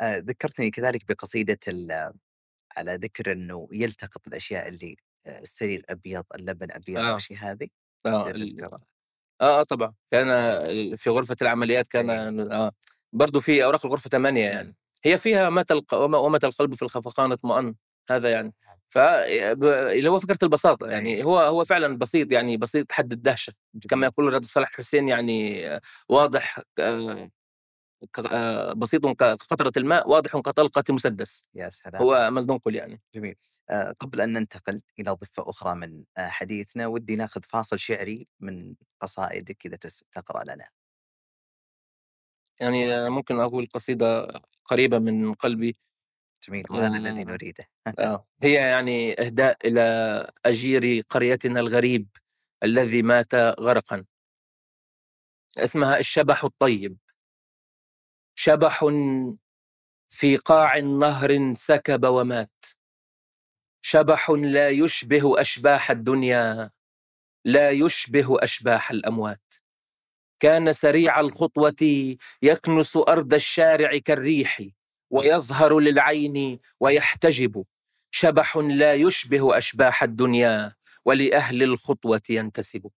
آه، 0.00 0.16
ذكرتني 0.18 0.70
كذلك 0.70 1.04
بقصيدة 1.08 1.58
ال- 1.68 2.12
على 2.76 2.94
ذكر 2.94 3.32
أنه 3.32 3.68
يلتقط 3.72 4.26
الأشياء 4.26 4.68
اللي 4.68 4.96
آه، 5.26 5.38
السرير 5.38 5.84
أبيض 5.88 6.24
اللبن 6.34 6.70
أبيض 6.70 6.98
آه. 6.98 7.06
والأشياء 7.06 7.40
هذه؟ 7.40 7.68
آه. 9.40 9.44
آه 9.44 9.60
آه، 9.60 9.62
طبعا. 9.62 9.94
كان 10.10 10.26
في 10.96 11.10
غرفة 11.10 11.36
العمليات 11.42 11.86
كان 11.88 12.10
آه. 12.52 12.72
برضه 13.12 13.40
في 13.40 13.64
أوراق 13.64 13.86
الغرفة 13.86 14.10
ثمانيه 14.10 14.44
يعني. 14.44 14.76
هي 15.04 15.18
فيها 15.18 15.50
متى 15.50 15.74
الق... 15.74 15.94
ومتى 15.94 16.46
القلب 16.46 16.74
في 16.74 16.82
الخفقان 16.82 17.32
اطمأن 17.32 17.74
هذا 18.10 18.30
يعني. 18.30 18.54
ف 18.90 18.98
ب- 18.98 19.64
اللي 19.64 20.10
هو 20.10 20.18
فكرة 20.18 20.38
البساطة 20.42 20.86
يعني. 20.86 21.24
هو 21.24 21.38
هو 21.38 21.64
فعلا 21.64 21.98
بسيط 21.98 22.32
يعني 22.32 22.56
بسيط 22.56 22.92
حد 22.92 23.12
الدهشة. 23.12 23.52
كما 23.90 24.06
يقول 24.06 24.28
الرد 24.28 24.44
صلاح 24.44 24.70
الحسين 24.70 25.08
يعني 25.08 25.66
آه، 25.68 25.80
واضح 26.08 26.58
آه، 26.58 26.62
آه، 27.12 27.30
بسيط 28.76 29.06
كقطرة 29.06 29.72
الماء 29.76 30.08
واضح 30.08 30.36
كطلقة 30.36 30.84
مسدس. 30.94 31.46
يا 31.54 31.70
سلام. 31.70 32.02
هو 32.02 32.14
امل 32.14 32.46
دنقل 32.46 32.74
يعني. 32.74 33.02
جميل. 33.14 33.36
آه، 33.70 33.92
قبل 34.00 34.20
أن 34.20 34.32
ننتقل 34.32 34.82
إلى 34.98 35.10
ضفة 35.10 35.50
أخرى 35.50 35.74
من 35.74 36.04
آه، 36.18 36.28
حديثنا 36.28 36.86
ودي 36.86 37.16
ناخذ 37.16 37.42
فاصل 37.42 37.78
شعري 37.78 38.28
من 38.40 38.74
قصائدك 39.00 39.66
إذا 39.66 39.78
تقرأ 40.12 40.44
لنا. 40.44 40.68
يعني 42.60 42.94
آه، 42.94 43.08
ممكن 43.08 43.40
أقول 43.40 43.68
قصيدة 43.74 44.26
قريبة 44.64 44.98
من 44.98 45.34
قلبي. 45.34 45.76
جميل 46.48 46.64
وهذا 46.70 46.96
الذي. 46.96 47.24
نريده. 47.24 47.64
آه. 47.98 48.26
هي 48.42 48.52
يعني 48.54 49.20
إهداء 49.20 49.56
إلى 49.64 49.80
أجير 50.46 51.02
قريتنا 51.10 51.60
الغريب 51.60 52.08
الذي 52.62 53.02
مات 53.02 53.34
غرقا. 53.34 54.04
اسمها 55.58 55.98
الشبح 55.98 56.44
الطيب. 56.44 56.96
شبح 58.38 58.84
في 60.08 60.36
قاع 60.36 60.78
نهر 60.78 61.54
سكب 61.54 62.04
ومات. 62.04 62.64
شبح 63.82 64.30
لا 64.30 64.68
يشبه 64.68 65.40
أشباح 65.40 65.90
الدنيا 65.90 66.70
لا 67.44 67.70
يشبه 67.70 68.36
أشباح 68.42 68.90
الأموات. 68.90 69.54
كان 70.40 70.72
سريع 70.72 71.20
الخطوة 71.20 72.16
يكنس 72.42 72.96
أرض 72.96 73.34
الشارع 73.34 73.98
كالريح 73.98 74.62
ويظهر 75.10 75.78
للعين 75.78 76.58
ويحتجب. 76.80 77.64
شبح 78.10 78.56
لا 78.56 78.94
يشبه 78.94 79.58
أشباح 79.58 80.02
الدنيا 80.02 80.74
ولأهل 81.04 81.62
الخطوة 81.62 82.22
ينتسب. 82.30 82.90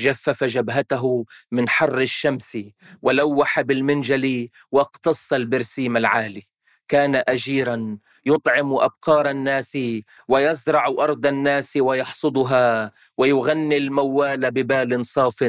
جفف 0.00 0.44
جبهته 0.44 1.24
من 1.52 1.68
حر 1.68 2.00
الشمس 2.00 2.58
ولوح 3.02 3.60
بالمنجل 3.60 4.48
واقتص 4.72 5.32
البرسيم 5.32 5.96
العالي. 5.96 6.42
كان 6.88 7.22
أجيرا 7.28 7.98
يطعم 8.26 8.72
أبقار 8.74 9.30
الناس 9.30 9.78
ويزرع 10.28 10.86
أرض 10.86 11.26
الناس 11.26 11.76
ويحصدها 11.76 12.90
ويغني 13.18 13.76
الموال 13.76 14.50
ببال 14.50 15.06
صاف 15.06 15.44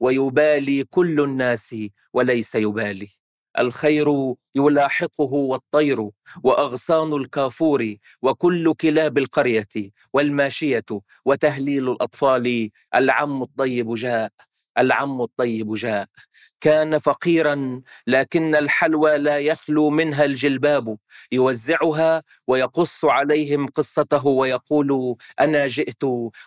ويبالي 0.00 0.84
كل 0.84 1.20
الناس 1.20 1.76
وليس 2.12 2.54
يبالي. 2.54 3.19
الخير 3.58 4.34
يلاحقه 4.54 5.32
والطير 5.34 6.08
وأغصان 6.44 7.12
الكافور 7.12 7.94
وكل 8.22 8.74
كلاب 8.74 9.18
القرية 9.18 9.68
والماشية 10.12 10.84
وتهليل 11.24 11.90
الأطفال 11.90 12.70
العم 12.94 13.42
الطيب 13.42 13.94
جاء. 13.94 14.32
العم 14.78 15.22
الطيب 15.22 15.74
جاء. 15.74 16.06
كان 16.60 16.98
فقيرا 16.98 17.82
لكن 18.06 18.54
الحلوى 18.54 19.18
لا 19.18 19.38
يخلو 19.38 19.90
منها 19.90 20.24
الجلباب. 20.24 20.98
يوزعها 21.32 22.22
ويقص 22.46 23.04
عليهم 23.04 23.66
قصته 23.66 24.26
ويقول 24.26 25.16
أنا 25.40 25.66
جئت 25.66 26.02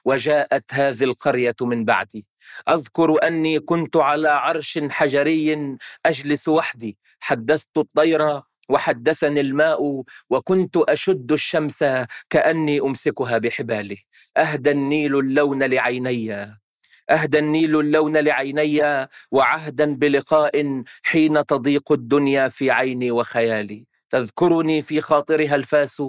وجاءت 0.06 0.74
هذه 0.74 1.04
القرية 1.04 1.56
من 1.62 1.86
بعدي. 1.86 2.26
أذكر 2.70 3.28
أني 3.28 3.60
كنت 3.60 3.98
على 3.98 4.30
عرش 4.30 4.80
حجري 4.90 5.78
أجلس 6.06 6.48
وحدي. 6.48 6.98
حدثت 7.20 7.78
الطير 7.78 8.42
وحدثني 8.70 9.42
الماء 9.42 10.04
وكنت 10.30 10.78
أشد 10.78 11.32
الشمس 11.32 11.84
كأني 12.30 12.80
أمسكها 12.82 13.38
بحبالي. 13.38 13.98
أهدى 14.38 14.72
النيل 14.72 15.20
اللون 15.20 15.64
لعيني. 15.64 16.63
أهدى 17.10 17.40
النيل 17.40 17.80
اللون 17.80 18.18
لعيني 18.18 19.08
وعهدا 19.32 19.96
بلقاء 19.96 20.84
حين 21.04 21.46
تضيق 21.46 21.92
الدنيا 21.92 22.48
في 22.48 22.72
عيني 22.72 23.12
وخيالي. 23.12 23.86
تذكرني 24.10 24.82
في 24.82 25.02
خاطرها 25.02 25.56
الفاس 25.56 26.04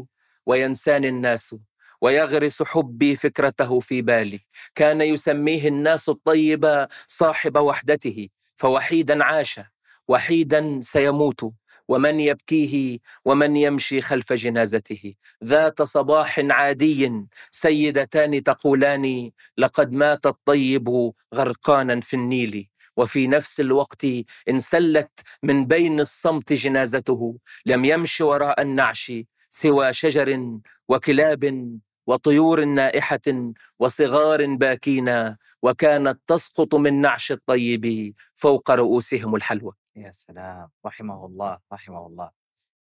وينساني 0.46 1.08
الناس 1.08 1.54
ويغرس 2.00 2.62
حبي 2.62 3.16
فكرته 3.16 3.80
في 3.80 4.02
بالي. 4.02 4.40
كان 4.74 5.00
يسميه 5.00 5.68
الناس 5.68 6.08
الطيب 6.08 6.86
صاحب 7.06 7.56
وحدته 7.56 8.28
فوحيدا 8.56 9.24
عاش 9.24 9.60
وحيدا 10.08 10.80
سيموت. 10.82 11.52
ومن 11.88 12.20
يبكيه 12.20 12.98
ومن 13.24 13.56
يمشي 13.56 14.00
خلف 14.00 14.32
جنازته. 14.32 15.14
ذات 15.44 15.82
صباح 15.82 16.38
عادي 16.50 17.26
سيدتان 17.50 18.42
تقولان 18.42 19.30
لقد 19.58 19.92
مات 19.94 20.26
الطيب 20.26 21.12
غرقانا 21.34 22.00
في 22.00 22.14
النيل. 22.14 22.68
وفي 22.96 23.26
نفس 23.26 23.60
الوقت 23.60 24.06
انسلت 24.48 25.10
من 25.42 25.66
بين 25.66 26.00
الصمت 26.00 26.52
جنازته. 26.52 27.38
لم 27.66 27.84
يمش 27.84 28.20
وراء 28.20 28.62
النعش 28.62 29.12
سوى 29.50 29.92
شجر 29.92 30.58
وكلاب 30.88 31.78
وطيور 32.06 32.64
نائحة 32.64 33.52
وصغار 33.78 34.54
باكين. 34.54 35.36
وكانت 35.62 36.20
تسقط 36.26 36.74
من 36.74 37.00
نعش 37.00 37.32
الطيب 37.32 38.14
فوق 38.36 38.70
رؤوسهم 38.70 39.36
الحلوى. 39.36 39.72
يا 39.96 40.10
سلام! 40.10 40.70
رحمه 40.86 41.26
الله 41.26 41.58
رحمه 41.72 42.06
الله. 42.06 42.30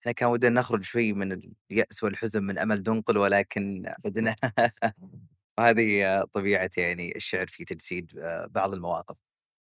إحنا 0.00 0.12
كان 0.12 0.28
ودنا 0.28 0.60
نخرج 0.60 0.82
شوي 0.82 1.12
من 1.12 1.52
اليأس 1.70 2.02
والحزن 2.04 2.42
من 2.44 2.58
أمل 2.58 2.82
دنقل 2.82 3.18
ولكن 3.18 3.92
بدنا 4.04 4.36
وهذه 5.58 6.22
طبيعة 6.32 6.70
يعني 6.76 7.16
الشعر 7.16 7.46
في 7.46 7.64
تجسيد 7.64 8.18
آه، 8.18 8.46
بعض 8.46 8.72
المواقف. 8.74 9.18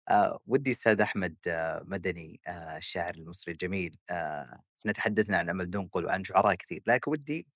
آه 0.09 0.39
ودي 0.47 0.71
أستاذ 0.71 1.01
أحمد 1.01 1.35
آه 1.47 1.83
مدني 1.85 2.41
الشاعر 2.77 3.15
المصري 3.15 3.53
الجميل. 3.53 3.97
إحنا 4.11 4.91
تحدثنا 4.95 5.37
عن 5.37 5.49
أمل 5.49 5.69
دنقل 5.71 6.05
وعن 6.05 6.23
شعراء 6.23 6.55
كثير 6.55 6.83
لكن 6.87 7.11
ودي 7.11 7.47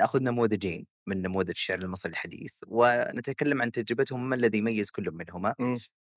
نأخذ 0.00 0.22
نموذجين 0.22 0.86
من 1.06 1.22
نموذج 1.22 1.50
الشعر 1.50 1.78
المصري 1.78 2.12
الحديث 2.12 2.54
ونتكلم 2.66 3.62
عن 3.62 3.72
تجربتهم 3.72 4.28
ما 4.28 4.36
الذي 4.36 4.58
يميز 4.58 4.90
كل 4.90 5.10
منهما. 5.12 5.54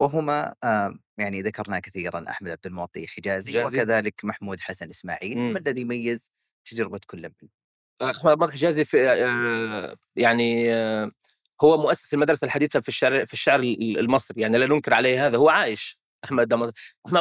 وهما 0.03 0.55
آه 0.63 0.95
يعني 1.17 1.41
ذكرنا 1.41 1.79
كثيرا 1.79 2.25
أحمد 2.29 2.51
عبد 2.51 2.65
المعطي 2.65 3.07
حجازي, 3.07 3.51
حجازي. 3.51 3.77
وكذلك 3.77 4.25
محمود 4.25 4.59
حسن 4.59 4.89
إسماعيل 4.89 5.37
مم. 5.37 5.53
ما 5.53 5.59
الذي 5.59 5.81
يميز 5.81 6.31
تجربة 6.65 6.99
كل 7.07 7.17
منهم؟ 7.21 7.51
احمد 8.01 8.37
مطر 8.37 8.51
حجازي 8.51 8.85
في 8.85 9.09
آه، 9.09 9.95
يعني 10.15 10.73
آه، 10.73 11.11
هو 11.63 11.77
مؤسس 11.77 12.13
المدرسة 12.13 12.45
الحديثة 12.45 12.79
في 12.79 12.87
الشعر 12.89 13.25
في 13.25 13.33
الشعر 13.33 13.59
المصري 13.59 14.41
يعني 14.41 14.57
لا 14.57 14.65
ننكر 14.65 14.93
عليه 14.93 15.27
هذا 15.27 15.37
هو 15.37 15.49
عايش 15.49 15.99
أحمد 16.25 16.53
أحمد 16.53 16.73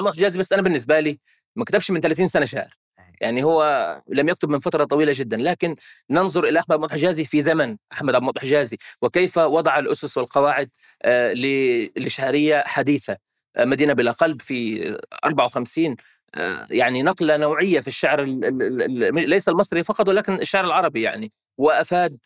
مطر 0.02 0.12
حجازي 0.12 0.38
بس 0.38 0.52
أنا 0.52 0.62
بالنسبة 0.62 1.00
لي 1.00 1.20
ما 1.56 1.64
كتبش 1.64 1.90
من 1.90 2.00
30 2.00 2.28
سنة 2.28 2.44
شعر 2.44 2.81
يعني 3.22 3.44
هو 3.44 3.62
لم 4.08 4.28
يكتب 4.28 4.48
من 4.48 4.58
فترة 4.58 4.84
طويلة 4.84 5.12
جدا 5.16 5.36
لكن 5.36 5.76
ننظر 6.10 6.44
إلى 6.44 6.58
أحمد 6.60 6.72
عبد 6.72 6.92
حجازي 6.92 7.24
في 7.24 7.42
زمن 7.42 7.76
أحمد 7.92 8.14
عبد 8.14 8.38
حجازي 8.38 8.78
وكيف 9.02 9.38
وضع 9.38 9.78
الأسس 9.78 10.18
والقواعد 10.18 10.70
آه، 11.02 11.32
ل- 11.32 11.90
لشعرية 11.96 12.62
حديثة 12.66 13.16
آه، 13.56 13.64
مدينة 13.64 13.92
بلا 13.92 14.10
قلب 14.12 14.42
في 14.42 14.98
54 15.24 15.96
آه، 16.34 16.66
يعني 16.70 17.02
نقلة 17.02 17.36
نوعية 17.36 17.80
في 17.80 17.88
الشعر 17.88 18.22
ال- 18.22 18.44
ال- 18.44 18.82
ال- 19.18 19.28
ليس 19.30 19.48
المصري 19.48 19.84
فقط 19.84 20.08
ولكن 20.08 20.34
الشعر 20.34 20.64
العربي 20.64 21.02
يعني 21.02 21.32
وأفاد 21.58 22.18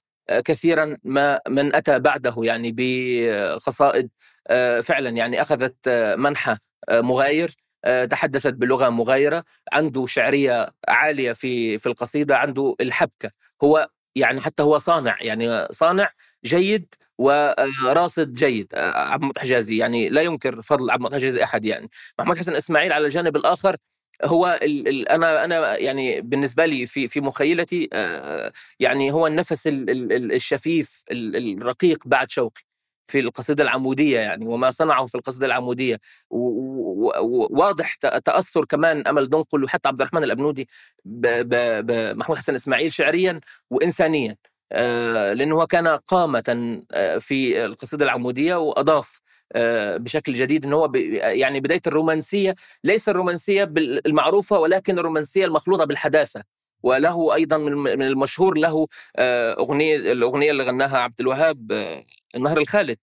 كثيرا 0.44 0.96
ما 1.04 1.40
من 1.48 1.74
أتى 1.74 1.98
بعده 1.98 2.34
يعني 2.38 2.72
بقصائد 2.76 4.10
فعلا 4.82 5.08
يعني 5.10 5.42
أخذت 5.42 5.88
منحى 6.18 6.56
مغاير 6.90 7.56
تحدثت 8.10 8.54
بلغة 8.54 8.88
مغايرة 8.88 9.44
عنده 9.72 10.06
شعرية 10.06 10.74
عالية 10.88 11.32
في 11.32 11.78
في 11.78 11.86
القصيدة 11.86 12.36
عنده 12.36 12.74
الحبكة. 12.80 13.30
هو 13.64 13.88
يعني 14.16 14.40
حتى 14.40 14.62
هو 14.62 14.78
صانع 14.78 15.16
يعني 15.20 15.66
صانع 15.72 16.10
جيد 16.44 16.94
وراصد 17.18 18.34
جيد 18.34 18.68
آه، 18.74 18.90
عبد 18.98 19.22
المطيع 19.22 19.42
حجازي. 19.42 19.76
يعني 19.76 20.08
لا 20.08 20.22
ينكر 20.22 20.62
فضل 20.62 20.90
عبد 20.90 21.00
المطيع 21.00 21.18
حجازي 21.18 21.44
أحد 21.44 21.64
يعني. 21.64 21.90
محمود 22.18 22.38
حسن 22.38 22.54
إسماعيل 22.56 22.92
على 22.92 23.06
الجانب 23.06 23.36
الآخر 23.36 23.76
هو 24.24 24.58
ال 24.62 24.88
ال 24.88 25.08
أنا 25.08 25.44
أنا 25.44 25.76
يعني 25.78 26.20
بالنسبة 26.20 26.66
لي 26.66 26.86
في 26.86 27.08
في 27.08 27.20
مخيلتي 27.20 27.88
آه، 27.92 28.52
يعني 28.80 29.12
هو 29.12 29.26
النفس 29.26 29.66
ال 29.66 29.90
ال 29.90 30.12
ال- 30.12 30.32
الشفيف 30.32 31.04
ال- 31.10 31.58
الرقيق 31.62 31.98
بعد 32.08 32.30
شوقي. 32.30 32.62
في 33.06 33.20
القصيدة 33.20 33.64
العمودية 33.64 34.18
يعني 34.18 34.46
وما 34.46 34.70
صنعه 34.70 35.06
في 35.06 35.14
القصيدة 35.14 35.46
العمودية. 35.46 36.00
وواضح 36.30 37.94
تأثر 37.94 38.64
كمان 38.64 39.06
أمل 39.06 39.28
دنقل 39.30 39.64
وحتى 39.64 39.88
عبد 39.88 40.00
الرحمن 40.00 40.24
ب- 41.04 41.86
بمحمود 41.86 42.38
حسن 42.38 42.54
إسماعيل 42.54 42.92
شعريا 42.92 43.40
وانسانيا. 43.70 44.36
آه، 44.72 45.32
لأنه 45.32 45.54
هو 45.54 45.66
كان 45.66 45.88
قامة 45.88 46.82
آه، 46.92 47.18
في 47.18 47.64
القصيدة 47.64 48.04
العمودية 48.04 48.54
وأضاف 48.54 49.20
آه، 49.52 49.96
بشكل 49.96 50.34
جديد 50.34 50.64
إنه 50.66 50.76
هو 50.76 50.92
يعني 50.94 51.60
بداية 51.60 51.82
الرومانسية 51.86 52.54
ليس 52.84 53.08
الرومانسية 53.08 53.64
المعروفة 54.06 54.58
ولكن 54.58 54.98
الرومانسية 54.98 55.44
المخلوطة 55.44 55.84
بالحداثة. 55.84 56.55
وله 56.82 57.34
أيضا 57.34 57.56
من 57.58 58.02
المشهور 58.02 58.58
له 58.58 58.86
آه، 59.16 59.52
أغنية 59.58 59.96
الأغنية 59.96 60.50
اللي 60.50 60.62
غناها 60.64 60.98
عبد 60.98 61.20
الوهاب 61.20 61.72
آه، 61.72 62.04
النهر 62.34 62.58
الخالد 62.58 62.98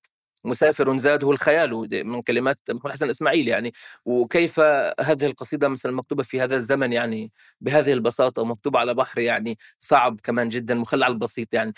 مسافر 0.46 0.98
زاده 0.98 1.32
الخيال 1.32 2.04
من 2.06 2.22
كلمات 2.22 2.60
محمود 2.70 2.94
حسن 2.94 3.10
إسماعيل 3.10 3.48
يعني. 3.48 3.74
وكيف 4.06 4.60
هذه 5.00 5.26
القصيدة 5.26 5.68
مثلا 5.68 5.92
مكتوبة 5.92 6.24
في 6.24 6.42
هذا 6.42 6.56
الزمن 6.56 6.94
يعني 6.94 7.32
بهذه 7.62 7.94
البساطة 7.94 8.42
ومكتوبه 8.42 8.80
على 8.80 8.94
بحر 8.94 9.20
يعني 9.20 9.58
صعب 9.80 10.20
كمان 10.24 10.50
جدا 10.50 10.76
مخل 10.76 11.04
على 11.04 11.14
البسيط 11.14 11.54
يعني. 11.54 11.74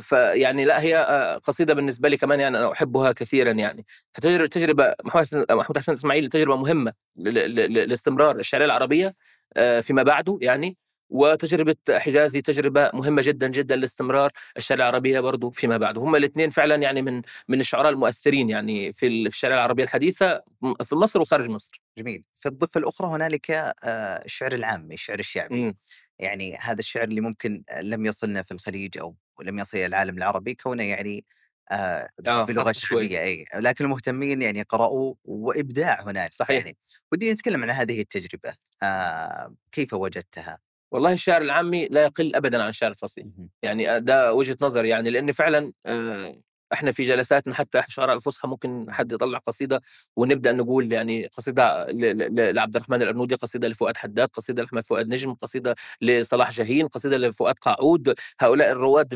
فيعني 0.00 0.64
لا 0.64 0.80
هي 0.82 0.96
آه، 0.98 1.36
قصيدة 1.36 1.74
بالنسبة 1.74 2.08
لي 2.08 2.16
كمان 2.16 2.40
يعني 2.40 2.58
أنا 2.58 2.72
أحبها 2.72 3.12
كثيرا 3.12 3.50
يعني. 3.52 3.86
تجربة 4.50 4.94
محمود 5.04 5.78
حسن 5.78 5.92
إسماعيل 5.92 6.28
تجربة 6.28 6.56
مهمة 6.56 6.92
لاستمرار 7.16 8.36
الشعرية 8.36 8.66
العربية 8.66 9.14
فيما 9.82 10.02
بعده 10.02 10.38
يعني. 10.42 10.76
وتجربة 11.12 11.76
حجازي 11.90 12.40
تجربة 12.42 12.90
مهمة 12.94 13.22
جدا 13.22 13.48
جدا 13.48 13.76
لاستمرار 13.76 14.32
الشعرية 14.56 14.82
العربية 14.82 15.20
برضو 15.20 15.50
فيما 15.50 15.76
بعد 15.76 15.98
هم 15.98 16.16
الاثنين 16.16 16.50
فعلا 16.50 16.74
يعني 16.74 17.02
من 17.02 17.22
من 17.48 17.60
الشعراء 17.60 17.92
المؤثرين 17.92 18.50
يعني 18.50 18.92
في 18.92 19.06
ال- 19.06 19.30
في 19.30 19.36
الشعرية 19.36 19.54
العربية 19.54 19.84
الحديثة 19.84 20.42
م- 20.62 20.74
في 20.84 20.94
مصر 20.94 21.20
وخارج 21.20 21.48
مصر 21.50 21.80
جميل 21.98 22.24
في 22.34 22.48
الضفة 22.48 22.78
الأخرى 22.78 23.08
هنالك 23.08 23.50
آه، 23.50 23.72
الشعر 24.24 24.52
العامي 24.52 24.94
الشعر 24.94 25.18
الشعبي 25.18 25.62
مم. 25.62 25.76
يعني 26.18 26.56
هذا 26.56 26.78
الشعر 26.78 27.04
اللي 27.04 27.20
ممكن 27.20 27.62
لم 27.82 28.06
يصلنا 28.06 28.42
في 28.42 28.52
الخليج 28.52 28.98
أو 28.98 29.16
لم 29.42 29.58
يصل 29.58 29.76
إلى 29.78 29.86
العالم 29.86 30.18
العربي 30.18 30.54
كونه 30.54 30.82
يعني 30.84 31.24
آه 31.70 32.08
آه، 32.28 32.44
بلغة. 32.44 32.72
شعبية 32.72 33.20
أي 33.20 33.44
لكن 33.54 33.84
المهتمين 33.84 34.42
يعني 34.42 34.62
قرأوه 34.62 35.16
وإبداع 35.24 36.02
هنالك 36.02 36.34
صحيح. 36.34 36.64
يعني 36.64 36.76
ودي 37.12 37.32
نتكلم 37.32 37.62
عن 37.62 37.70
هذه 37.70 38.00
التجربة 38.00 38.54
آه 38.82 39.54
كيف 39.72 39.92
وجدتها؟ 39.94 40.71
والله 40.92 41.12
الشعر 41.12 41.42
العامي 41.42 41.88
لا 41.88 42.02
يقل 42.02 42.34
ابدا 42.36 42.62
عن 42.62 42.68
الشعر 42.68 42.90
الفصيح. 42.90 43.26
يعني 43.62 44.00
ده 44.00 44.34
وجهة 44.34 44.56
نظري 44.60 44.88
يعني 44.88 45.10
لأن 45.10 45.32
فعلا 45.32 45.72
إحنا 46.72 46.92
في 46.92 47.02
جلساتنا 47.02 47.54
حتى 47.54 47.78
إحنا 47.78 47.88
شعراء 47.94 48.16
الفصحى 48.16 48.48
ممكن 48.48 48.86
حد 48.90 49.12
يطلع 49.12 49.38
قصيدة 49.38 49.82
ونبدأ 50.16 50.52
نقول 50.52 50.92
يعني 50.92 51.26
قصيدة 51.26 51.86
لعبد 52.52 52.76
الرحمن 52.76 53.02
الأبنودي 53.02 53.34
قصيدة 53.34 53.68
لفؤاد 53.68 53.96
حداد 53.96 54.28
قصيدة 54.28 54.62
لأحمد 54.62 54.84
فؤاد 54.86 55.08
نجم 55.08 55.34
قصيدة 55.34 55.74
لصلاح 56.00 56.50
جاهين 56.50 56.88
قصيدة 56.88 57.16
لفؤاد 57.18 57.54
قاعود. 57.58 58.14
هؤلاء 58.40 58.70
الرواد 58.70 59.12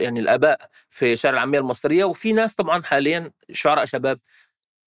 يعني 0.00 0.20
الآباء 0.20 0.70
في 0.90 1.12
الشعر 1.12 1.32
العامية 1.32 1.58
المصرية. 1.58 2.04
وفي 2.04 2.32
ناس 2.32 2.54
طبعا 2.54 2.82
حاليا 2.82 3.30
شعراء 3.52 3.84
شباب 3.84 4.18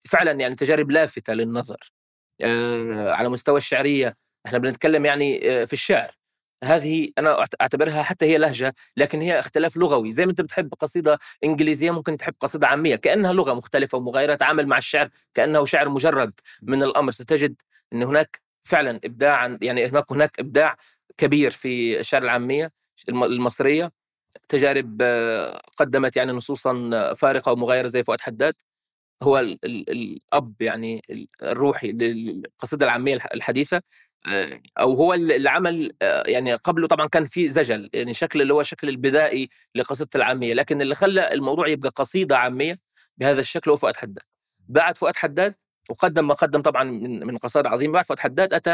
فعلا 0.09 0.31
يعني 0.31 0.55
تجارب 0.55 0.91
لافتة 0.91 1.33
للنظر 1.33 1.91
على 3.11 3.29
مستوى 3.29 3.57
الشعرية. 3.57 4.28
إحنا 4.45 4.57
بنتكلم 4.57 5.05
يعني 5.05 5.49
آه، 5.61 5.65
في 5.65 5.73
الشعر. 5.73 6.11
هذه 6.63 7.09
أنا 7.17 7.45
أعتبرها 7.61 8.03
حتى 8.03 8.25
هي 8.25 8.37
لهجة 8.37 8.73
لكن 8.97 9.21
هي 9.21 9.39
اختلاف 9.39 9.77
لغوي. 9.77 10.11
زي 10.11 10.25
ما 10.25 10.31
أنت 10.31 10.41
بتحب 10.41 10.73
قصيدة 10.79 11.19
إنجليزية 11.43 11.91
ممكن 11.91 12.17
تحب 12.17 12.33
قصيدة 12.39 12.67
عامية 12.67 12.95
كأنها 12.95 13.33
لغة 13.33 13.53
مختلفة 13.53 13.97
ومغايرة 13.97 14.35
تعامل 14.35 14.67
مع 14.67 14.77
الشعر 14.77 15.09
كأنه 15.33 15.65
شعر 15.65 15.89
مجرد 15.89 16.33
من 16.61 16.83
الأمر. 16.83 17.11
ستجد 17.11 17.55
إن 17.93 18.03
هناك 18.03 18.41
فعلا 18.63 18.99
ابداعا 19.05 19.59
يعني 19.61 19.85
هناك 19.85 20.11
هناك 20.11 20.39
إبداع 20.39 20.77
كبير 21.17 21.51
في 21.51 21.99
الشعر 21.99 22.23
العامية 22.23 22.71
الم- 23.09 23.23
المصرية. 23.23 23.91
تجارب 24.49 24.97
آه، 25.01 25.61
قدمت 25.77 26.17
يعني 26.17 26.31
نصوصا 26.31 27.13
فارقة 27.13 27.51
ومغايرة 27.51 27.87
زي 27.87 28.03
فؤاد 28.03 28.21
حداد. 28.21 28.53
هو 29.23 29.39
ال 29.39 29.59
ال 29.65 29.89
الأب 29.91 30.61
يعني 30.61 31.01
ال- 31.09 31.27
الروحي 31.43 31.91
للقصيدة 31.91 32.85
العامية 32.85 33.13
الح- 33.13 33.27
الحديثة. 33.33 33.81
أو 34.79 34.93
هو 34.93 35.13
ال- 35.13 35.31
اللي 35.31 35.49
عمل 35.49 35.91
آه، 36.01 36.23
يعني 36.27 36.53
قبله 36.55 36.87
طبعا 36.87 37.07
كان 37.07 37.25
في 37.25 37.47
زجل 37.49 37.89
يعني 37.93 38.13
شكل 38.13 38.41
اللي 38.41 38.53
هو 38.53 38.61
الشكل 38.61 38.89
البدائي 38.89 39.49
لقصيدة 39.75 40.09
العامية 40.15 40.53
لكن 40.53 40.81
اللي 40.81 40.95
خلى 40.95 41.33
الموضوع 41.33 41.67
يبقى 41.67 41.89
قصيدة 41.89 42.37
عامية 42.37 42.79
بهذا 43.17 43.39
الشكل 43.39 43.71
هو 43.71 43.77
فؤاد 43.77 43.97
حداد. 43.97 44.23
بعد 44.67 44.97
فؤاد 44.97 45.15
حداد 45.15 45.55
وقدم 45.89 46.27
ما 46.27 46.33
قدم 46.33 46.61
طبعا 46.61 46.83
من 46.83 47.25
من 47.27 47.37
قصائد 47.37 47.67
عظيمة 47.67 47.93
بعد 47.93 48.05
فؤاد 48.05 48.19
حداد 48.19 48.53
أتى 48.53 48.71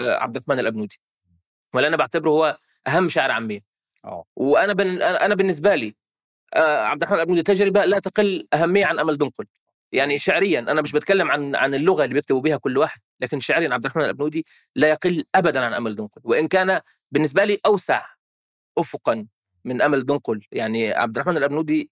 آه، 0.00 0.14
عبد 0.22 0.36
الرحمن 0.36 0.58
الأبنودي. 0.58 1.00
ولا 1.74 1.88
أنا 1.88 1.96
بعتبره 1.96 2.30
هو 2.30 2.58
أهم 2.86 3.08
شاعر 3.08 3.30
عامية. 3.30 3.60
أوه. 4.04 4.24
وأنا 4.36 4.72
بن 4.72 5.02
أنا 5.02 5.34
بالنسبة 5.34 5.74
لي 5.74 5.94
آه، 6.54 6.76
عبد 6.84 7.02
الرحمن 7.02 7.16
الأبنودي 7.18 7.42
تجربة 7.42 7.84
لا 7.84 7.98
تقل 7.98 8.48
أهمية 8.54 8.86
عن 8.86 8.98
أمل 8.98 9.18
دنقل. 9.18 9.44
يعني 9.92 10.18
شعريا 10.18 10.58
أنا 10.60 10.82
مش 10.82 10.92
بتكلم 10.92 11.30
عن 11.30 11.56
عن 11.56 11.74
اللغة 11.74 12.04
اللي 12.04 12.14
بيكتبوا 12.14 12.40
بها 12.40 12.56
كل 12.56 12.78
واحد 12.78 13.00
لكن 13.20 13.40
شعريا 13.40 13.74
عبد 13.74 13.84
الرحمن 13.84 14.04
الأبنودي 14.04 14.46
لا 14.76 14.88
يقل 14.88 15.24
ابدا 15.34 15.60
عن 15.64 15.72
امل 15.74 15.94
دنقل 15.96 16.20
وإن 16.24 16.48
كان 16.48 16.80
بالنسبة 17.10 17.44
لي 17.44 17.58
أوسع 17.66 18.06
افقا 18.78 19.26
من 19.64 19.82
امل 19.82 20.06
دنقل 20.06 20.40
يعني 20.52 20.92
عبد 20.92 21.16
الرحمن 21.18 21.36
الأبنودي 21.36 21.90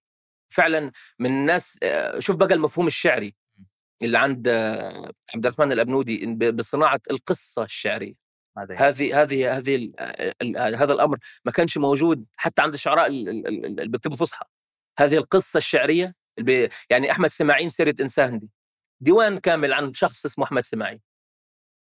فعلا 0.49 0.91
من 1.19 1.29
الناس 1.29 1.77
آه، 1.83 2.19
شوف 2.19 2.35
بقى 2.35 2.53
المفهوم 2.55 2.87
الشعري 2.87 3.35
اللي 4.03 4.17
عند 4.17 4.47
آه، 4.47 5.11
عبد 5.35 5.45
الرحمن 5.45 5.71
الأبنودي 5.71 6.25
بصناعة 6.51 6.99
القصة 7.11 7.63
الشعرية. 7.63 8.13
يعني. 8.57 8.89
هذه 8.89 9.21
هذه 9.21 9.57
هذه 9.57 9.75
ال- 10.41 10.57
هذا 10.75 10.93
الأمر 10.93 11.17
ما 11.45 11.51
كانش 11.51 11.77
موجود 11.77 12.25
حتى 12.35 12.61
عند 12.61 12.73
الشعراء 12.73 13.07
ال- 13.07 13.29
ال- 13.29 13.47
ال- 13.47 13.65
اللي 13.65 13.87
بيكتبوا 13.87 14.15
فصحى. 14.17 14.45
هذه 14.99 15.15
القصة 15.17 15.57
الشعرية 15.57 16.15
يعني 16.89 17.11
أحمد 17.11 17.29
سماعين 17.29 17.69
سيره 17.69 17.95
إنسان 18.01 18.39
دي. 18.39 18.49
ديوان 18.99 19.37
كامل 19.37 19.73
عن 19.73 19.93
شخص 19.93 20.25
اسمه 20.25 20.45
أحمد 20.45 20.65
سماعين. 20.65 20.99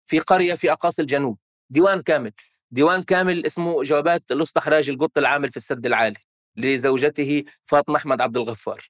في 0.05 0.19
قرية 0.19 0.53
في 0.55 0.71
أقاصي 0.71 1.01
الجنوب. 1.01 1.37
ديوان 1.69 2.01
كامل. 2.01 2.31
ديوان 2.71 3.03
كامل 3.03 3.45
اسمه 3.45 3.83
جوابات 3.83 4.31
الاسطح 4.31 4.67
راجل 4.67 4.93
القط 4.93 5.17
العامل 5.17 5.51
في 5.51 5.57
السد 5.57 5.85
العالي 5.85 6.19
لزوجته 6.55 7.43
فاطمة 7.63 7.95
أحمد 7.97 8.21
عبد 8.21 8.37
الغفار. 8.37 8.89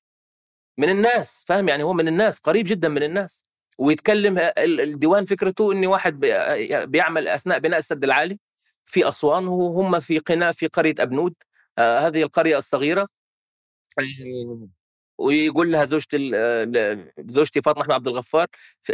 من 0.77 0.89
الناس 0.89 1.43
فاهم؟ 1.47 1.69
يعني 1.69 1.83
هو 1.83 1.93
من 1.93 2.07
الناس 2.07 2.39
قريب 2.39 2.65
جدا 2.65 2.89
من 2.89 3.03
الناس. 3.03 3.43
ويتكلم 3.77 4.37
ال- 4.37 4.81
الديوان 4.81 5.25
فكرته 5.25 5.71
ان 5.71 5.85
واحد 5.85 6.19
بي- 6.19 6.85
بيعمل 6.85 7.27
أثناء 7.27 7.59
بناء 7.59 7.79
السد 7.79 8.03
العالي 8.03 8.39
في 8.85 9.07
أسوان 9.07 9.47
وهم 9.47 9.99
في 9.99 10.19
قنا 10.19 10.51
في 10.51 10.67
قرية 10.67 10.95
أبنود. 10.99 11.33
آه، 11.77 11.99
هذه 11.99 12.23
القرية 12.23 12.57
الصغيرة. 12.57 13.07
آه، 13.99 14.67
ويقول 15.17 15.71
لها 15.71 15.85
زوجتي 15.85 16.31
آه، 16.35 16.97
زوجتي 17.19 17.61
فاطمة 17.61 17.81
أحمد 17.83 17.93
عبد 17.95 18.07
الغفار 18.07 18.47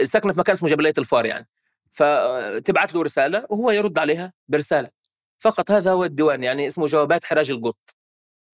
ساكنه 0.04 0.34
في 0.34 0.40
مكان 0.40 0.56
اسمه 0.56 0.70
جبلية 0.70 0.94
الفار 0.98 1.26
يعني. 1.26 1.48
فتبعت 1.92 2.96
له 2.96 3.04
رسالة 3.04 3.46
وهو 3.50 3.72
يرد 3.72 4.00
عليها 4.00 4.34
برسالة. 4.48 4.90
فقط 5.40 5.72
هذا 5.72 5.92
هو 5.92 6.04
الديوان 6.04 6.44
يعني 6.44 6.68
اسمه 6.68 6.86
جوابات 6.86 7.26
حراج 7.26 7.52
القط. 7.52 7.78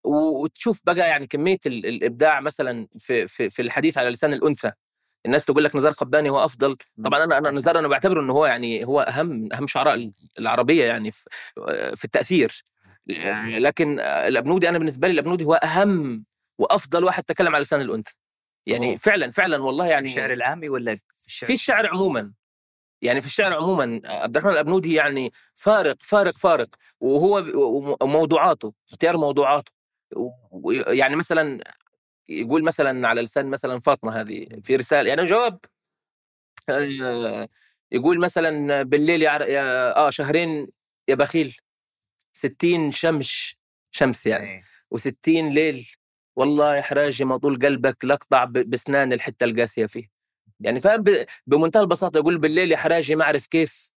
وتشوف 0.04 0.80
بقى 0.84 0.98
يعني 0.98 1.26
كمية 1.26 1.58
ال- 1.66 1.86
الإبداع 1.86 2.40
مثلا 2.40 2.88
في 2.98 3.26
في 3.28 3.50
في 3.50 3.62
الحديث 3.62 3.98
على 3.98 4.10
لسان 4.10 4.32
الأنثى. 4.32 4.72
الناس 5.26 5.44
تقول 5.44 5.64
لك 5.64 5.76
نزار 5.76 5.92
قباني 5.92 6.30
هو 6.30 6.44
أفضل. 6.44 6.76
طبعا 7.04 7.24
أنا 7.24 7.38
أنا 7.38 7.50
نزار 7.50 7.78
أنا 7.78 7.88
بعتبره 7.88 8.20
إنه 8.20 8.32
هو 8.32 8.46
يعني 8.46 8.84
هو 8.84 9.00
أهم 9.00 9.52
أهم 9.52 9.66
شعراء 9.66 10.10
العربية 10.38 10.84
يعني 10.84 11.10
في 11.10 11.24
في 11.96 12.04
التأثير. 12.04 12.64
لكن 13.58 14.00
الأبنودي 14.00 14.68
أنا 14.68 14.78
بالنسبة 14.78 15.08
لي 15.08 15.14
الأبنودي 15.14 15.44
هو 15.44 15.54
أهم 15.54 16.24
وأفضل 16.58 17.04
واحد 17.04 17.24
تكلم 17.24 17.54
على 17.54 17.62
لسان 17.62 17.80
الأنثى. 17.80 18.14
يعني 18.66 18.90
أوه. 18.90 18.96
فعلا 18.96 19.30
فعلا 19.30 19.62
والله 19.62 19.86
يعني 19.86 20.08
الشعر 20.08 20.32
العامي 20.32 20.68
ولا 20.68 20.94
في 20.94 21.26
الشعر 21.26 21.46
في 21.46 21.52
الشعر 21.52 21.86
عموما. 21.86 22.32
يعني 23.02 23.20
في 23.20 23.26
الشعر 23.26 23.52
عموما 23.52 24.00
عبد 24.04 24.36
الرحمن 24.36 24.52
الأبنودي 24.52 24.94
يعني 24.94 25.32
فارق 25.56 25.96
فارق 26.00 26.32
فارق. 26.32 26.68
وهو 27.00 27.44
وموضوعاته 28.02 28.74
اختيار 28.90 29.16
موضوعاته. 29.16 29.72
يعني 30.88 31.16
مثلا 31.16 31.64
يقول 32.28 32.64
مثلا 32.64 33.08
على 33.08 33.22
لسان 33.22 33.50
مثلا 33.50 33.80
فاطمة 33.80 34.20
هذه 34.20 34.46
في 34.62 34.76
رسالة 34.76 35.08
يعني 35.08 35.24
جواب 35.24 35.58
آه، 36.68 37.48
يقول 37.92 38.20
مثلا 38.20 38.82
بالليل 38.82 39.22
يا, 39.22 39.96
آه 39.96 40.10
شهرين 40.10 40.68
يا 41.08 41.14
بخيل 41.14 41.56
ستين 42.32 42.92
شمس 42.92 43.54
شمس 43.90 44.26
يعني 44.26 44.50
إيه. 44.50 44.62
وستين 44.90 45.48
ليل 45.48 45.88
والله 46.38 46.76
يا 46.76 46.82
حراجي 46.82 47.24
ما 47.24 47.36
طول 47.36 47.58
قلبك 47.58 48.04
لقطع 48.04 48.44
بسنان 48.44 49.12
الحتة 49.12 49.44
القاسية 49.44 49.86
فيه. 49.86 50.08
يعني 50.60 50.80
فاهم؟ 50.80 51.04
بمنتهى 51.46 51.80
البساطة 51.82 52.18
يقول 52.18 52.38
بالليل 52.38 52.72
يا 52.72 52.76
حراجي 52.76 53.14
ما 53.14 53.24
أعرف 53.24 53.46
كيف 53.46 53.90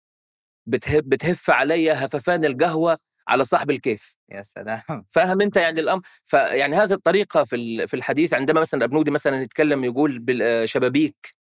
بتهف, 0.68 1.04
بتهف 1.06 1.50
علي 1.50 1.92
هففان 1.92 2.46
القهوة 2.46 2.98
على 3.28 3.46
صاحب 3.46 3.72
الكيف. 3.72 4.16
يا 4.30 4.44
سلام. 4.44 4.82
فاهم 5.16 5.42
أنت 5.42 5.58
يعني 5.58 5.80
الامر 5.80 6.02
فيعني 6.26 6.76
هذه 6.76 6.94
الطريقة 6.94 7.44
في 7.44 7.88
في 7.88 7.94
الحديث 7.94 8.34
عندما 8.34 8.62
مثلا 8.62 8.86
ابنودي 8.86 9.12
مثلا 9.12 9.42
يتكلم 9.42 9.84
يقول 9.84 10.20
بالشبابيك 10.20 11.36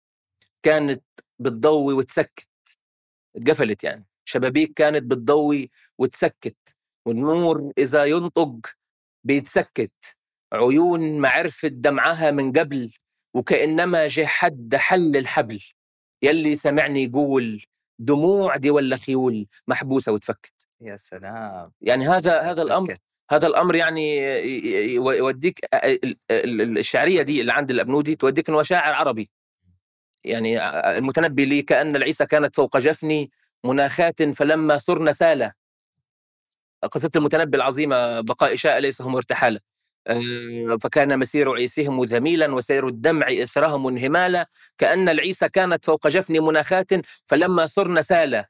كانت 0.63 1.05
بتضوي 1.39 1.95
وتسكت. 1.95 2.49
اتقفلت 3.37 3.85
يعني. 3.85 4.07
شبابيك 4.25 4.73
كانت 4.77 5.05
بتضوي 5.05 5.71
وتسكت. 5.99 6.57
والنور 7.07 7.73
إذا 7.79 8.05
ينطق 8.05 8.57
بيتسكت. 9.25 10.18
عيون 10.53 11.19
ما 11.21 11.29
عرفت 11.29 11.67
دمعها 11.67 12.31
من 12.31 12.53
قبل 12.53 12.93
وكأنما 13.35 14.07
جه 14.07 14.27
حد 14.27 14.77
حل 14.77 15.17
الحبل. 15.17 15.61
يلي 16.23 16.55
سمعني 16.57 17.05
يقول 17.05 17.65
دموع 17.99 18.57
دي 18.57 18.71
ولا 18.71 18.97
خيول 18.97 19.47
محبوسة 19.69 20.13
وتفكت. 20.13 20.53
يا 20.81 20.97
سلام! 20.97 21.73
يعني 21.81 22.09
هذا 22.09 22.41
هذا 22.41 22.63
الأمر 22.63 22.89
سكت. 22.95 23.03
هذا 23.31 23.47
الأمر 23.47 23.75
يعني 23.77 24.17
يوديك 24.95 25.61
ال- 25.75 26.17
ال- 26.31 26.79
الشعرية 26.79 27.23
دي 27.23 27.41
اللي 27.41 27.53
عند 27.53 27.71
الابنودي 27.71 28.17
توديك 28.17 28.49
إنه 28.49 28.63
شاعر 28.63 28.95
عربي. 28.95 29.31
يعني 30.25 30.69
المتنبي 30.99 31.45
لي 31.45 31.63
كأن 31.63 31.97
العيسى 31.97 32.27
كانت 32.27 32.57
فوق 32.57 32.77
جفني 32.79 33.31
مناخات 33.65 34.23
فلما 34.23 34.79
ثرن 34.79 35.13
سال 35.13 35.53
قصة 36.93 37.11
المتنبي 37.17 37.57
العظيمة 37.57 38.21
بقاء 38.21 38.55
شاء 38.55 38.79
ليس 38.79 39.03
هم 39.03 39.17
ارتحالا. 39.17 39.61
آه، 39.61 39.63
فكان 40.81 41.19
مسير 41.19 41.55
عيسهم 41.55 42.05
ذميلا 42.05 42.55
وسير 42.55 42.89
الدمع 42.89 43.27
إثرهم 43.31 43.87
انهمالا 43.89 44.49
كأن 44.79 45.09
العيسى 45.09 45.49
كانت 45.49 45.85
فوق 45.85 46.09
جفني 46.09 46.41
مناخات 46.41 46.91
فلما 47.27 47.67
ثرن 47.67 48.03
سال 48.03 48.45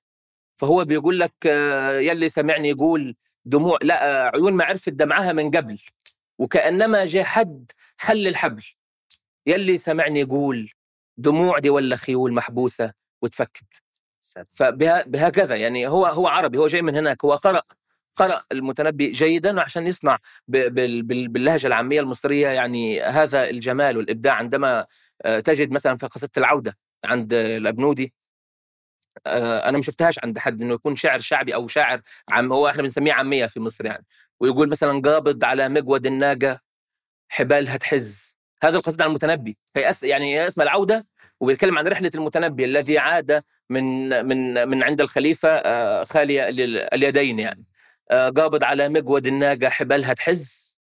فهو 0.57 0.85
بيقول 0.85 1.21
لك 1.21 1.33
آه، 1.47 1.99
يلي 1.99 2.29
سمعني 2.29 2.69
يقول 2.69 3.17
دموع 3.45 3.79
لا 3.83 4.27
آه، 4.27 4.31
عيون 4.35 4.53
ما 4.53 4.65
عرفت 4.65 4.89
دمعها 4.89 5.33
من 5.33 5.51
قبل 5.51 5.79
وكأنما 6.39 7.05
جاء 7.05 7.25
حد 7.25 7.73
حل 7.99 8.27
الحبل 8.29 8.65
يلي 9.47 9.77
سمعني 9.77 10.21
يقول 10.21 10.71
دموع 11.17 11.59
دي 11.59 11.71
ولا 11.71 11.97
خيول 11.97 12.33
محبوسة 12.33 12.93
وتفكت. 13.23 13.83
فبهكذا 14.53 15.57
يعني 15.57 15.89
هو 15.89 16.07
هو 16.07 16.29
عربي 16.29 16.59
هو 16.59 16.67
جاي 16.67 16.83
من 16.83 16.95
هناك 16.97 17.25
هو 17.25 17.35
قرأ 17.35 17.63
قرأ 18.19 18.45
المتنبي 18.53 19.11
جيدا 19.11 19.61
عشان 19.61 19.87
يصنع 19.87 20.19
باللهجة 20.49 21.67
العامية 21.67 22.01
المصرية. 22.01 22.49
يعني 22.49 23.03
هذا 23.03 23.51
الجمال 23.51 23.97
والإبداع 23.97 24.35
عندما 24.35 24.87
آه، 25.25 25.41
تجد 25.41 25.71
مثلا 25.71 25.97
في 25.97 26.07
قصة 26.07 26.29
العودة 26.39 26.79
عند 27.05 27.35
الأبنودي 27.35 28.15
آه، 29.27 29.69
أنا 29.69 29.77
ما 29.77 29.83
شفتهاش 29.83 30.19
عند 30.25 30.39
حد 30.39 30.63
إنه 30.63 30.75
يكون 30.75 30.97
شاعر 30.97 31.19
شعبي 31.19 31.55
أو 31.55 31.69
شاعر 31.69 32.01
عام. 32.29 32.53
هو 32.53 32.69
إحنا 32.69 32.83
بنسميه 32.83 33.13
عامية 33.13 33.47
في 33.47 33.61
مصر 33.61 33.87
يعني. 33.87 34.07
ويقول 34.41 34.69
مثلا 34.69 35.01
قابض 35.01 35.45
على 35.45 35.69
مقود 35.69 36.07
الناقة 36.07 36.61
حبالها 37.29 37.77
تحز. 37.77 38.39
هذا 38.63 38.77
القصيدة 38.77 39.05
عن 39.05 39.11
المتنبي. 39.11 39.59
هي 39.77 39.91
أس 39.91 40.03
يعني 40.03 40.47
اسمها 40.47 40.65
العودة 40.67 41.07
وبيتكلم 41.41 41.79
عن 41.79 41.87
رحلة 41.87 42.11
المتنبي 42.15 42.65
الذي 42.65 42.99
عاد 42.99 43.43
من 43.71 44.09
من 44.27 44.69
من 44.69 44.83
عند 44.83 45.01
الخليفة 45.01 45.49
آه، 45.49 46.05
خالي 46.05 46.49
ال- 46.49 46.95
اليدين 46.95 47.39
يعني. 47.39 47.65
قابض 48.11 48.65
على 48.65 48.89
مقود 48.89 49.27
الناقة 49.27 49.69
حبالها 49.69 50.13
تحز. 50.13 50.77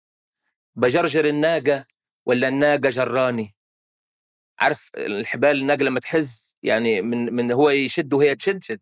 بجرجر 0.75 1.25
الناقة 1.25 1.85
ولا 2.27 2.49
الناقة 2.49 2.89
جراني؟ 2.89 3.55
عارف 4.59 4.91
الحبال 4.97 5.61
الناقة 5.61 5.83
لما 5.83 6.01
تحز 6.01 6.57
يعني 6.63 7.03
من 7.03 7.35
من 7.35 7.53
هو 7.53 7.71
يشد 7.71 8.15
وهي 8.15 8.35
تشد 8.35 8.63
شد 8.65 8.81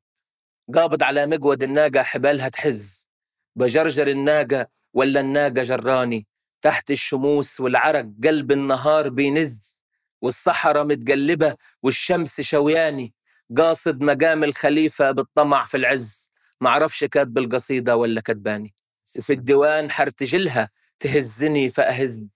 قابض 0.74 1.02
على 1.02 1.26
مقود 1.26 1.62
الناقة 1.62 2.02
حبالها 2.02 2.48
تحز. 2.48 3.08
بجرجر 3.56 4.08
الناقة 4.08 4.68
ولا 4.92 5.20
الناقة 5.20 5.62
جراني؟ 5.62 6.26
تحت 6.62 6.90
الشموس 6.90 7.60
والعرق 7.60 8.06
قلب 8.24 8.52
النهار 8.52 9.08
بينز. 9.08 9.74
والصحراء 10.22 10.84
متقلبة 10.84 11.56
والشمس 11.82 12.40
شوياني. 12.40 13.14
قاصد 13.58 14.02
مقام 14.02 14.44
الخليفة 14.44 15.10
بالطمع 15.10 15.64
في 15.64 15.76
العز. 15.76 16.30
معرفش 16.64 17.04
كاتب 17.04 17.38
القصيدة 17.38 17.96
ولا 17.96 18.20
كتباني 18.20 18.74
في 19.04 19.32
الديوان 19.32 19.90
حرتجلها 19.90 20.70
تهزني 21.00 21.68
فأهز 21.68 22.26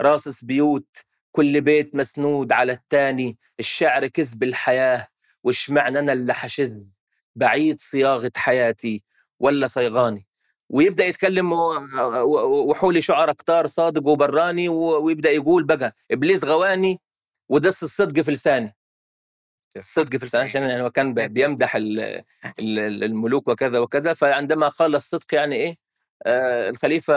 راصص 0.00 0.44
بيوت 0.44 0.96
كل 1.32 1.60
بيت 1.60 1.94
مسنود 1.94 2.52
على 2.52 2.72
التاني. 2.72 3.38
الشعر 3.60 4.06
كذب 4.06 4.42
الحياة 4.42 5.08
وش 5.44 5.70
معنى 5.70 5.98
أنا 5.98 6.12
اللي 6.12 6.34
حشذ؟ 6.34 6.82
بعيد 7.36 7.80
صياغة 7.80 8.32
حياتي 8.36 9.02
ولا 9.40 9.66
صيغاني. 9.66 10.26
ويبدأ 10.68 11.04
يتكلم 11.04 11.52
وحولي 12.68 13.00
شعراء 13.00 13.34
كتار 13.34 13.66
صادق 13.66 14.06
وبراني 14.06 14.68
ويبدأ 14.68 15.30
يقول 15.30 15.64
بقى 15.64 15.96
إبليس 16.10 16.44
غواني 16.44 17.00
ودس 17.48 17.82
الصدق 17.82 18.20
في 18.22 18.30
لساني. 18.30 18.75
الصدق 19.78 20.16
في 20.16 20.38
عشان 20.38 20.62
يعني 20.62 20.82
هو 20.82 20.90
كان 20.90 21.14
بي- 21.14 21.28
بيمدح 21.28 21.76
ال- 21.76 22.00
ال- 22.58 23.04
الملوك 23.04 23.48
وكذا 23.48 23.78
وكذا 23.78 24.14
فعندما 24.14 24.68
قال 24.68 24.94
الصدق 24.94 25.34
يعني 25.34 25.56
إيه 25.56 25.76
آه 26.26 26.70
الخليفة 26.70 27.14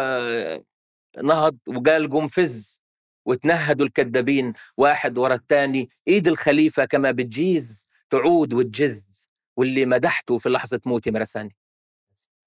نهض 1.23 1.57
وقال 1.67 2.29
فز 2.29 2.81
وتنهدوا 3.25 3.85
الكذابين 3.85 4.53
واحد 4.77 5.17
ورا 5.17 5.33
الثاني 5.33 5.89
إيد 6.07 6.27
الخليفة 6.27 6.85
كما 6.85 7.11
بتجيز 7.11 7.87
تعود 8.09 8.53
وتجز 8.53 9.29
واللي 9.57 9.85
مدحته 9.85 10.37
في 10.37 10.49
لحظة 10.49 10.81
موتي 10.85 11.11
مرساني 11.11 11.55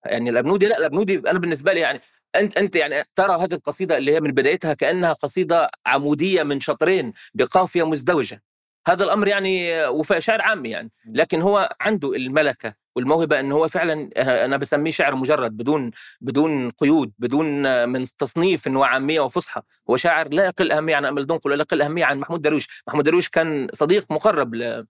يعني 0.07 0.31
الأبنودي 0.31 0.67
لا 0.67 0.79
الأبنودي 0.79 1.19
أنا 1.19 1.39
بالنسبة 1.39 1.73
لي 1.73 1.81
يعني 1.81 2.01
أنت 2.37 2.57
أنت 2.57 2.77
يعني 2.77 3.05
ترى 3.17 3.33
هذه 3.45 3.55
القصيدة 3.55 3.97
اللي 3.99 4.13
هي 4.15 4.21
من 4.21 4.31
بدايتها 4.31 4.75
كأنها 4.75 5.13
قصيدة 5.13 5.71
عمودية 5.87 6.43
من 6.43 6.61
شطرين 6.61 7.13
بقافية 7.35 7.87
مزدوجة. 7.87 8.43
هذا 8.87 9.05
الأمر 9.05 9.29
يعني 9.29 9.85
وفي 9.87 10.21
شعر 10.21 10.43
عامي 10.43 10.71
يعني. 10.71 10.91
لكن 11.07 11.43
هو 11.43 11.77
عنده 11.81 12.13
الملكة 12.17 12.75
والموهبة 12.97 13.41
إن 13.41 13.53
هو 13.53 13.69
فعلا 13.69 14.11
أنا 14.45 14.57
بسميه 14.57 14.91
شعر 14.91 15.15
مجرد 15.15 15.57
بدون 15.57 15.91
بدون 16.21 16.71
قيود 16.71 17.13
بدون 17.19 17.89
من 17.89 18.07
تصنيف 18.19 18.67
إنه 18.67 18.85
عامية 18.87 19.21
وفصحى. 19.21 19.61
هو 19.91 19.97
شاعر 19.97 20.29
لا 20.29 20.45
يقل 20.45 20.73
أهمية 20.73 20.97
عن 20.97 21.05
أمل 21.05 21.27
دنقل 21.27 21.51
ولا 21.51 21.61
يقل 21.63 21.83
أهمية 21.83 22.05
عن 22.05 22.19
محمود 22.19 22.43
درويش. 22.43 22.69
محمود 22.89 23.05
درويش 23.05 23.29
كان 23.29 23.69
صديق 23.73 24.07
مقرب 24.11 24.55
ل- 24.55 24.87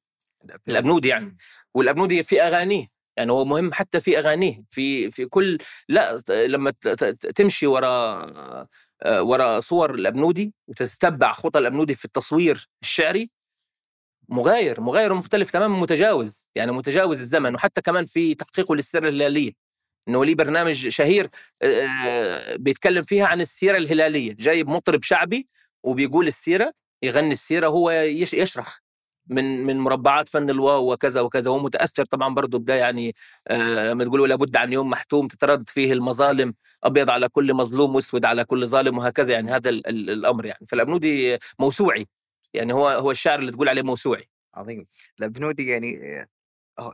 الابنودي 0.69 1.09
يعني. 1.09 1.37
والأبنودي 1.75 2.23
في 2.23 2.43
أغانيه 2.43 2.87
يعني 3.17 3.33
هو 3.33 3.45
مهم 3.45 3.73
حتى 3.73 4.01
في 4.01 4.19
أغانيه. 4.19 4.65
في 4.71 5.11
في 5.11 5.25
كل 5.27 5.59
لا 5.89 6.19
لما 6.29 6.73
تمشي 7.35 7.67
وراء 7.67 8.67
ورا 9.07 9.61
صور 9.61 9.95
الأبنودي 9.95 10.55
وتتبع 10.69 11.33
خطى 11.33 11.59
الأبنودي 11.59 11.95
في 11.95 12.05
التصوير 12.05 12.69
الشعري 12.83 13.31
مغاير 14.33 14.81
مغاير 14.81 15.13
ومختلف 15.13 15.51
تماما 15.51 15.81
متجاوز 15.81 16.47
يعني 16.55 16.73
متجاوز 16.73 17.21
الزمن. 17.21 17.55
وحتى 17.55 17.81
كمان 17.83 18.05
في 18.07 18.35
تحقيقه 18.35 18.75
للسيره 18.77 19.09
الهلاليه 19.09 19.53
إنه 20.09 20.25
ليه 20.25 20.35
برنامج 20.35 20.89
شهير 20.89 21.31
آه، 21.63 22.57
بيتكلم 22.57 23.03
فيها 23.03 23.27
عن 23.27 23.41
السيرة 23.41 23.77
الهلالية. 23.77 24.33
جايب 24.39 24.69
مطرب 24.69 25.03
شعبي 25.03 25.49
وبيقول 25.85 26.27
السيرة 26.27 26.73
يغني 27.03 27.33
السيرة 27.33 27.69
هو 27.69 27.91
يشرح 27.91 28.83
من 29.27 29.67
من 29.67 29.79
مربعات 29.81 30.29
فن 30.29 30.51
الواو 30.51 30.93
وكذا 30.93 31.21
وكذا. 31.21 31.51
هو 31.51 31.59
متأثر 31.59 32.05
طبعا 32.05 32.35
برضه 32.35 32.59
بده 32.59 32.75
يعني 32.75 33.15
آه، 33.49 33.91
لما 33.91 34.05
تقولوا 34.05 34.27
لابد 34.27 34.57
عن 34.57 34.73
يوم 34.73 34.91
محتوم 34.91 35.29
تترد 35.29 35.69
فيه 35.69 35.93
المظالم 35.93 36.55
أبيض 36.85 37.11
على 37.11 37.29
كل 37.29 37.55
مظلوم 37.55 37.95
وأسود 37.95 38.25
على 38.25 38.45
كل 38.45 38.67
ظالم 38.67 38.99
وهكذا. 38.99 39.33
يعني 39.35 39.51
هذا 39.51 39.71
الأمر 39.71 40.47
يعني. 40.47 40.67
فالأبنودي 40.67 41.39
موسوعي. 41.59 42.07
يعني 42.55 42.73
هو 42.73 42.89
هو 42.89 43.11
الشاعر 43.11 43.39
اللي 43.39 43.53
تقول 43.53 43.69
عليه 43.69 43.83
موسوعي. 43.83 44.29
عظيم. 44.55 44.87
الابنودي 45.21 45.69
يعني 45.69 45.97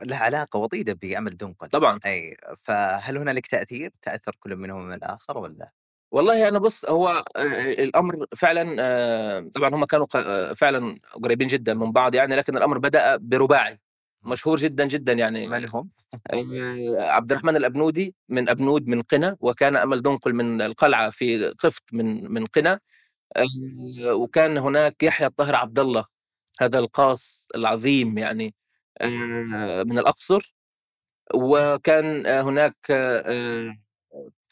له 0.03 0.15
علاقة 0.15 0.59
وطيدة 0.59 0.93
بأمل 0.93 1.37
دنقل 1.37 1.67
طبعا. 1.67 1.99
أي 2.05 2.37
فهل 2.63 3.17
هنالك 3.17 3.47
تأثير؟ 3.47 3.91
تأثر 4.01 4.35
كل 4.39 4.55
منهم 4.55 4.87
من 4.87 4.93
الآخر 4.93 5.37
ولا 5.37 5.71
والله 6.11 6.47
أنا 6.47 6.59
بص 6.59 6.85
هو 6.85 7.23
الأمر 7.37 8.25
فعلا 8.37 9.49
طبعا 9.55 9.75
هم 9.75 9.85
كانوا 9.85 10.53
فعلا 10.53 10.99
قريبين 11.23 11.47
جدا 11.47 11.73
من 11.73 11.91
بعض 11.91 12.15
يعني 12.15 12.35
لكن 12.35 12.57
الأمر 12.57 12.77
بدأ 12.77 13.15
برباعي. 13.15 13.79
مشهور 14.23 14.57
جدا 14.57 14.85
جدا 14.85 15.13
يعني. 15.13 15.47
من 15.47 15.69
هم؟ 15.69 15.89
عبد 16.99 17.31
الرحمن 17.31 17.55
الأبنودي 17.55 18.15
من 18.29 18.49
أبنود 18.49 18.87
من 18.87 19.01
قنا 19.01 19.37
وكان 19.39 19.75
أمل 19.75 20.01
دنقل 20.01 20.33
من 20.33 20.61
القلعة 20.61 21.09
في 21.09 21.47
قفط 21.47 21.83
من 21.91 22.31
من 22.31 22.45
قنا. 22.45 22.79
وكان 24.05 24.57
هناك 24.57 25.03
يحيى 25.03 25.27
الطاهر 25.27 25.55
عبد 25.55 25.79
الله 25.79 26.05
هذا 26.61 26.79
القاص 26.79 27.41
العظيم 27.55 28.17
يعني 28.17 28.55
من 29.85 29.99
الأقصر. 29.99 30.55
وكان 31.33 32.27
هناك 32.27 32.75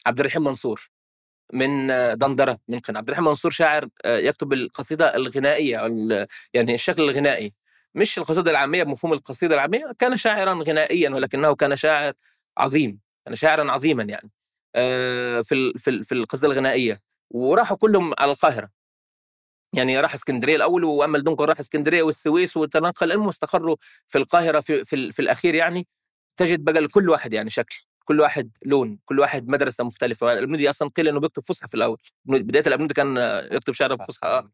عبد 0.06 0.20
الرحيم 0.20 0.44
منصور 0.44 0.90
من 1.52 1.88
دندرة 2.18 2.58
من 2.68 2.78
قنا. 2.78 2.98
عبد 2.98 3.08
الرحيم 3.08 3.24
منصور 3.24 3.50
شاعر 3.50 3.88
يكتب 4.06 4.52
القصيدة 4.52 5.16
الغنائية 5.16 5.78
يعني 6.54 6.74
الشكل 6.74 7.02
الغنائي. 7.02 7.54
مش 7.94 8.18
القصيدة 8.18 8.50
العامية 8.50 8.82
بمفهوم 8.84 9.12
القصيدة 9.12 9.54
العامية. 9.54 9.92
كان 9.98 10.16
شاعرا 10.16 10.54
غنائيا 10.54 11.10
ولكنه 11.10 11.54
كان 11.54 11.76
شاعر 11.76 12.12
عظيم 12.58 13.00
كان 13.26 13.36
شاعرا 13.36 13.72
عظيما 13.72 14.02
يعني. 14.02 14.30
في 15.44 15.72
في 15.78 16.04
في 16.04 16.12
القصيدة 16.12 16.48
الغنائية. 16.48 17.07
وراحوا 17.30 17.76
كلهم 17.76 18.14
على 18.18 18.32
القاهرة. 18.32 18.70
يعني 19.72 20.00
راح 20.00 20.14
اسكندرية 20.14 20.56
الأول 20.56 20.84
وأمل 20.84 21.24
دنقل 21.24 21.44
راح 21.48 21.58
اسكندرية 21.58 22.02
والسويس 22.02 22.56
وتنقل 22.56 23.12
المهم 23.12 23.26
واستقروا 23.26 23.76
في 24.06 24.18
القاهرة 24.18 24.60
في, 24.60 24.84
في, 24.84 25.12
في 25.12 25.22
الأخير 25.22 25.54
يعني. 25.54 25.86
تجد 26.36 26.64
بقى 26.64 26.80
لكل 26.80 27.10
واحد 27.10 27.32
يعني 27.32 27.50
شكل 27.50 27.76
كل 28.04 28.20
واحد 28.20 28.50
لون 28.66 28.98
كل 29.04 29.20
واحد 29.20 29.48
مدرسة 29.48 29.84
مختلفة. 29.84 30.32
الأبنودي 30.32 30.70
أصلا 30.70 30.88
قيل 30.88 31.08
إنه 31.08 31.20
بيكتب 31.20 31.42
فصحى 31.42 31.68
في 31.68 31.74
الأول. 31.74 31.98
بداية 32.24 32.62
الأبنودي 32.66 32.94
كان 32.94 33.16
يكتب 33.52 33.72
شعر 33.72 33.94
بفصحى 33.94 34.28
آه. 34.28 34.50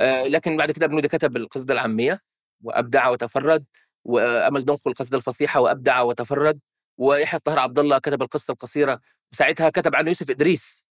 آه 0.00 0.24
لكن 0.24 0.56
بعد 0.56 0.70
كده 0.70 0.86
ابنودي 0.86 1.08
كتب 1.08 1.36
القصيده 1.36 1.74
العامية 1.74 2.22
وأبدع 2.62 3.08
وتفرد 3.08 3.64
وأمل 4.04 4.64
دنقل 4.64 4.90
القصيده 4.90 5.16
الفصيحة 5.16 5.60
وأبدع 5.60 6.00
وتفرد. 6.02 6.60
ويحيى 6.98 7.38
الطاهر 7.38 7.58
عبد 7.58 7.78
الله 7.78 7.98
كتب 7.98 8.22
القصة 8.22 8.52
القصيرة 8.52 9.00
وساعتها 9.32 9.70
كتب 9.70 9.94
عنه 9.96 10.08
يوسف 10.08 10.30
إدريس. 10.30 10.84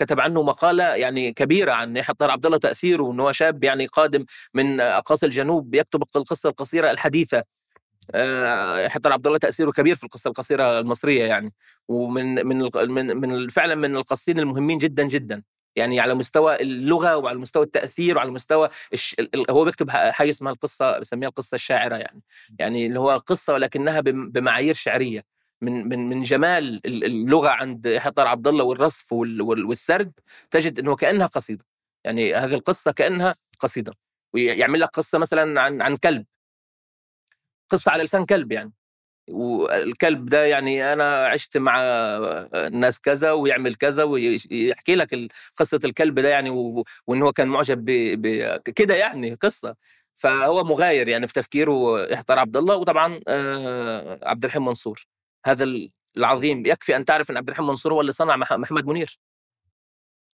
كتب 0.00 0.20
عنه 0.20 0.42
مقالة 0.42 0.84
يعني 0.84 1.32
كبيرة 1.32 1.72
عن 1.72 1.96
يحيى 1.96 2.12
الطاهر 2.12 2.30
عبد 2.30 2.46
الله 2.46 2.58
تأثيره 2.58 3.02
وانه 3.02 3.22
هو 3.22 3.32
شاب 3.32 3.64
يعني 3.64 3.86
قادم 3.86 4.24
من 4.54 4.80
أقاصي 4.80 5.26
الجنوب 5.26 5.74
يكتب 5.74 6.02
القصة 6.16 6.48
القصيرة 6.48 6.90
الحديثة. 6.90 7.44
آه، 8.14 8.88
حتى 8.88 9.08
عبد 9.08 9.26
الله 9.26 9.38
تأثيره 9.38 9.70
كبير 9.70 9.96
في 9.96 10.04
القصة 10.04 10.28
القصيرة 10.28 10.80
المصرية 10.80 11.24
يعني. 11.24 11.52
ومن 11.88 12.46
من 12.46 12.68
من 12.88 13.16
من 13.16 13.48
فعلا 13.48 13.74
من 13.74 13.96
القصين 13.96 14.38
المهمين 14.40 14.78
جدا 14.78 15.04
جدا. 15.04 15.42
يعني 15.76 16.00
على 16.00 16.14
مستوى 16.14 16.62
اللغة 16.62 17.16
وعلى 17.16 17.38
مستوى 17.38 17.64
التأثير 17.64 18.16
وعلى 18.16 18.30
مستوى 18.30 18.68
الش... 18.92 19.16
هو 19.50 19.64
بيكتب 19.64 19.90
حاجة 19.90 20.28
اسمها 20.30 20.52
القصة 20.52 20.98
بسميها 20.98 21.28
القصة 21.28 21.54
الشاعرة 21.54 21.96
يعني. 21.96 22.22
يعني 22.58 22.86
اللي 22.86 23.00
هو 23.00 23.10
قصة 23.10 23.52
ولكنها 23.54 24.00
بمعايير 24.00 24.74
شعرية. 24.74 25.24
من 25.62 25.88
من 25.88 26.08
من 26.08 26.22
جمال 26.22 26.80
اللغة 26.86 27.48
عند 27.48 27.86
يحيى 27.86 28.12
عبد 28.18 28.48
الله 28.48 28.64
والرصف 28.64 29.12
والسرد 29.12 30.12
تجد 30.50 30.78
إنه 30.78 30.96
كأنها 30.96 31.26
قصيدة. 31.26 31.64
يعني 32.04 32.34
هذه 32.34 32.54
القصة 32.54 32.92
كأنها 32.92 33.34
قصيدة. 33.58 33.92
ويعمل 34.34 34.80
لك 34.80 34.88
قصة 34.88 35.18
مثلا 35.18 35.60
عن 35.60 35.82
عن 35.82 35.96
كلب. 35.96 36.26
قصة 37.70 37.92
على 37.92 38.02
لسان 38.04 38.26
كلب 38.26 38.52
يعني. 38.52 38.72
والكلب 39.30 40.26
ده 40.28 40.44
يعني 40.44 40.92
أنا 40.92 41.26
عشت 41.26 41.56
مع 41.56 41.80
الناس 42.54 43.00
كذا 43.00 43.32
ويعمل 43.32 43.74
كذا 43.74 44.04
ويحكي 44.04 44.94
لك 44.94 45.32
قصة 45.56 45.80
الكلب 45.84 46.20
ده 46.20 46.28
يعني 46.28 46.50
وإن 47.06 47.22
هو 47.22 47.32
كان 47.32 47.48
معجب 47.48 47.84
بكده 47.86 48.94
يعني 48.94 49.34
قصة. 49.34 49.76
فهو 50.16 50.64
مغاير 50.64 51.08
يعني 51.08 51.26
في 51.26 51.32
تفكيره 51.32 52.00
يحتار 52.12 52.38
عبد 52.38 52.56
الله 52.56 52.76
وطبعا 52.76 53.20
آه، 53.28 54.18
عبد 54.22 54.44
الرحيم 54.44 54.64
منصور. 54.64 55.06
هذا 55.46 55.88
العظيم. 56.16 56.66
يكفي 56.66 56.96
أن 56.96 57.04
تعرف 57.04 57.30
أن 57.30 57.36
عبد 57.36 57.48
الرحيم 57.48 57.66
منصور 57.66 57.92
هو 57.92 58.00
اللي 58.00 58.12
صنع 58.12 58.36
محمد 58.36 58.86
منير. 58.86 59.18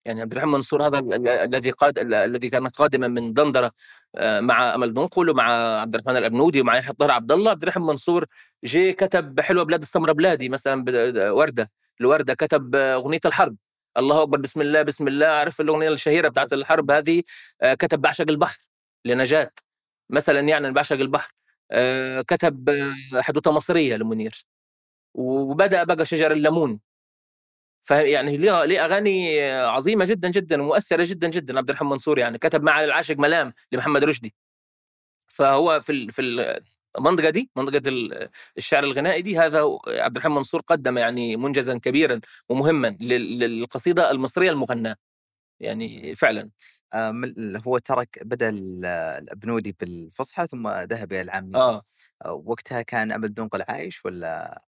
يعني 0.06 0.22
عبد 0.22 0.32
الرحيم 0.32 0.52
منصور 0.52 0.88
هذا 0.88 1.00
الذي 1.44 1.72
قاد 1.72 2.00
الذي 2.00 2.50
كان 2.50 2.68
قادما 2.68 3.08
من 3.08 3.34
دندرة 3.34 3.72
آه، 4.16 4.40
مع 4.40 4.76
أمل 4.76 4.94
دنقل 4.94 5.30
ومع 5.30 5.44
عبد 5.82 5.96
الرحمن 5.96 6.18
الأبنودي 6.18 6.62
ومع 6.62 6.78
يحيى 6.78 6.92
الطاهر 6.92 7.12
عبد 7.12 7.32
الله. 7.32 7.52
عبد 7.52 7.64
الرحيم 7.64 7.86
منصور 7.86 8.26
جي 8.66 8.94
كتب 8.94 9.40
حلوة 9.40 9.64
بلاد 9.64 9.82
السمرة 9.82 10.12
بلادي 10.12 10.50
مثلا 10.50 10.86
وردة. 11.32 11.72
الوردة 12.02 12.34
كتب 12.34 12.76
أغنية 12.76 13.20
الحرب. 13.26 13.56
الله 13.98 14.24
أكبر 14.24 14.38
بسم 14.40 14.62
الله 14.62 14.82
بسم 14.82 15.08
الله. 15.08 15.28
عارف 15.28 15.62
الأغنية 15.62 15.90
الشهيرة 15.90 16.28
بتاعت 16.30 16.54
الحرب 16.54 16.92
هذه؟ 16.92 17.24
آه، 17.62 17.74
كتب 17.74 18.02
بعشق 18.02 18.26
البحر 18.30 18.60
لنجاة. 19.06 19.52
مثلا 20.10 20.40
يعني 20.40 20.72
بعشق 20.72 20.96
البحر. 20.96 21.34
آه، 21.72 22.22
كتب 22.22 22.70
حدوتة 23.16 23.52
مصرية 23.52 23.96
لمنير. 23.96 24.46
وبدأ 25.14 25.84
بقى 25.84 26.06
شجر 26.06 26.32
الليمون. 26.32 26.80
فيعني 27.84 28.38
ليه 28.38 28.66
ليه 28.66 28.86
أغاني 28.86 29.42
عظيمة 29.52 30.06
جدا 30.06 30.30
جدا 30.30 30.62
ومؤثرة 30.62 31.04
جدا 31.08 31.28
جدا 31.30 31.58
عبد 31.58 31.70
الرحمن 31.70 31.90
منصور 31.90 32.20
يعني 32.20 32.38
كتب 32.38 32.64
مع 32.64 32.84
العاشق 32.84 33.16
ملام 33.18 33.54
لمحمد 33.72 34.04
رشدي. 34.04 34.36
فهو 35.28 35.80
في 35.80 36.12
في 36.12 36.22
المنطقة 36.98 37.30
دي 37.30 37.52
منطقة 37.56 37.82
الشعر 38.58 38.84
الغنائي 38.84 39.22
دي 39.22 39.40
هذا 39.40 39.64
عبد 39.88 40.16
الرحمن 40.18 40.36
منصور 40.36 40.62
قدم 40.62 40.98
يعني 40.98 41.38
منجزا 41.38 41.78
كبيرا 41.78 42.22
ومهما 42.50 42.98
للقصيدة 43.00 44.12
المصرية 44.12 44.52
المغناة. 44.52 44.96
يعني 45.60 46.16
فعلا. 46.16 46.50
هو 47.68 47.78
ترك 47.78 48.20
بدأ 48.24 48.50
الأبنودي 48.50 49.76
بالفصحى 49.80 50.48
ثم 50.48 50.68
ذهب 50.70 51.14
إلى 51.14 51.22
العامية. 51.22 51.58
آه. 51.58 51.84
وقتها 52.26 52.82
كان 52.82 53.12
أمل 53.12 53.34
دنقل 53.34 53.64
عايش 53.68 54.06
ولا؟ 54.06 54.62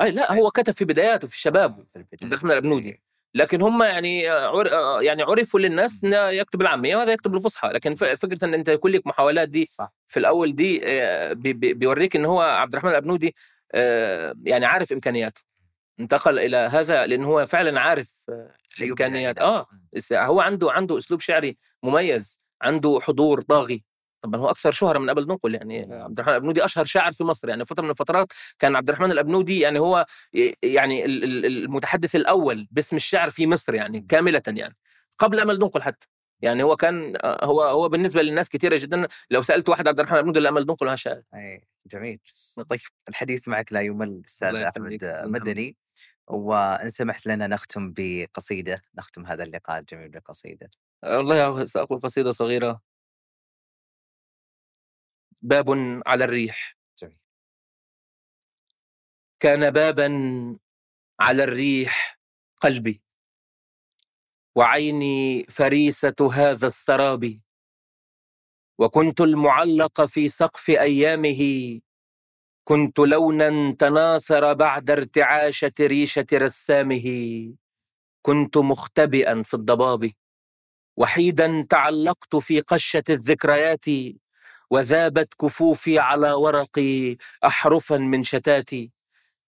أي 0.00 0.10
لا 0.10 0.32
هو 0.32 0.50
كتب 0.50 0.72
في 0.72 0.84
بداياته 0.84 1.28
في 1.28 1.34
الشباب 1.34 1.86
عبد 1.96 2.32
الرحمن 2.32 2.50
الابنودي 2.50 3.02
لكن 3.34 3.62
هم 3.62 3.82
يعني 3.82 4.28
عر... 4.28 4.68
يعني 5.02 5.22
عرفوا 5.22 5.60
للناس 5.60 6.04
إنه 6.04 6.16
يكتب 6.16 6.60
العامية 6.60 6.96
وهذا 6.96 7.12
يكتب 7.12 7.34
الفصحى. 7.34 7.68
لكن 7.68 7.94
فكرة 7.94 8.44
إن 8.44 8.54
أنت 8.54 8.68
يكون 8.68 8.90
لك 8.90 9.06
محاولات 9.06 9.48
دي 9.48 9.66
صح. 9.66 9.92
في 10.06 10.20
الأول 10.20 10.54
دي 10.54 10.80
آه، 10.84 11.32
بي... 11.32 11.52
بيوريك 11.52 12.16
إن 12.16 12.24
هو 12.24 12.40
عبد 12.40 12.72
الرحمن 12.72 12.90
الابنودي 12.90 13.34
آه، 13.74 14.34
يعني 14.44 14.66
عارف 14.66 14.92
إمكانياته. 14.92 15.42
انتقل 16.00 16.38
إلى 16.38 16.56
هذا 16.56 17.06
لأن 17.06 17.24
هو 17.24 17.46
فعلا 17.46 17.80
عارف 17.80 18.12
امكانيات 18.82 19.38
آه 19.38 19.66
هو 20.12 20.40
عنده 20.40 20.72
عنده 20.72 20.98
أسلوب 20.98 21.20
شعري 21.20 21.56
مميز 21.82 22.38
عنده 22.62 22.98
حضور 23.02 23.40
طاغي. 23.40 23.84
طبعا 24.24 24.40
هو 24.40 24.50
أكثر 24.50 24.72
شهرة 24.72 24.98
من 24.98 25.10
أمل 25.10 25.22
دنقل 25.22 25.54
يعني 25.54 25.94
عبد 25.94 26.18
الرحمن 26.18 26.34
الأبنودي 26.34 26.64
أشهر 26.64 26.84
شاعر 26.84 27.12
في 27.12 27.24
مصر 27.24 27.48
يعني 27.48 27.64
فترة 27.64 27.84
من 27.84 27.90
الفترات 27.90 28.32
كان 28.58 28.76
عبد 28.76 28.88
الرحمن 28.88 29.10
الأبنودي 29.10 29.60
يعني 29.60 29.78
هو 29.78 30.06
يعني 30.62 31.04
المتحدث 31.04 32.16
الأول 32.16 32.68
باسم 32.70 32.96
الشعر 32.96 33.30
في 33.30 33.46
مصر 33.46 33.74
يعني 33.74 34.00
كاملة 34.08 34.42
يعني 34.46 34.76
قبل 35.18 35.40
أمل 35.40 35.58
دنقل 35.58 35.82
حتى 35.82 36.08
يعني 36.42 36.62
هو 36.62 36.76
كان 36.76 37.16
هو 37.24 37.62
هو 37.62 37.88
بالنسبة 37.88 38.22
للناس 38.22 38.48
كثيره 38.48 38.76
جدا 38.76 39.08
لو 39.30 39.42
سألت 39.42 39.68
واحد 39.68 39.88
عبد 39.88 39.98
الرحمن 39.98 40.16
الأبنودي 40.16 40.48
أمل 40.48 40.66
دنقل 40.66 40.86
ما 40.86 40.96
شاء 40.96 41.22
اي 41.34 41.64
جميل. 41.86 42.18
طيب 42.68 42.80
الحديث 43.08 43.48
معك 43.48 43.72
لا 43.72 43.80
يمل 43.80 44.22
أستاذ 44.26 44.54
أحمد 44.56 45.04
مدني 45.24 45.76
وإن 46.26 46.90
سمحت 46.90 47.26
لنا 47.26 47.46
نختم 47.46 47.92
بقصيدة 47.96 48.82
نختم 48.98 49.26
هذا 49.26 49.42
اللقاء 49.42 49.78
الجميل 49.78 50.08
بقصيدة. 50.08 50.70
والله 51.04 51.64
سأقول 51.64 52.00
قصيدة 52.00 52.32
صغيرة. 52.32 52.93
باب 55.44 55.70
على 56.06 56.24
الريح. 56.24 56.76
كان 59.40 59.70
بابا 59.70 60.08
على 61.20 61.44
الريح 61.44 62.18
قلبي. 62.60 63.02
وعيني 64.56 65.44
فريسة 65.44 66.14
هذا 66.32 66.66
السراب. 66.66 67.40
وكنت 68.78 69.20
المعلق 69.20 70.04
في 70.04 70.28
سقف 70.28 70.70
أيامه. 70.70 71.40
كنت 72.64 72.98
لونا 72.98 73.72
تناثر 73.78 74.52
بعد 74.52 74.90
ارتعاشة 74.90 75.72
ريشة 75.80 76.26
رسامه. 76.32 77.06
كنت 78.22 78.56
مختبئا 78.56 79.42
في 79.42 79.54
الضباب. 79.54 80.10
وحيدا 80.96 81.66
تعلقت 81.70 82.36
في 82.36 82.60
قشة 82.60 83.04
الذكريات. 83.10 83.84
وذابت 84.74 85.34
كفوفي 85.34 85.98
على 85.98 86.32
ورقي 86.32 87.16
أحرفا 87.44 87.96
من 87.96 88.22
شتاتي. 88.24 88.90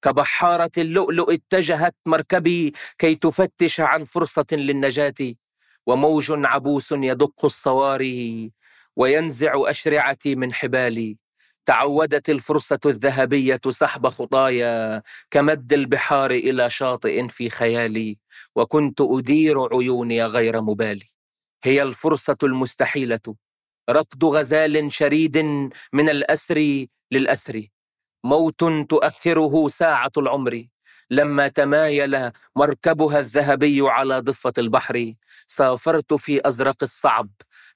كبحارة 0.02 0.70
اللؤلؤ 0.78 1.32
اتجهت 1.32 1.94
مركبي 2.06 2.72
كي 2.98 3.14
تفتش 3.14 3.80
عن 3.80 4.04
فرصة 4.04 4.46
للنجاة. 4.52 5.14
وموج 5.86 6.32
عبوس 6.46 6.92
يدق 6.92 7.44
الصواري 7.44 8.52
وينزع 8.96 9.52
أشرعتي 9.56 10.34
من 10.36 10.52
حبالي. 10.54 11.18
تعودت 11.66 12.30
الفرصة 12.30 12.80
الذهبية 12.86 13.60
سحب 13.68 14.08
خطايا 14.08 15.02
كمد 15.30 15.72
البحار 15.72 16.30
إلى 16.30 16.70
شاطئ 16.70 17.28
في 17.28 17.50
خيالي. 17.50 18.18
وكنت 18.56 19.00
أدير 19.00 19.74
عيوني 19.74 20.24
غير 20.24 20.60
مبالي. 20.60 21.08
هي 21.64 21.82
الفرصة 21.82 22.36
المستحيلة. 22.42 23.45
ركض 23.90 24.24
غزال 24.24 24.92
شريد 24.92 25.38
من 25.92 26.08
الأسر 26.08 26.86
للأسر. 27.12 27.66
موت 28.24 28.64
تؤخره 28.88 29.68
ساعة 29.68 30.10
العمر. 30.16 30.64
لما 31.10 31.48
تمايل 31.48 32.30
مركبها 32.56 33.18
الذهبي 33.18 33.80
على 33.90 34.18
ضفة 34.20 34.52
البحر. 34.58 35.14
سافرت 35.46 36.14
في 36.14 36.48
أزرق 36.48 36.76
الصعب 36.82 37.28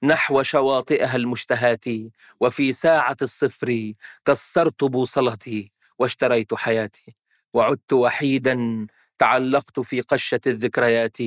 نحو 0.03 0.41
شواطئها 0.41 1.15
المشتهاة. 1.15 2.09
وفي 2.39 2.71
ساعة 2.71 3.17
الصفر 3.21 3.93
كسرت 4.25 4.83
بوصلتي 4.83 5.71
واشتريت 5.99 6.53
حياتي. 6.53 7.15
وعدت 7.53 7.93
وحيدا 7.93 8.87
تعلقت 9.19 9.79
في 9.79 10.01
قشة 10.01 10.41
الذكريات. 10.47 11.17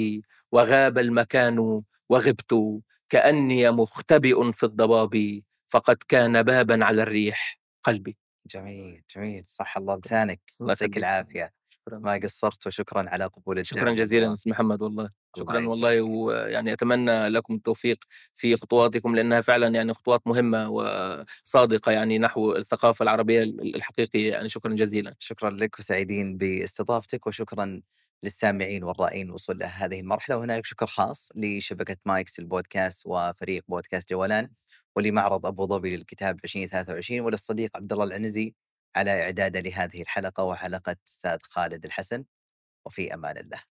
وغاب 0.52 0.98
المكان 0.98 1.82
وغبت 2.08 2.80
كأني 3.14 3.70
مختبئ 3.70 4.52
في 4.52 4.66
الضباب 4.66 5.42
فقد 5.68 5.96
كان 6.08 6.42
بابا 6.42 6.84
على 6.84 7.02
الريح 7.02 7.60
قلبي 7.82 8.16
جميل 8.46 9.02
جميل 9.16 9.44
صح 9.48 9.76
الله 9.76 10.00
لسانك 10.04 10.40
الله 10.60 10.70
يعطيك 10.70 10.82
يخليك. 10.90 10.98
العافية 10.98 11.52
ما 11.92 12.20
قصرت 12.22 12.66
وشكرا 12.66 13.10
على 13.10 13.24
قبول 13.24 13.58
الدعوه 13.58 13.82
شكرا 13.82 13.92
جزيلا. 13.92 14.32
أستاذ 14.34 14.52
محمد 14.52 14.82
والله 14.82 15.10
شكرا 15.36 15.58
يسعدك. 15.58 15.70
والله 15.70 16.02
ويعني 16.02 16.72
أتمنى 16.72 17.28
لكم 17.28 17.54
التوفيق 17.54 18.04
في 18.34 18.56
خطواتكم 18.56 19.16
لأنها 19.16 19.40
فعلا 19.40 19.68
يعني 19.68 19.94
خطوات 19.94 20.26
مهمة 20.26 20.68
وصادقة 20.70 21.92
يعني 21.92 22.18
نحو 22.18 22.52
الثقافة 22.52 23.02
العربية 23.02 23.42
الحقيقية 23.42 24.30
يعني 24.30 24.48
شكرا 24.48 24.74
جزيلا 24.74 25.14
شكرا 25.18 25.50
لك 25.50 25.78
وسعيدين 25.78 26.36
باستضافتك 26.36 27.26
وشكرا 27.26 27.80
للسامعين 28.22 28.84
والرائين 28.84 29.26
الوصول 29.26 29.58
لهذه 29.58 30.00
المرحلة. 30.00 30.36
وهنالك 30.36 30.66
شكر 30.66 30.86
خاص 30.86 31.28
لشبكة 31.34 31.96
مايكس 32.04 32.38
البودكاست 32.38 33.02
وفريق 33.06 33.64
بودكاست 33.68 34.10
جولان 34.10 34.50
ولمعرض 34.96 35.46
أبو 35.46 35.66
ظبي 35.66 35.96
للكتاب 35.96 36.40
2023 36.44 37.20
وللصديق 37.20 37.76
عبد 37.76 37.92
الله 37.92 38.04
العنزي 38.04 38.54
على 38.96 39.22
إعداده 39.22 39.60
لهذه 39.60 40.02
الحلقة 40.02 40.44
وحلقة 40.44 40.96
أستاذ 41.08 41.38
خالد 41.42 41.84
الحسن. 41.84 42.24
وفي 42.86 43.14
أمان 43.14 43.38
الله. 43.38 43.73